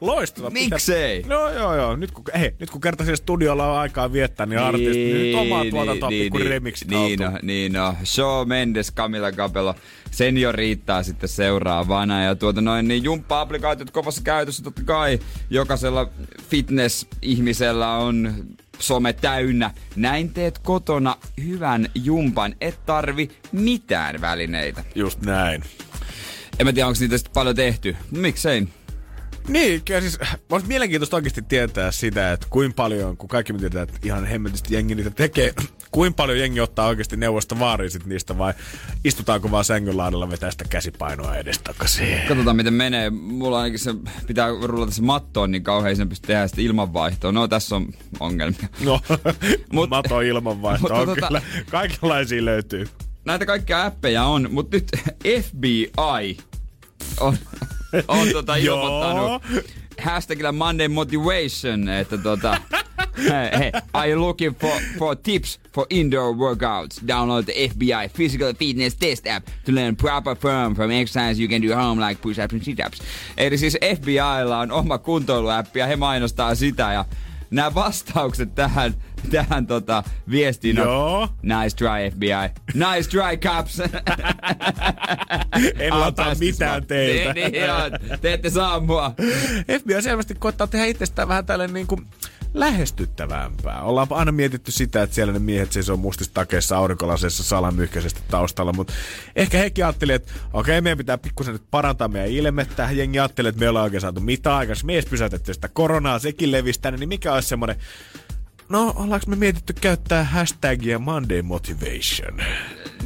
[0.00, 0.50] Loistava.
[0.50, 1.22] Miksei?
[1.22, 4.58] No joo joo, nyt kun, hei, nyt kun kerta siellä studiolla on aikaa viettää, niin,
[4.58, 7.32] artisti, niin nyt omaa tuotantoa niin, pikku remixit niin, haltuun.
[7.32, 7.94] no, niin no.
[8.04, 9.74] Shawn Mendes, Camila Cabello,
[10.10, 12.24] sen jo riittää sitten seuraavana.
[12.24, 15.18] Ja tuota noin, niin jumppa-applikaatiot kovassa käytössä totta kai.
[15.50, 16.08] Jokaisella
[17.44, 18.44] fitness-ihmisellä on
[18.78, 19.70] some täynnä.
[19.96, 24.84] Näin teet kotona hyvän jumpan, et tarvi mitään välineitä.
[24.94, 25.62] Just näin.
[26.58, 27.96] En mä tiedä, onko niitä sitten paljon tehty.
[28.10, 28.68] Miksei?
[29.48, 30.18] Niin, kyllä siis
[30.50, 34.74] olisi mielenkiintoista oikeasti tietää sitä, että kuinka paljon, kun kaikki me tiedetään, että ihan hemmetisti
[34.74, 35.54] jengi niitä tekee,
[35.90, 38.54] kuinka paljon jengi ottaa oikeasti neuvosta vaaria sit niistä vai
[39.04, 42.18] istutaanko vaan sängyn laidalla vetää sitä käsipainoa edestakaisin.
[42.28, 43.10] Katsotaan miten menee.
[43.10, 43.94] Mulla ainakin se
[44.26, 47.32] pitää rullata se mattoon niin kauhean, sen pystyy tehdä sitä ilmanvaihtoa.
[47.32, 47.86] No tässä on
[48.20, 48.68] ongelmia.
[48.84, 52.88] No, Mut- Mut, mato ilmanvaihto mutta on tota- kyllä, kaikenlaisia löytyy.
[53.24, 54.90] näitä kaikkia appeja on, mutta nyt
[55.42, 56.36] FBI
[57.20, 57.36] on,
[58.08, 59.42] on tota ilmoittanut
[60.02, 62.56] hashtagillä Monday Motivation, että tota,
[63.16, 67.00] hey, hey, are you looking for, for tips for indoor workouts?
[67.08, 71.62] Download the FBI Physical Fitness Test app to learn proper form from exercise you can
[71.62, 73.00] do home like push-ups and sit-ups.
[73.36, 77.04] Eli siis FBIlla on oma kuntoiluäppi ja he mainostaa sitä ja
[77.50, 78.94] nämä vastaukset tähän,
[79.30, 81.28] tähän tota, viestiin on Joo.
[81.42, 82.62] Nice try FBI.
[82.74, 83.82] Nice try caps.
[85.78, 87.32] En ota mitään teiltä.
[87.32, 88.18] Niin, niin joo.
[88.20, 89.14] Te ette saa mua.
[89.80, 92.06] FBI selvästi koittaa tehdä itsestään vähän tällainen niin kuin
[92.54, 93.82] lähestyttävämpää.
[93.82, 98.92] Ollaan aina mietitty sitä, että siellä ne miehet seisoo mustissa takeissa aurinkolaseissa salamyhkäisesti taustalla, mutta
[99.36, 102.88] ehkä hekin ajatteli, että okei, meidän pitää pikkusen nyt parantaa meidän ilmettä.
[102.92, 104.94] Jengi ajattelee, että me ollaan oikein saatu mitä aikaisemmin.
[104.94, 107.76] Me edes pysäytetty sitä koronaa, sekin levisi tänne, niin mikä olisi semmoinen
[108.74, 112.40] No, ollaanko me mietitty käyttää hashtagia Monday Motivation?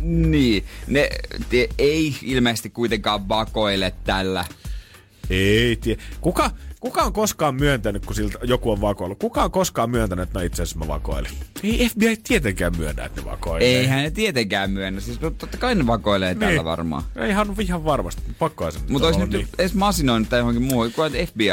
[0.02, 0.64] Niin.
[0.86, 1.08] Ne
[1.50, 4.44] te, ei ilmeisesti kuitenkaan vakoile tällä.
[5.30, 6.02] Ei tiedä.
[6.20, 6.50] Kuka,
[6.80, 9.18] kuka on koskaan myöntänyt, kun siltä joku on vakoillut?
[9.18, 11.30] Kuka on koskaan myöntänyt, että no itse asiassa mä vakoilin?
[11.62, 13.68] Ei FBI tietenkään myönnä, että ne vakoilee.
[13.68, 15.00] Eihän ne tietenkään myönnä.
[15.00, 16.40] Siis no, totta kai ne vakoilee niin.
[16.40, 17.02] tällä varmaan.
[17.28, 18.22] Ihan, ihan varmasti.
[18.38, 18.82] Pakkoa sen.
[18.88, 21.48] Mutta olisi nyt edes masinoinut tai johonkin muuhun, kuin FBI.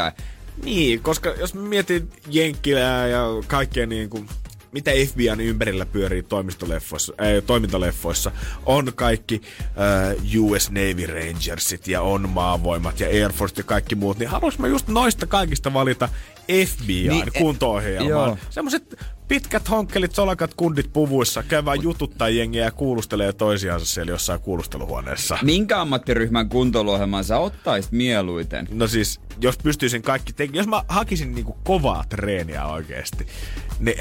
[0.64, 4.28] Niin, koska jos mietin Jenkkilää ja kaikkea niin kuin,
[4.72, 8.30] mitä FBIn ympärillä pyörii toimistoleffoissa, äh, toimintaleffoissa,
[8.66, 14.18] on kaikki äh, US Navy Rangersit ja on maavoimat ja Air Force ja kaikki muut,
[14.18, 16.08] niin haluaisin mä just noista kaikista valita
[16.66, 18.10] FBIn Niin, e- kunto-ohjelman.
[18.10, 18.38] joo.
[18.50, 18.96] Semmoiset
[19.28, 25.38] pitkät honkkelit, solakat kundit puvuissa, käydään jututtaa jengiä ja kuulustelee toisiansa siellä jossain kuulusteluhuoneessa.
[25.42, 28.68] Minkä ammattiryhmän kuntoiluohjelman sä ottaisit mieluiten?
[28.70, 33.26] No siis, jos pystyisin kaikki tekemään, jos mä hakisin niinku kovaa treeniä oikeesti,
[33.80, 33.98] niin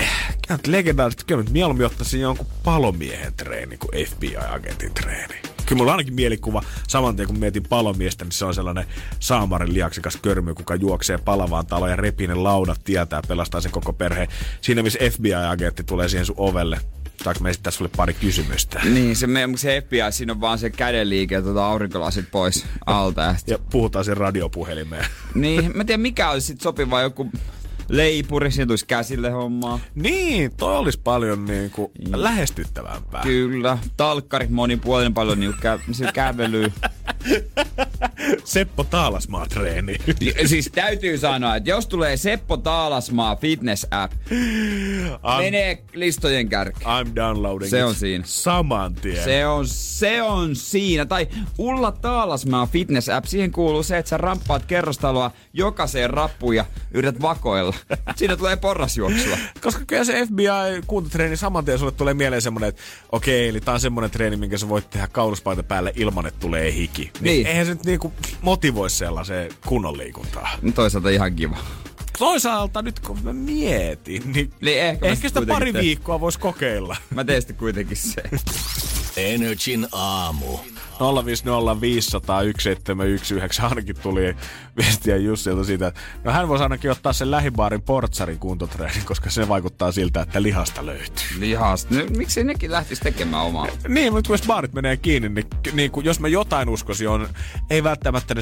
[0.68, 5.55] legendaarisesti, kyllä mieluummin ottaisin jonkun palomiehen treeni kuin FBI-agentin treeni.
[5.66, 8.86] Kyllä mulla on ainakin mielikuva saman tien, kun mietin palomiestä, niin se on sellainen
[9.20, 13.72] saamarin liaksikas körmy, kuka juoksee palavaan taloon ja repii ne laudat tietää ja pelastaa sen
[13.72, 14.28] koko perheen.
[14.62, 16.80] Siinä missä FBI-agentti tulee siihen sun ovelle.
[17.24, 18.82] Saanko me esittää sulle pari kysymystä?
[18.84, 23.22] Niin, se, me- se FBI, siinä on vaan se kädenliike ja tuota aurinkolasit pois alta.
[23.22, 25.06] Ja Ja puhutaan sen radiopuhelimeen.
[25.36, 27.32] niin, mä tiedän mikä olisi sit sopiva joku
[27.90, 29.80] leipuri, siinä tulisi käsille hommaa.
[29.96, 33.22] Niin, toi olisi paljon niinku lähestyttävämpää.
[33.24, 36.72] Kyllä, talkkarit monipuolinen paljon niinku kä- kävelyä.
[38.44, 39.96] Seppo Taalasmaa treeni.
[40.46, 44.14] Siis täytyy sanoa, että jos tulee Seppo Taalasmaa fitness app,
[45.12, 46.86] I'm, menee listojen kärki.
[46.86, 48.24] I'm downloading Se on siinä.
[48.28, 49.24] Saman tien.
[49.24, 51.06] Se on, se on siinä.
[51.06, 51.28] Tai
[51.58, 57.22] Ulla Taalasmaa fitness app, siihen kuuluu se, että sä ramppaat kerrostaloa jokaiseen rappuun ja yrität
[57.22, 57.74] vakoilla.
[58.16, 59.38] Siinä tulee porrasjuoksua.
[59.62, 62.82] Koska kyllä se FBI-kuntotreeni saman tien sulle tulee mieleen semmonen, että
[63.12, 66.74] okei, eli tää on semmonen treeni, minkä sä voit tehdä kauluspaita päälle ilman, että tulee
[66.74, 66.95] hiki.
[67.02, 67.48] Niin, Niin.
[67.48, 70.50] Eihän se nyt niinku motivoi sellaiseen kunnon liikuntaa.
[70.62, 71.58] No toisaalta ihan kiva.
[72.18, 75.84] Toisaalta nyt kun mä mietin, niin, Niin ehkä, mä ehkä sit sitä pari teen.
[75.84, 76.96] viikkoa voisi kokeilla.
[77.16, 78.24] Mä teen sitten kuitenkin se.
[79.18, 80.58] Energin aamu.
[80.96, 81.00] 050501719
[83.70, 84.36] ainakin tuli
[84.78, 89.48] viestiä Jussilta siitä, että no hän voisi ainakin ottaa sen lähibaarin portsarin kuntotreenin, koska se
[89.48, 91.40] vaikuttaa siltä, että lihasta löytyy.
[91.40, 91.96] Lihasta.
[91.96, 93.68] No, miksi nekin lähtis tekemään omaa?
[93.88, 97.30] Niin, mutta jos baarit menee kiinni, niin, niin kuin, jos mä jotain uskoisin, on,
[97.70, 98.42] ei välttämättä ne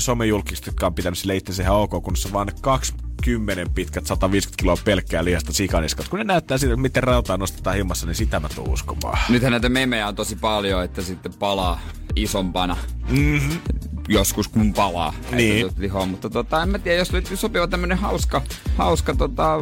[0.88, 2.54] on pitänyt sille itse ihan ok, kun se vaan ne
[3.18, 6.08] 20 pitkät 150 kiloa pelkkää lihasta sikaniskat.
[6.08, 9.18] Kun ne näyttää siitä, miten rautaa nostetaan himmassa, niin sitä mä tuun uskomaan.
[9.30, 11.80] Nythän näitä memejä on tosi paljon, että sitten palaa
[12.16, 12.78] isompana.
[13.10, 13.60] Mm-hmm.
[14.08, 15.14] Joskus kun palaa.
[15.32, 15.68] Niin.
[15.78, 16.06] Lihoa.
[16.06, 18.42] Mutta tota, en mä tiedä, jos löytyy sopiva tämmönen hauska,
[18.78, 19.58] hauska tota,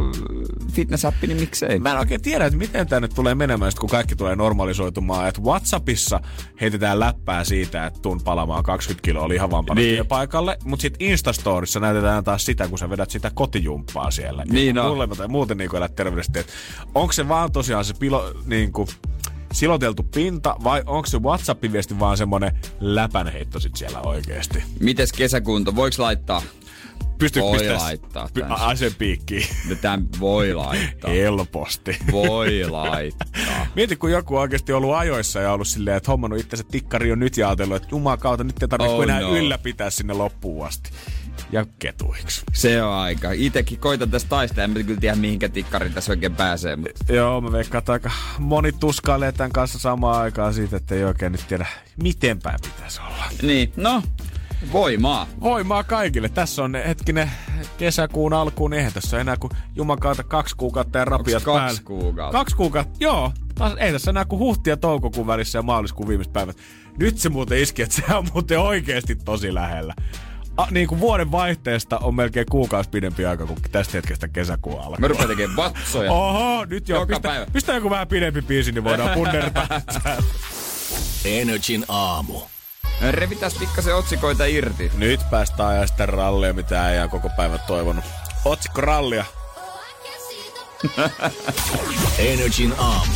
[0.73, 1.79] fitness-appi, niin miksei.
[1.79, 5.27] Mä en oikein tiedä, että miten tämä nyt tulee menemään, sit kun kaikki tulee normalisoitumaan.
[5.27, 6.19] Että Whatsappissa
[6.61, 9.93] heitetään läppää siitä, että tuun palamaan 20 kiloa lihavampana Niin.
[9.95, 10.07] niin.
[10.07, 10.57] paikalle.
[10.63, 14.43] Mutta sitten Instastorissa näytetään taas sitä, kun sä vedät sitä kotijumppaa siellä.
[14.51, 14.89] Niin on.
[14.89, 16.39] Mulle tai muuten niin elät terveellisesti.
[16.39, 16.53] että
[16.95, 18.87] Onko se vaan tosiaan se pilo, niin kuin,
[19.51, 24.63] siloteltu pinta vai onko se WhatsApp-viesti vaan semmonen läpänheitto sit siellä oikeesti?
[24.79, 25.75] Mites kesäkunto?
[25.75, 26.41] Voiko laittaa?
[27.17, 29.47] Pystyykö Voi pistää laittaa py- aseen piikkiin?
[29.69, 31.11] No Tän voi laittaa.
[31.11, 31.97] Helposti.
[32.11, 33.67] Voi laittaa.
[33.75, 37.19] Mieti, kun joku on oikeasti ollut ajoissa ja ollut silleen, että hommannut itsensä tikkari on
[37.19, 39.35] nyt ja ajatellut, että juman kautta nyt ei tarvitse Oh enää no.
[39.35, 40.89] ylläpitää sinne loppuun asti.
[41.51, 42.41] Ja ketuiksi.
[42.53, 43.31] Se on aika.
[43.31, 46.75] Itekin koitan tästä taistaa, en kyllä tiedä mihinkä tikkarin tässä oikein pääsee.
[46.75, 51.03] Mutta Joo, mä veikkaan, että aika moni tuskailee tämän kanssa samaan aikaan siitä, että ei
[51.03, 51.65] oikein nyt tiedä,
[52.03, 53.23] miten päin pitäisi olla.
[53.41, 54.03] niin, no,
[54.71, 55.27] voimaa.
[55.41, 56.29] Voimaa kaikille.
[56.29, 57.31] Tässä on hetkinen
[57.77, 61.81] kesäkuun alkuun, niin eihän tässä enää kuin jumakaata kaksi kuukautta ja rapiat kaksi päällä.
[61.85, 62.37] kuukautta?
[62.37, 63.31] Kaksi kuukautta, joo.
[63.55, 66.57] Taas, ei tässä enää kuin huhti ja toukokuun välissä ja maaliskuun viimeiset päivät.
[66.99, 69.93] Nyt se muuten iski, että se on muuten oikeasti tosi lähellä.
[70.57, 75.01] A, niin kuin vuoden vaihteesta on melkein kuukausi pidempi aika kuin tästä hetkestä kesäkuun alkuun.
[75.01, 76.11] Mä rupean tekemään vatsoja.
[76.11, 76.95] Oho, nyt jo.
[76.99, 77.45] Joka Pistä, päivä.
[77.53, 79.67] pistä joku vähän pidempi biisi, niin voidaan punnertaa.
[81.25, 82.41] Energin aamu.
[83.11, 84.91] Revitäs pikkasen otsikoita irti.
[84.97, 88.05] nyt päästään ajaa sitä rallia, mitä ei ole koko päivän toivonut.
[88.45, 89.25] Otsikko rallia.
[92.17, 93.13] Energin aamu.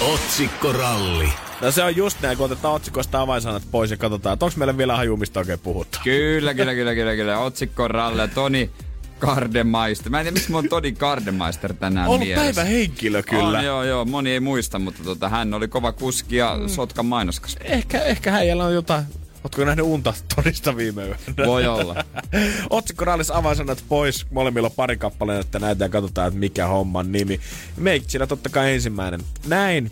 [0.00, 1.32] Otsikkoralli.
[1.62, 4.76] No se on just näin, kun otetaan otsikosta avainsanat pois ja katsotaan, että onko meillä
[4.76, 5.98] vielä hajumista oikein puhuttu.
[6.04, 7.38] Kyllä, kyllä, kyllä, kyllä, kyllä.
[7.38, 8.70] Otsikko Ralle, Toni
[9.18, 10.10] Kardemeister.
[10.10, 12.62] Mä en tiedä, miksi mulla on Toni Kardemeister tänään Ollut mielessä.
[12.62, 13.58] päivä henkilö kyllä.
[13.58, 14.04] On, joo, joo.
[14.04, 16.68] Moni ei muista, mutta tota, hän oli kova kuski ja mm.
[16.68, 17.56] Sotkan mainoskas.
[17.60, 19.04] Ehkä, ehkä häijällä on jotain
[19.44, 21.46] Ootko nähnyt unta todista viime yönä?
[21.46, 22.04] Voi olla.
[22.70, 24.26] Otsikko raallis avainsanat pois.
[24.30, 27.40] Molemmilla on pari kappaleen, että näitä ja katsotaan, että mikä homman nimi.
[27.76, 29.20] Meitsillä totta kai ensimmäinen.
[29.46, 29.90] Näin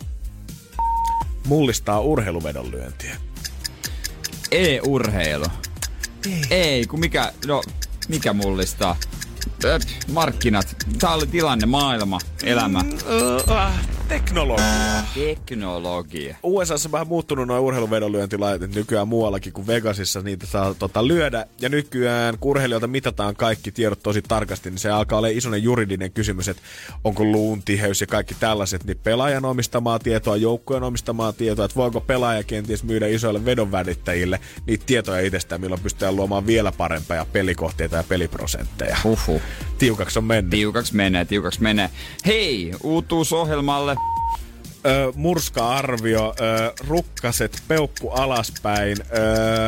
[1.45, 3.17] mullistaa urheiluvedonlyöntiä.
[4.51, 5.45] E-urheilu.
[6.25, 6.45] Ei.
[6.49, 7.61] Ei, kun mikä, no,
[8.07, 8.95] mikä mullistaa?
[9.63, 9.79] Ö,
[10.11, 10.75] markkinat.
[10.99, 12.79] Tää oli tilanne, maailma, elämä.
[12.81, 14.65] Mm, äh, teknologia.
[15.13, 16.35] Teknologia.
[16.43, 21.45] USAssa on vähän muuttunut noin urheiluvedonlyöntilaitet nykyään muuallakin kuin Vegasissa niitä saa tota, lyödä.
[21.61, 26.11] Ja nykyään kun urheilijoilta mitataan kaikki tiedot tosi tarkasti, niin se alkaa olla isoinen juridinen
[26.11, 26.63] kysymys, että
[27.03, 32.01] onko luun tiheys ja kaikki tällaiset, niin pelaajan omistamaa tietoa, joukkojen omistamaa tietoa, että voiko
[32.01, 38.03] pelaaja kenties myydä isoille vedonvälittäjille niitä tietoja itsestään, milloin pystytään luomaan vielä parempia pelikohteita ja
[38.03, 38.97] peliprosentteja.
[39.03, 39.41] Huhhuh.
[39.77, 40.49] Tiukaksi on mennyt.
[40.49, 41.89] Tiukaks menee, tiukaks menee.
[42.25, 43.95] Hei, uutuusohjelmalle.
[44.85, 48.97] Ö, murska-arvio, ö, rukkaset, peukku alaspäin.
[49.01, 49.05] Ö,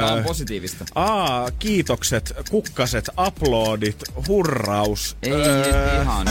[0.01, 0.85] Tää on positiivista.
[0.95, 5.17] Aa, kiitokset, kukkaset, uploadit, hurraus.
[5.23, 5.67] Ei nyt
[6.01, 6.27] ihan.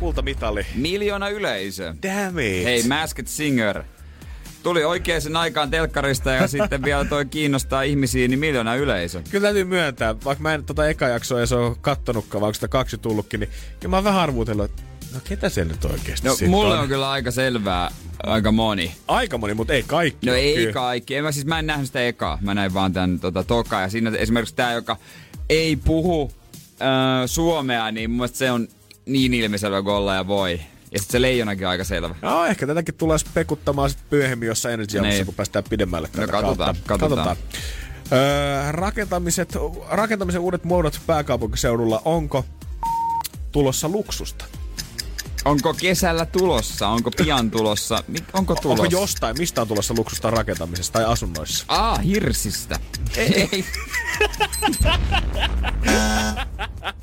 [0.00, 0.66] Kultamitali.
[0.74, 1.94] Miljoona yleisö.
[2.02, 2.64] Damn it.
[2.64, 3.82] Hei, Masked Singer.
[4.62, 9.22] Tuli oikeaan aikaan telkkarista ja sitten vielä toi kiinnostaa ihmisiä, niin miljoona yleisö.
[9.30, 12.68] Kyllä täytyy myöntää, vaikka mä en tota eka jaksoa ja se on kattonutkaan, vaikka sitä
[12.68, 13.50] kaksi tullutkin, niin
[13.80, 14.82] kyllä mä oon vähän arvuutellut, että
[15.14, 16.80] no ketä se nyt oikeesti No mulle on?
[16.80, 17.90] on kyllä aika selvää,
[18.22, 18.94] aika moni.
[19.08, 20.26] Aika moni, mutta ei kaikki.
[20.26, 20.72] No ei kyllä.
[20.72, 21.16] kaikki.
[21.16, 22.38] En mä, siis mä en nähnyt sitä ekaa.
[22.40, 23.80] Mä näin vaan tän tota, toka.
[23.80, 24.96] Ja siinä esimerkiksi tää, joka
[25.48, 26.32] ei puhu
[26.82, 26.88] äh,
[27.26, 28.68] suomea, niin mun se on
[29.06, 30.60] niin ilmiselvä kuin olla ja voi.
[30.92, 32.14] Ja sitten se leijonakin on aika selvä.
[32.22, 35.24] No ehkä tätäkin tulee spekuttamaan sitten myöhemmin jossain Energy Niin.
[35.26, 36.98] kun päästään pidemmälle No katsotaan, kautta.
[36.98, 37.36] katsotaan.
[38.12, 39.56] Öö, rakentamiset,
[39.90, 42.44] rakentamisen uudet muodot pääkaupunkiseudulla, onko
[43.52, 44.44] tulossa luksusta?
[45.44, 46.88] Onko kesällä tulossa?
[46.88, 48.04] Onko pian tulossa?
[48.08, 48.82] Mik, onko tulossa?
[48.82, 51.64] Onko jostain, mistä on tulossa luksusta rakentamisessa tai asunnoissa?
[51.68, 52.78] Aa, hirsistä.
[53.16, 53.64] Ei.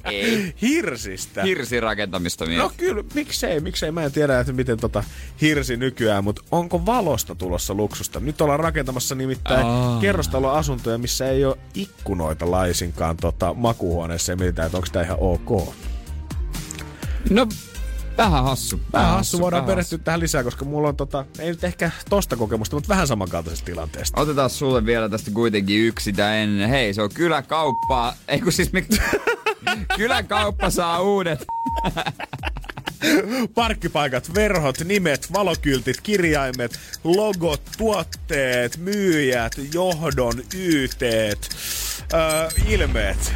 [0.04, 0.54] Ei.
[0.62, 1.44] Hirsistä?
[1.44, 2.58] Hirsirakentamista mies.
[2.58, 3.92] No kyllä, miksei, miksei.
[3.92, 5.04] Mä en tiedä, että miten tota
[5.42, 8.20] hirsi nykyään, mutta onko valosta tulossa luksusta?
[8.20, 10.00] Nyt ollaan rakentamassa nimittäin Aa.
[10.00, 15.74] kerrostaloasuntoja, missä ei ole ikkunoita laisinkaan tota, makuuhuoneessa ja mietitään, että onko tämä ihan ok.
[17.30, 17.48] No,
[18.18, 18.80] vähän hassu.
[18.94, 22.36] Vähän hassu, voidaan vähän perehtyä tähän lisää, koska mulla on tota, ei nyt ehkä tosta
[22.36, 24.22] kokemusta, mutta vähän samankaltaisesta tilanteesta.
[24.22, 26.70] Otetaan sulle vielä tästä kuitenkin yksi ennen.
[26.70, 28.14] Hei, se on kyläkauppa.
[28.28, 28.88] Ei kun siis mik...
[29.98, 31.46] Kyläkauppa saa uudet.
[33.56, 41.50] Parkkipaikat, verhot, nimet, valokyltit, kirjaimet, logot, tuotteet, myyjät, johdon, yteet,
[42.14, 43.34] öö, ilmeet.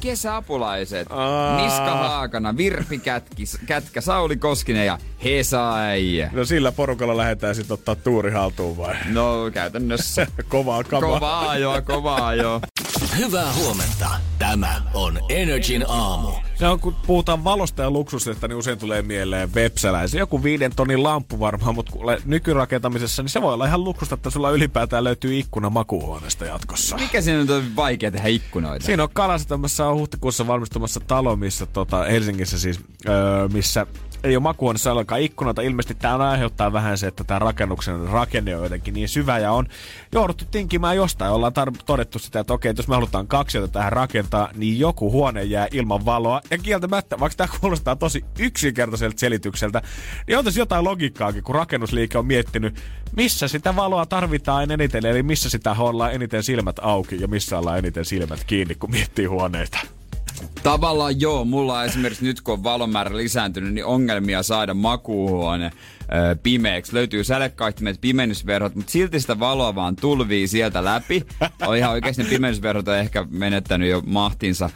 [0.00, 1.06] Kesäapulaiset.
[1.10, 1.56] Aa.
[1.56, 6.28] Niska Haakana, Virpi Kätkis, Kätkä, Sauli Koskinen ja Hesai.
[6.32, 8.94] No sillä porukalla lähdetään sitten ottaa tuuri haltuun vai?
[9.12, 10.26] No käytännössä.
[10.48, 11.10] Kovaa kamaa.
[11.10, 12.60] Kovaa jo, kovaa jo.
[13.18, 14.10] Hyvää huomenta.
[14.38, 16.28] Tämä on Energin aamu.
[16.54, 20.20] Se on, kun puhutaan valosta ja luksusesta, niin usein tulee mieleen vepsäläisiä.
[20.20, 24.30] Joku viiden tonnin lamppu varmaan, mutta kuule, nykyrakentamisessa, niin se voi olla ihan luksusta, että
[24.30, 26.96] sulla ylipäätään löytyy ikkuna makuuhuoneesta jatkossa.
[26.96, 28.86] Mikä siinä on vaikea tehdä ikkunoita?
[28.86, 33.86] Siinä on Kalasatamassa on huhtikuussa valmistumassa talo, missä tota, Helsingissä siis, öö, missä
[34.24, 35.62] ei ole makuuhuoneessa ollenkaan ikkunoita.
[35.62, 39.66] Ilmeisesti tämä aiheuttaa vähän se, että tämä rakennuksen rakenne on jotenkin niin syvä ja on
[40.12, 41.32] jouduttu tinkimään jostain.
[41.32, 45.12] Ollaan tar- todettu sitä, että okei, että jos me halutaan kaksiota tähän rakentaa, niin joku
[45.12, 46.40] huone jää ilman valoa.
[46.50, 49.82] Ja kieltämättä, vaikka tämä kuulostaa tosi yksinkertaiselta selitykseltä,
[50.26, 52.80] niin on tässä jotain logiikkaakin, kun rakennusliike on miettinyt,
[53.16, 57.78] missä sitä valoa tarvitaan eniten, eli missä sitä ollaan eniten silmät auki ja missä ollaan
[57.78, 59.78] eniten silmät kiinni, kun miettii huoneita.
[60.62, 65.70] Tavallaan joo, mulla on esimerkiksi nyt kun on valonmäärä lisääntynyt, niin ongelmia saada makuuhuone
[66.42, 66.94] pimeäksi.
[66.94, 71.26] Löytyy sälekaihtimet, pimennysverhot, mutta silti sitä valoa vaan tulvii sieltä läpi.
[71.66, 74.70] On ihan oikeasti ne pimennysverhot on ehkä menettänyt jo mahtinsa.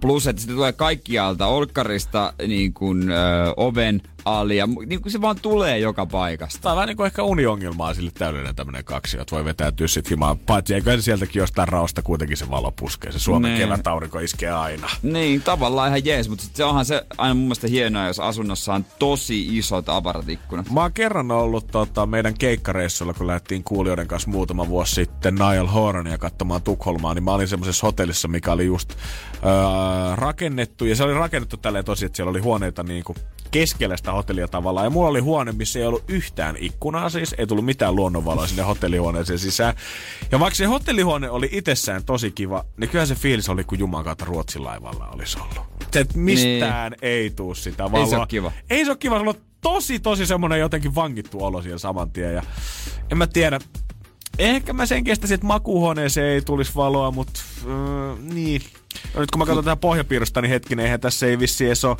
[0.00, 3.14] Plus, että sitten tulee kaikkialta olkkarista niin kuin, ö,
[3.56, 6.60] oven, ali ja niin kuin se vaan tulee joka paikasta.
[6.62, 10.10] Tää on vähän niin kuin ehkä uniongelmaa sille täydellinen tämmönen kaksi, että voi vetäytyä sit
[10.10, 10.38] himaan.
[10.38, 13.12] Paitsi eikö sieltäkin jostain raosta kuitenkin se valo puskee.
[13.12, 13.58] Se Suomen Nee.
[13.60, 14.88] kevätaurinko iskee aina.
[15.02, 18.84] Niin, tavallaan ihan jees, mutta se onhan se aina mun mielestä hienoa, jos asunnossa on
[18.98, 20.70] tosi isot aparatikkunat.
[20.70, 25.66] Mä oon kerran ollut tota, meidän keikkareissulla, kun lähdettiin kuulijoiden kanssa muutama vuosi sitten Niall
[25.66, 28.90] Horania katsomaan Tukholmaa, niin mä olin semmoisessa hotellissa, mikä oli just
[29.44, 30.84] öö, rakennettu.
[30.84, 33.14] Ja se oli rakennettu tälleen tosi, että siellä oli huoneita niinku
[33.50, 34.86] keskellä sitä hotellia tavallaan.
[34.86, 38.62] Ja mulla oli huone, missä ei ollut yhtään ikkunaa siis, ei tullut mitään luonnonvaloa sinne
[38.62, 39.74] hotellihuoneeseen sisään.
[40.32, 44.04] Ja vaikka se hotellihuone oli itsessään tosi kiva, niin kyllä se fiilis oli, kun Juman
[44.04, 45.64] kautta Ruotsin laivalla olisi ollut.
[45.92, 46.98] Se, että mistään niin.
[47.02, 48.04] ei tuu sitä valoa.
[48.04, 48.52] Ei se oo kiva.
[48.70, 52.34] Ei se ole kiva, se on tosi tosi semmonen jotenkin vankittu olo siellä saman tien.
[52.34, 52.42] Ja
[53.10, 53.58] en mä tiedä,
[54.38, 58.62] ehkä mä sen kestäisin, että makuuhuoneeseen ei tulisi valoa, mutta äh, niin.
[59.18, 61.96] Nyt kun mä katson tätä pohjapiirrosta, niin hetkinen, eihän tässä ei vissi edes ole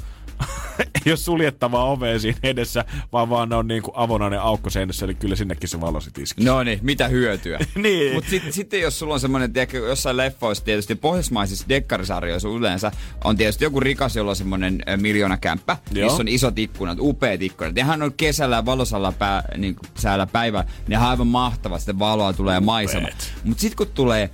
[0.79, 5.15] ei ole suljettavaa ovea siinä edessä, vaan vaan ne on niinku avonainen aukko seinässä, eli
[5.15, 6.45] kyllä sinnekin se valo sit iskee.
[6.45, 7.59] No niin, mitä hyötyä?
[7.75, 8.15] Niin.
[8.15, 12.93] Mutta sitten sit, jos sulla on semmoinen, tiedätkö, jossain leffoissa tietysti pohjoismaisissa dekkarisarjoissa yleensä
[13.25, 16.09] on tietysti joku rikas, jolla on semmoinen miljoonakämppä, Joo.
[16.09, 17.75] missä on isot ikkunat, upeat ikkunat.
[17.75, 22.61] Nehän on kesällä valosalla pää, niin säällä päivä, ne on aivan mahtavat, sitä valoa tulee
[22.61, 23.09] maisema.
[23.45, 24.31] Mutta sitten kun tulee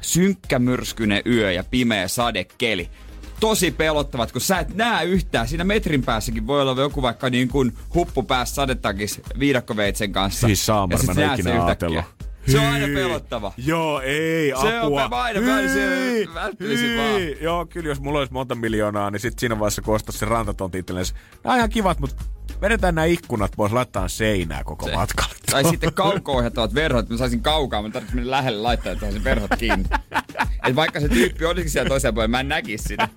[0.00, 2.90] synkkä myrskyinen yö ja pimeä sadekeli,
[3.40, 5.48] tosi pelottavat, kun sä et näe yhtään.
[5.48, 10.46] Siinä metrin päässäkin voi olla joku vaikka niin kuin huppu päässä sadetakis viidakkoveitsen kanssa.
[10.46, 12.04] Siis Saamar, Ja sit mä en ikinä ajatellut.
[12.46, 13.52] Se on aina pelottava.
[13.56, 15.08] Joo, ei, Se on apua.
[15.08, 15.40] mä aina
[16.34, 16.96] välttelisin Hyi.
[16.98, 17.42] vaan.
[17.42, 20.78] Joo, kyllä jos mulla olisi monta miljoonaa, niin sit siinä vaiheessa kun ostais se rantatonti
[20.78, 21.06] itselleen,
[21.44, 22.16] nämä on ihan kivat, mutta
[22.60, 24.94] vedetään nämä ikkunat pois, laittaa seinää koko Se.
[24.94, 25.34] matkalle.
[25.50, 29.50] Tai sitten kauko-ohjattavat verhot, mä saisin kaukaa, mä tarvitsin mennä lähelle laittaa, että se verhot
[29.58, 29.84] kiinni.
[30.66, 33.08] Et vaikka se tyyppi olisikin siellä toisella puolella, mä en näkisi sitä.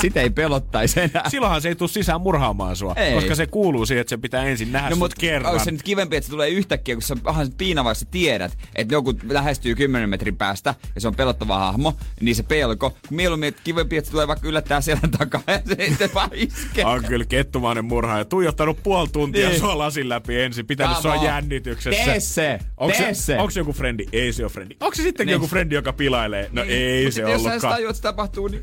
[0.00, 1.28] Sitä ei pelottaisi enää.
[1.30, 3.14] Silloinhan se ei tule sisään murhaamaan sua, Ei.
[3.14, 5.52] koska se kuuluu siihen, että se pitää ensin nähdä No mut kerran.
[5.52, 8.94] onko se nyt kivempi, että se tulee yhtäkkiä, kun se on vähän piinavassa tiedät, että
[8.94, 12.96] joku lähestyy 10 metrin päästä ja se on pelottava hahmo, niin se pelko.
[13.10, 16.84] Mieluummin että kivempi, että se tulee vaikka yllättää selän takaa ja se sitten vaan iskee.
[16.84, 18.24] On kyllä kettumainen murhaaja.
[18.24, 19.60] Tuijottanut puoli tuntia Niin.
[19.60, 22.04] sua lasin läpi ensin, pitänyt sua jännityksessä.
[22.04, 23.38] Tee se, Onko se, se.
[23.38, 24.04] onko se joku frendi?
[24.12, 24.76] Ei se ole frendi.
[24.80, 25.36] Onko se sittenkin Niin.
[25.36, 26.48] joku frendi, joka pilailee?
[26.52, 27.74] No ei Mut se sit Jos sä ollutkaan.
[27.74, 28.62] tajuat, että se tapahtuu, niin,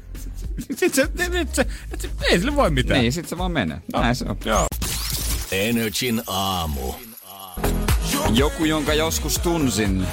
[0.76, 3.00] Sitten se, nyt se, nyt se, ei sille voi mitään.
[3.00, 3.78] niin sit se vaan menee.
[3.94, 4.38] Näin se on.
[4.46, 4.68] Joo.
[5.52, 6.94] Energin aamu.
[8.34, 10.08] Joku, jonka joskus tunsin.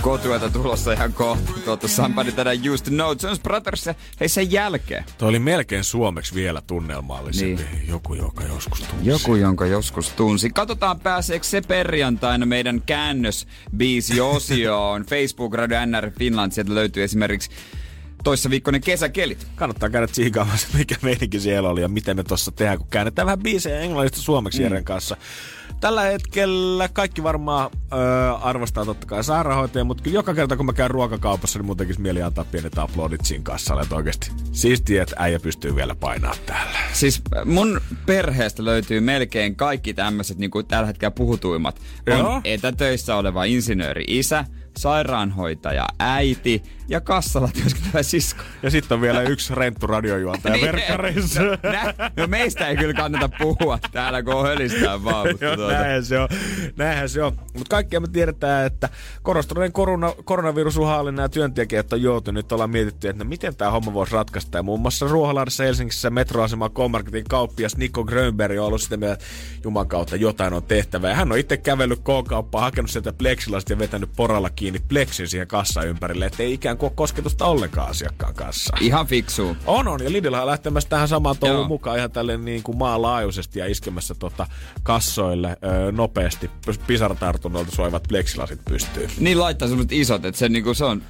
[0.00, 1.52] Kotueta tulossa ihan kohta.
[1.64, 3.16] Tuota Somebody That I Used to Know.
[3.22, 5.04] Jones Brothers ja hei sen jälkeen.
[5.18, 7.62] Toi oli melkein suomeksi vielä tunnelmallisempi.
[7.62, 7.88] Niin.
[7.88, 9.06] Joku, joka joskus tunsi.
[9.08, 10.50] Joku, jonka joskus tunsi.
[10.50, 15.02] Katsotaan pääseekö se perjantaina meidän käännösbiisi-osioon.
[15.10, 16.52] Facebook Radio NR Finland.
[16.52, 17.50] Sieltä löytyy esimerkiksi
[18.24, 19.46] toissa viikkoinen kesäkelit.
[19.56, 23.38] Kannattaa käydä tsiikaamassa, mikä meininki siellä oli ja miten me tuossa tehdään, kun käännetään vähän
[23.38, 24.62] biisejä englannista suomeksi mm.
[24.62, 25.16] Jeren kanssa.
[25.80, 30.72] Tällä hetkellä kaikki varmaan öö, arvostaa totta kai sairaanhoitajia, mutta kyllä joka kerta kun mä
[30.72, 33.82] käyn ruokakaupassa, niin mun tekisi mieli antaa pienet aplodit siinä kassalle.
[33.82, 36.78] Että oikeasti siistiä, että äijä pystyy vielä painaa täällä.
[36.92, 41.80] Siis mun perheestä löytyy melkein kaikki tämmöiset niin kuin tällä hetkellä puhutuimmat.
[42.06, 42.34] Joo.
[42.34, 44.44] On etätöissä oleva insinööri isä,
[44.78, 48.42] sairaanhoitaja äiti ja kassalla työskentelevä sisko.
[48.62, 51.42] Ja sitten on vielä yksi renttu radiojuontaja niin, verkkareissa.
[51.42, 55.28] No, nä, no meistä ei kyllä kannata puhua täällä, kun on hölistään vaan.
[55.28, 56.28] Mutta Joo, tuota, näinhän se on.
[56.76, 57.32] Näinhän se on.
[57.32, 58.88] Mutta kaikkia me tiedetään, että
[59.22, 62.34] korostuneen korona, koronavirusuhallinnan ja työntekijät on joutunut.
[62.34, 64.58] Nyt ollaan mietitty, että no miten tämä homma voisi ratkaista.
[64.58, 69.26] Ja muun muassa Ruoholahdessa Helsingissä metroasema K-Marketin kauppias Nikko Grönberg on ollut sitä mieltä, että
[69.64, 71.08] Juman kautta jotain on tehtävä.
[71.08, 75.48] Ja hän on itse kävellyt K-kauppaan, hakenut sieltä plexilasta ja vetänyt poralla kiinni plexin siihen
[75.48, 78.76] kassan ympärille, ettei ikään kuin ole kosketusta ollenkaan asiakkaan kanssa.
[78.80, 79.56] Ihan fiksu.
[79.66, 80.04] On, on.
[80.04, 84.14] Ja Lidl on lähtemässä tähän samaan touhuun mukaan ihan tälleen niin kuin maanlaajuisesti ja iskemässä
[84.14, 84.46] tota
[84.82, 86.50] kassoille öö, nopeasti
[86.86, 89.08] pisaratartunnoilta soivat pleksilasit pystyy.
[89.18, 91.02] Niin laittaa semmoset isot, että se, niinku, se on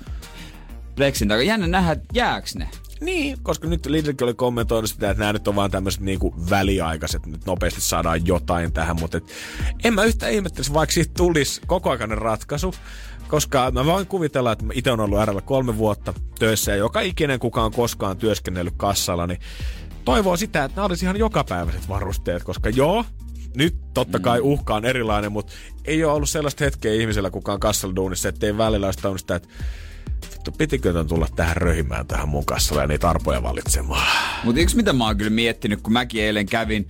[0.96, 1.42] Plexin takaa.
[1.42, 2.68] Jännä nähdä, että jääks ne.
[3.00, 7.26] Niin, koska nyt Lidlkin oli kommentoinut sitä, että nämä nyt on vaan tämmöiset niinku väliaikaiset,
[7.26, 9.24] nyt nopeasti saadaan jotain tähän, mutta et,
[9.84, 12.74] en mä yhtään ihmettelisi, vaikka siitä tulisi kokoaikainen ratkaisu,
[13.30, 17.38] koska mä voin kuvitella, että itse on ollut RL kolme vuotta töissä ja joka ikinen
[17.38, 19.40] kuka on koskaan työskennellyt kassalla, niin
[20.04, 23.04] toivoo sitä, että nämä olisi ihan jokapäiväiset varusteet, koska joo,
[23.54, 25.52] nyt totta kai uhka on erilainen, mutta
[25.84, 29.48] ei ole ollut sellaista hetkeä ihmisellä kukaan kassalla duunissa, ettei välillä olisi sitä, että
[30.32, 34.06] vittu, pitikö ton tulla tähän röhimään tähän mun kassalle ja niitä arpoja valitsemaan.
[34.44, 36.88] Mutta yksi mitä mä oon kyllä miettinyt, kun mäkin eilen kävin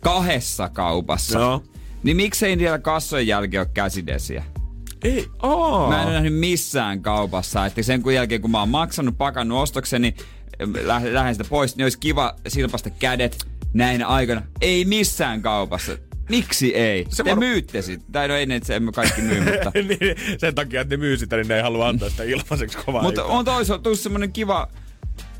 [0.00, 1.38] kahdessa kaupassa.
[1.38, 1.62] Joo.
[2.02, 4.44] Niin miksei niillä kassojen jälkeen ole käsidesiä?
[5.04, 5.88] Ei, oo.
[5.88, 9.62] Mä en ole nähnyt missään kaupassa, että sen kun jälkeen kun mä oon maksanut, pakannut
[9.62, 10.14] ostokseni,
[10.82, 14.42] lähden, lähden sitä pois, niin olisi kiva silpasta kädet, näin aikana.
[14.60, 15.92] Ei missään kaupassa.
[16.28, 17.06] Miksi ei?
[17.08, 18.02] Se Te var- myytte sit.
[18.12, 19.72] Tai no ei ne, emme kaikki myy, mutta...
[19.88, 23.02] niin, sen takia, että ne myy sitä, niin ne ei halua antaa sitä ilmaiseksi kovaa
[23.02, 24.68] mutta on toisaalta tullut semmonen kiva,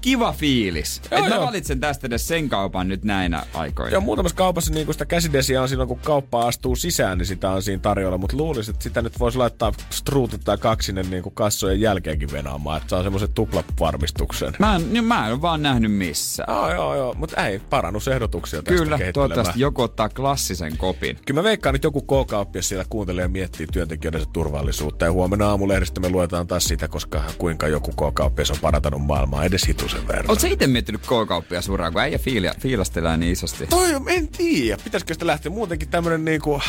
[0.01, 1.03] kiva fiilis.
[1.11, 1.47] Joo, mä joo.
[1.47, 3.93] valitsen tästä edes sen kaupan nyt näinä aikoina.
[3.93, 7.63] Ja muutamassa kaupassa niin sitä käsidesiä on silloin, kun kauppa astuu sisään, niin sitä on
[7.63, 8.19] siinä tarjolla.
[8.19, 12.77] Mutta luulisin, että sitä nyt voisi laittaa struutit tai kaksinen niin kuin kassojen jälkeenkin venaamaan,
[12.77, 14.53] että saa semmoisen tuplavarmistuksen.
[14.59, 16.55] Mä en, niin mä en ole vaan nähnyt missään.
[16.55, 17.15] Joo, joo, joo.
[17.15, 21.19] Mutta ei, parannusehdotuksia tästä Kyllä, toivottavasti joku ottaa klassisen kopin.
[21.27, 25.05] Kyllä mä veikkaan, että joku K-kauppias siellä kuuntelee ja miettii työntekijöidensä turvallisuutta.
[25.05, 29.67] Ja huomenna aamulehdistä me luetaan taas sitä, koska kuinka joku K-kauppias on parantanut maailmaa edes
[29.69, 30.25] hitusen verran.
[30.29, 33.67] Oletko sä itse miettinyt K-kauppia suoraan, kun äijä fiilia, fiilastelee niin isosti?
[33.67, 34.79] Toi, en tiedä.
[34.85, 36.61] Pitäisikö sitä lähteä muutenkin tämmönen niinku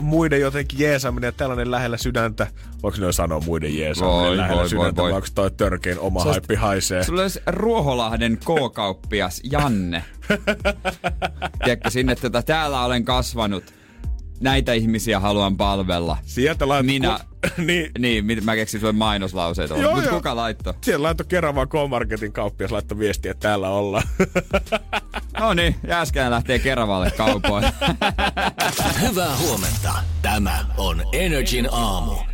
[0.00, 2.46] muiden jotenkin jeesaaminen ja tällainen lähellä sydäntä.
[2.82, 5.10] Voiko ne sanoa muiden jeesaaminen Voi, lähellä voi, sydäntä, voi, voi.
[5.10, 7.04] vai onko toi törkein oma olisi- haippi haisee?
[7.04, 10.04] Sulla olisi Ruoholahden K-kauppias Janne.
[11.64, 13.64] Tiedätkö, sinne tota, täällä olen kasvanut.
[14.40, 16.16] Näitä ihmisiä haluan palvella.
[16.24, 16.92] Sieltä laittoi...
[16.92, 17.62] Minä- Ku...
[17.66, 18.92] niin, Niin, mä keksin sulle
[19.94, 20.14] Mutta joo.
[20.16, 20.74] kuka laittoi?
[20.80, 24.02] siellä laittoi kerran vaan K-Marketin kauppias laittoi viestiä, että täällä ollaan.
[25.40, 27.72] No niin, Jääskään lähtee Keravalle kaupoille.
[29.08, 29.92] Hyvää huomenta.
[30.22, 32.33] Tämä on Energin aamu.